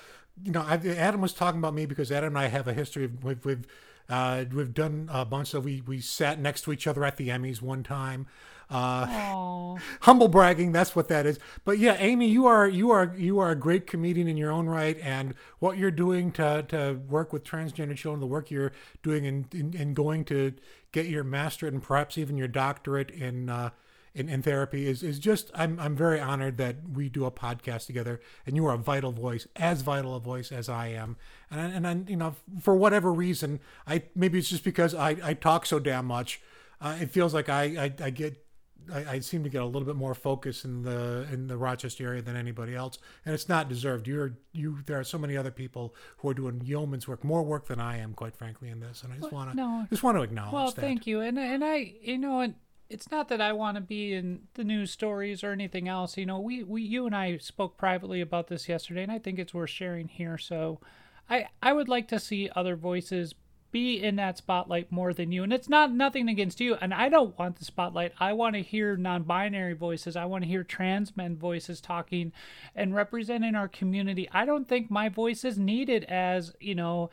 you 0.43 0.53
know, 0.53 0.63
I, 0.63 0.75
Adam 0.75 1.21
was 1.21 1.35
talking 1.35 1.59
about 1.59 1.75
me 1.75 1.87
because 1.87 2.11
Adam 2.11 2.37
and 2.37 2.39
I 2.39 2.49
have 2.49 2.67
a 2.69 2.73
history 2.73 3.05
of 3.05 3.23
we've 3.23 3.45
we've, 3.45 3.67
uh, 4.09 4.45
we've 4.53 4.75
done 4.75 5.09
a 5.13 5.25
bunch 5.25 5.55
of 5.55 5.65
we 5.65 5.83
we 5.87 6.01
sat 6.01 6.39
next 6.39 6.63
to 6.63 6.73
each 6.73 6.87
other 6.87 7.05
at 7.05 7.17
the 7.17 7.29
Emmys 7.29 7.63
one 7.63 7.83
time. 7.83 8.27
Uh, 8.71 9.77
humble 10.01 10.29
bragging, 10.29 10.73
that's 10.73 10.97
what 10.97 11.09
that 11.09 11.27
is. 11.27 11.39
But 11.65 11.79
yeah, 11.79 11.97
Amy, 11.99 12.29
you 12.29 12.47
are 12.47 12.69
you 12.69 12.91
are 12.91 13.15
you 13.17 13.39
are 13.39 13.51
a 13.51 13.57
great 13.57 13.87
comedian 13.87 14.29
in 14.29 14.37
your 14.37 14.51
own 14.51 14.67
right, 14.67 14.99
and 15.01 15.35
what 15.59 15.79
you're 15.79 15.91
doing 15.91 16.33
to 16.33 16.65
to 16.69 17.01
work 17.09 17.33
with 17.33 17.45
transgender 17.45 17.97
children, 17.97 18.21
the 18.21 18.27
work 18.27 18.51
you're 18.51 18.73
doing 19.03 19.25
in 19.25 19.47
in, 19.53 19.75
in 19.75 19.95
going 19.95 20.25
to 20.27 20.53
get 20.93 21.07
your 21.07 21.25
masterate 21.25 21.69
and 21.69 21.83
perhaps 21.83 22.19
even 22.19 22.37
your 22.37 22.49
doctorate 22.49 23.11
in. 23.11 23.49
Uh, 23.49 23.71
in, 24.15 24.29
in 24.29 24.43
therapy 24.43 24.87
is, 24.87 25.03
is 25.03 25.19
just 25.19 25.51
I'm 25.55 25.79
I'm 25.81 25.97
very 25.97 26.21
honored 26.21 26.57
that 26.59 26.77
we 26.93 27.09
do 27.09 27.25
a 27.25 27.31
podcast 27.31 27.87
together 27.87 28.21
and 28.47 28.57
you 28.57 28.65
are 28.67 28.75
a 28.75 28.79
vital 28.79 29.13
voice 29.13 29.47
as 29.57 29.83
vital 29.83 30.15
a 30.15 30.21
voice 30.21 30.53
as 30.53 30.69
I 30.69 30.89
am 30.89 31.17
and 31.51 31.73
and 31.73 31.87
I, 31.87 32.11
you 32.11 32.17
know 32.17 32.37
for 32.61 32.77
whatever 32.77 33.13
reason 33.13 33.61
I 33.87 34.05
maybe 34.15 34.39
it's 34.39 34.49
just 34.49 34.65
because 34.65 34.95
I, 34.95 35.17
I 35.23 35.35
talk 35.35 35.67
so 35.67 35.79
damn 35.79 36.07
much 36.07 36.41
uh, 36.81 36.97
it 37.01 37.11
feels 37.11 37.35
like 37.35 37.49
I, 37.49 37.63
I, 37.63 38.05
I 38.05 38.11
get 38.11 38.45
I, 38.93 39.13
I, 39.13 39.19
seem 39.21 39.45
to 39.45 39.49
get 39.49 39.63
a 39.63 39.65
little 39.65 39.87
bit 39.87 39.97
more 39.97 40.15
focus 40.15 40.65
in 40.65 40.83
the 40.83 41.27
in 41.33 41.47
the 41.47 41.57
Rochester 41.57 42.07
area 42.07 42.23
than 42.23 42.37
anybody 42.37 42.75
else, 42.75 42.99
and 43.25 43.35
it's 43.35 43.49
not 43.49 43.69
deserved. 43.69 44.07
You're 44.07 44.37
you. 44.53 44.79
There 44.85 44.99
are 44.99 45.05
so 45.05 45.17
many 45.17 45.37
other 45.37 45.51
people 45.51 45.95
who 46.19 46.29
are 46.29 46.35
doing 46.35 46.61
yeoman's 46.63 47.09
work, 47.09 47.25
more 47.25 47.43
work 47.43 47.67
than 47.67 47.81
I 47.81 47.99
am, 47.99 48.13
quite 48.13 48.37
frankly, 48.37 48.69
in 48.69 48.81
this. 48.81 49.03
And 49.03 49.13
I 49.13 49.17
just 49.17 49.33
want 49.33 49.51
to 49.51 49.57
no. 49.57 49.87
just 49.89 50.03
want 50.03 50.19
to 50.19 50.23
acknowledge. 50.23 50.53
Well, 50.53 50.71
that. 50.71 50.81
thank 50.81 51.07
you, 51.07 51.21
and 51.21 51.39
and 51.39 51.65
I 51.65 51.95
you 52.03 52.19
know 52.19 52.41
and 52.41 52.55
it's 52.89 53.11
not 53.11 53.29
that 53.29 53.41
I 53.41 53.53
want 53.53 53.77
to 53.77 53.81
be 53.81 54.13
in 54.13 54.43
the 54.55 54.65
news 54.65 54.91
stories 54.91 55.43
or 55.43 55.53
anything 55.53 55.89
else. 55.89 56.17
You 56.17 56.27
know, 56.27 56.41
we 56.41 56.63
we 56.63 56.83
you 56.83 57.07
and 57.07 57.15
I 57.15 57.39
spoke 57.39 57.77
privately 57.77 58.21
about 58.21 58.49
this 58.49 58.69
yesterday, 58.69 59.03
and 59.03 59.13
I 59.13 59.19
think 59.19 59.39
it's 59.39 59.55
worth 59.55 59.71
sharing 59.71 60.09
here. 60.09 60.39
So, 60.39 60.81
I 61.29 61.49
I 61.63 61.73
would 61.73 61.89
like 61.89 62.09
to 62.09 62.21
see 62.21 62.51
other 62.55 62.77
voices 62.77 63.35
be 63.75 64.01
in 64.01 64.15
that 64.15 64.39
spotlight 64.39 64.93
more 64.93 65.13
than 65.13 65.33
you. 65.33 65.43
And 65.43 65.53
it's 65.53 65.69
not 65.69 65.93
nothing 65.93 66.29
against 66.29 66.61
you. 66.61 66.77
And 66.81 66.95
I 66.95 67.09
don't 67.09 67.37
want 67.37 67.57
the 67.59 67.65
spotlight. 67.65 68.13
I 68.21 68.33
want 68.33 68.55
to 68.55 68.63
hear 68.63 68.97
non 68.97 69.25
binary 69.25 69.73
voices. 69.73 70.15
I 70.15 70.27
want 70.27 70.45
to 70.45 70.49
hear 70.49 70.63
trans 70.63 71.17
men 71.17 71.37
voices 71.37 71.81
talking 71.81 72.33
and 72.77 72.95
representing 72.95 73.57
our 73.57 73.67
community. 73.67 74.29
I 74.33 74.45
don't 74.45 74.69
think 74.69 74.93
my 74.93 75.09
voice 75.09 75.45
is 75.45 75.59
needed 75.59 76.05
as, 76.05 76.55
you 76.61 76.77
know, 76.77 77.11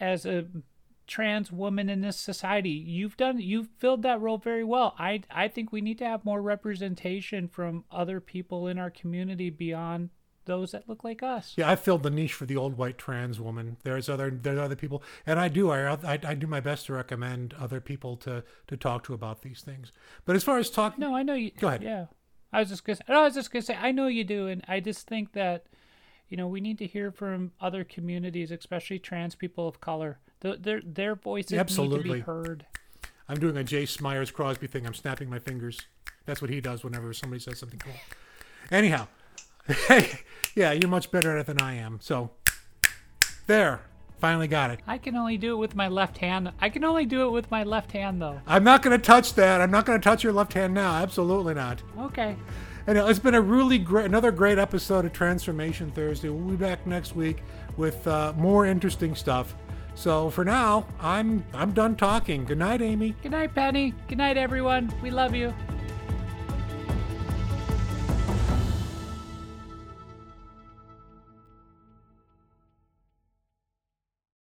as 0.00 0.24
a 0.24 0.46
trans 1.08 1.50
woman 1.50 1.88
in 1.88 2.02
this 2.02 2.16
society. 2.16 2.70
You've 2.70 3.16
done 3.16 3.40
you've 3.40 3.68
filled 3.78 4.02
that 4.02 4.20
role 4.20 4.38
very 4.38 4.62
well. 4.62 4.94
I 4.98 5.22
I 5.30 5.48
think 5.48 5.72
we 5.72 5.80
need 5.80 5.98
to 5.98 6.06
have 6.06 6.24
more 6.24 6.40
representation 6.40 7.48
from 7.48 7.84
other 7.90 8.20
people 8.20 8.68
in 8.68 8.78
our 8.78 8.90
community 8.90 9.50
beyond 9.50 10.10
those 10.44 10.72
that 10.72 10.88
look 10.88 11.04
like 11.04 11.22
us. 11.22 11.54
Yeah, 11.56 11.70
I 11.70 11.76
filled 11.76 12.02
the 12.02 12.10
niche 12.10 12.32
for 12.32 12.46
the 12.46 12.56
old 12.56 12.76
white 12.76 12.98
trans 12.98 13.40
woman. 13.40 13.76
There's 13.84 14.08
other 14.08 14.30
there's 14.30 14.58
other 14.58 14.76
people, 14.76 15.02
and 15.26 15.40
I 15.40 15.48
do 15.48 15.70
I, 15.70 15.92
I, 15.92 16.18
I 16.24 16.34
do 16.34 16.46
my 16.46 16.60
best 16.60 16.86
to 16.86 16.92
recommend 16.92 17.54
other 17.54 17.80
people 17.80 18.16
to 18.18 18.44
to 18.66 18.76
talk 18.76 19.04
to 19.04 19.14
about 19.14 19.42
these 19.42 19.62
things. 19.62 19.92
But 20.24 20.36
as 20.36 20.44
far 20.44 20.58
as 20.58 20.70
talk, 20.70 20.98
no, 20.98 21.14
I 21.14 21.22
know 21.22 21.34
you. 21.34 21.52
Go 21.58 21.68
ahead. 21.68 21.82
Yeah, 21.82 22.06
I 22.52 22.60
was 22.60 22.68
just 22.68 22.84
gonna. 22.84 22.98
No, 23.08 23.20
I 23.20 23.24
was 23.24 23.34
just 23.34 23.52
gonna 23.52 23.62
say 23.62 23.76
I 23.76 23.92
know 23.92 24.08
you 24.08 24.24
do, 24.24 24.48
and 24.48 24.64
I 24.66 24.80
just 24.80 25.06
think 25.06 25.32
that 25.32 25.66
you 26.28 26.36
know 26.36 26.48
we 26.48 26.60
need 26.60 26.78
to 26.78 26.86
hear 26.86 27.10
from 27.12 27.52
other 27.60 27.84
communities, 27.84 28.50
especially 28.50 28.98
trans 28.98 29.34
people 29.34 29.68
of 29.68 29.80
color. 29.80 30.18
The, 30.40 30.56
their 30.56 30.80
their 30.80 31.14
voices 31.14 31.58
Absolutely. 31.58 31.98
need 31.98 32.04
to 32.04 32.14
be 32.14 32.20
heard. 32.20 32.66
I'm 33.28 33.38
doing 33.38 33.56
a 33.56 33.64
Jay 33.64 33.86
Smyers 33.86 34.30
Crosby 34.30 34.66
thing. 34.66 34.86
I'm 34.86 34.94
snapping 34.94 35.28
my 35.28 35.38
fingers. 35.38 35.80
That's 36.26 36.40
what 36.40 36.50
he 36.50 36.60
does 36.60 36.84
whenever 36.84 37.12
somebody 37.12 37.40
says 37.40 37.58
something 37.58 37.78
cool. 37.78 37.94
Anyhow, 38.70 39.08
Hey 39.88 40.20
yeah, 40.54 40.72
you're 40.72 40.88
much 40.88 41.10
better 41.10 41.36
at 41.36 41.40
it 41.40 41.46
than 41.46 41.60
I 41.62 41.74
am. 41.74 41.98
So 42.00 42.30
there, 43.46 43.82
finally 44.18 44.48
got 44.48 44.70
it. 44.70 44.80
I 44.86 44.98
can 44.98 45.14
only 45.14 45.36
do 45.36 45.54
it 45.54 45.58
with 45.58 45.76
my 45.76 45.88
left 45.88 46.18
hand. 46.18 46.52
I 46.60 46.68
can 46.68 46.84
only 46.84 47.06
do 47.06 47.26
it 47.26 47.30
with 47.30 47.50
my 47.50 47.62
left 47.62 47.92
hand, 47.92 48.20
though. 48.20 48.40
I'm 48.46 48.64
not 48.64 48.82
going 48.82 48.98
to 48.98 49.04
touch 49.04 49.34
that. 49.34 49.60
I'm 49.60 49.70
not 49.70 49.86
going 49.86 50.00
to 50.00 50.02
touch 50.02 50.24
your 50.24 50.32
left 50.32 50.52
hand 50.54 50.74
now. 50.74 50.94
Absolutely 50.96 51.54
not. 51.54 51.82
Okay. 51.98 52.36
And 52.86 52.96
it's 52.98 53.18
been 53.18 53.34
a 53.34 53.40
really 53.40 53.78
great, 53.78 54.06
another 54.06 54.32
great 54.32 54.58
episode 54.58 55.04
of 55.04 55.12
Transformation 55.12 55.90
Thursday. 55.90 56.30
We'll 56.30 56.48
be 56.48 56.56
back 56.56 56.86
next 56.86 57.14
week 57.14 57.42
with 57.76 58.06
uh, 58.06 58.32
more 58.36 58.66
interesting 58.66 59.14
stuff. 59.14 59.54
So 59.98 60.30
for 60.30 60.44
now, 60.44 60.86
I'm 61.00 61.44
I'm 61.52 61.72
done 61.72 61.96
talking. 61.96 62.44
Good 62.44 62.58
night, 62.58 62.80
Amy. 62.80 63.16
Good 63.20 63.32
night, 63.32 63.52
Penny. 63.52 63.92
Good 64.06 64.18
night, 64.18 64.36
everyone. 64.36 64.94
We 65.02 65.10
love 65.10 65.34
you. 65.34 65.52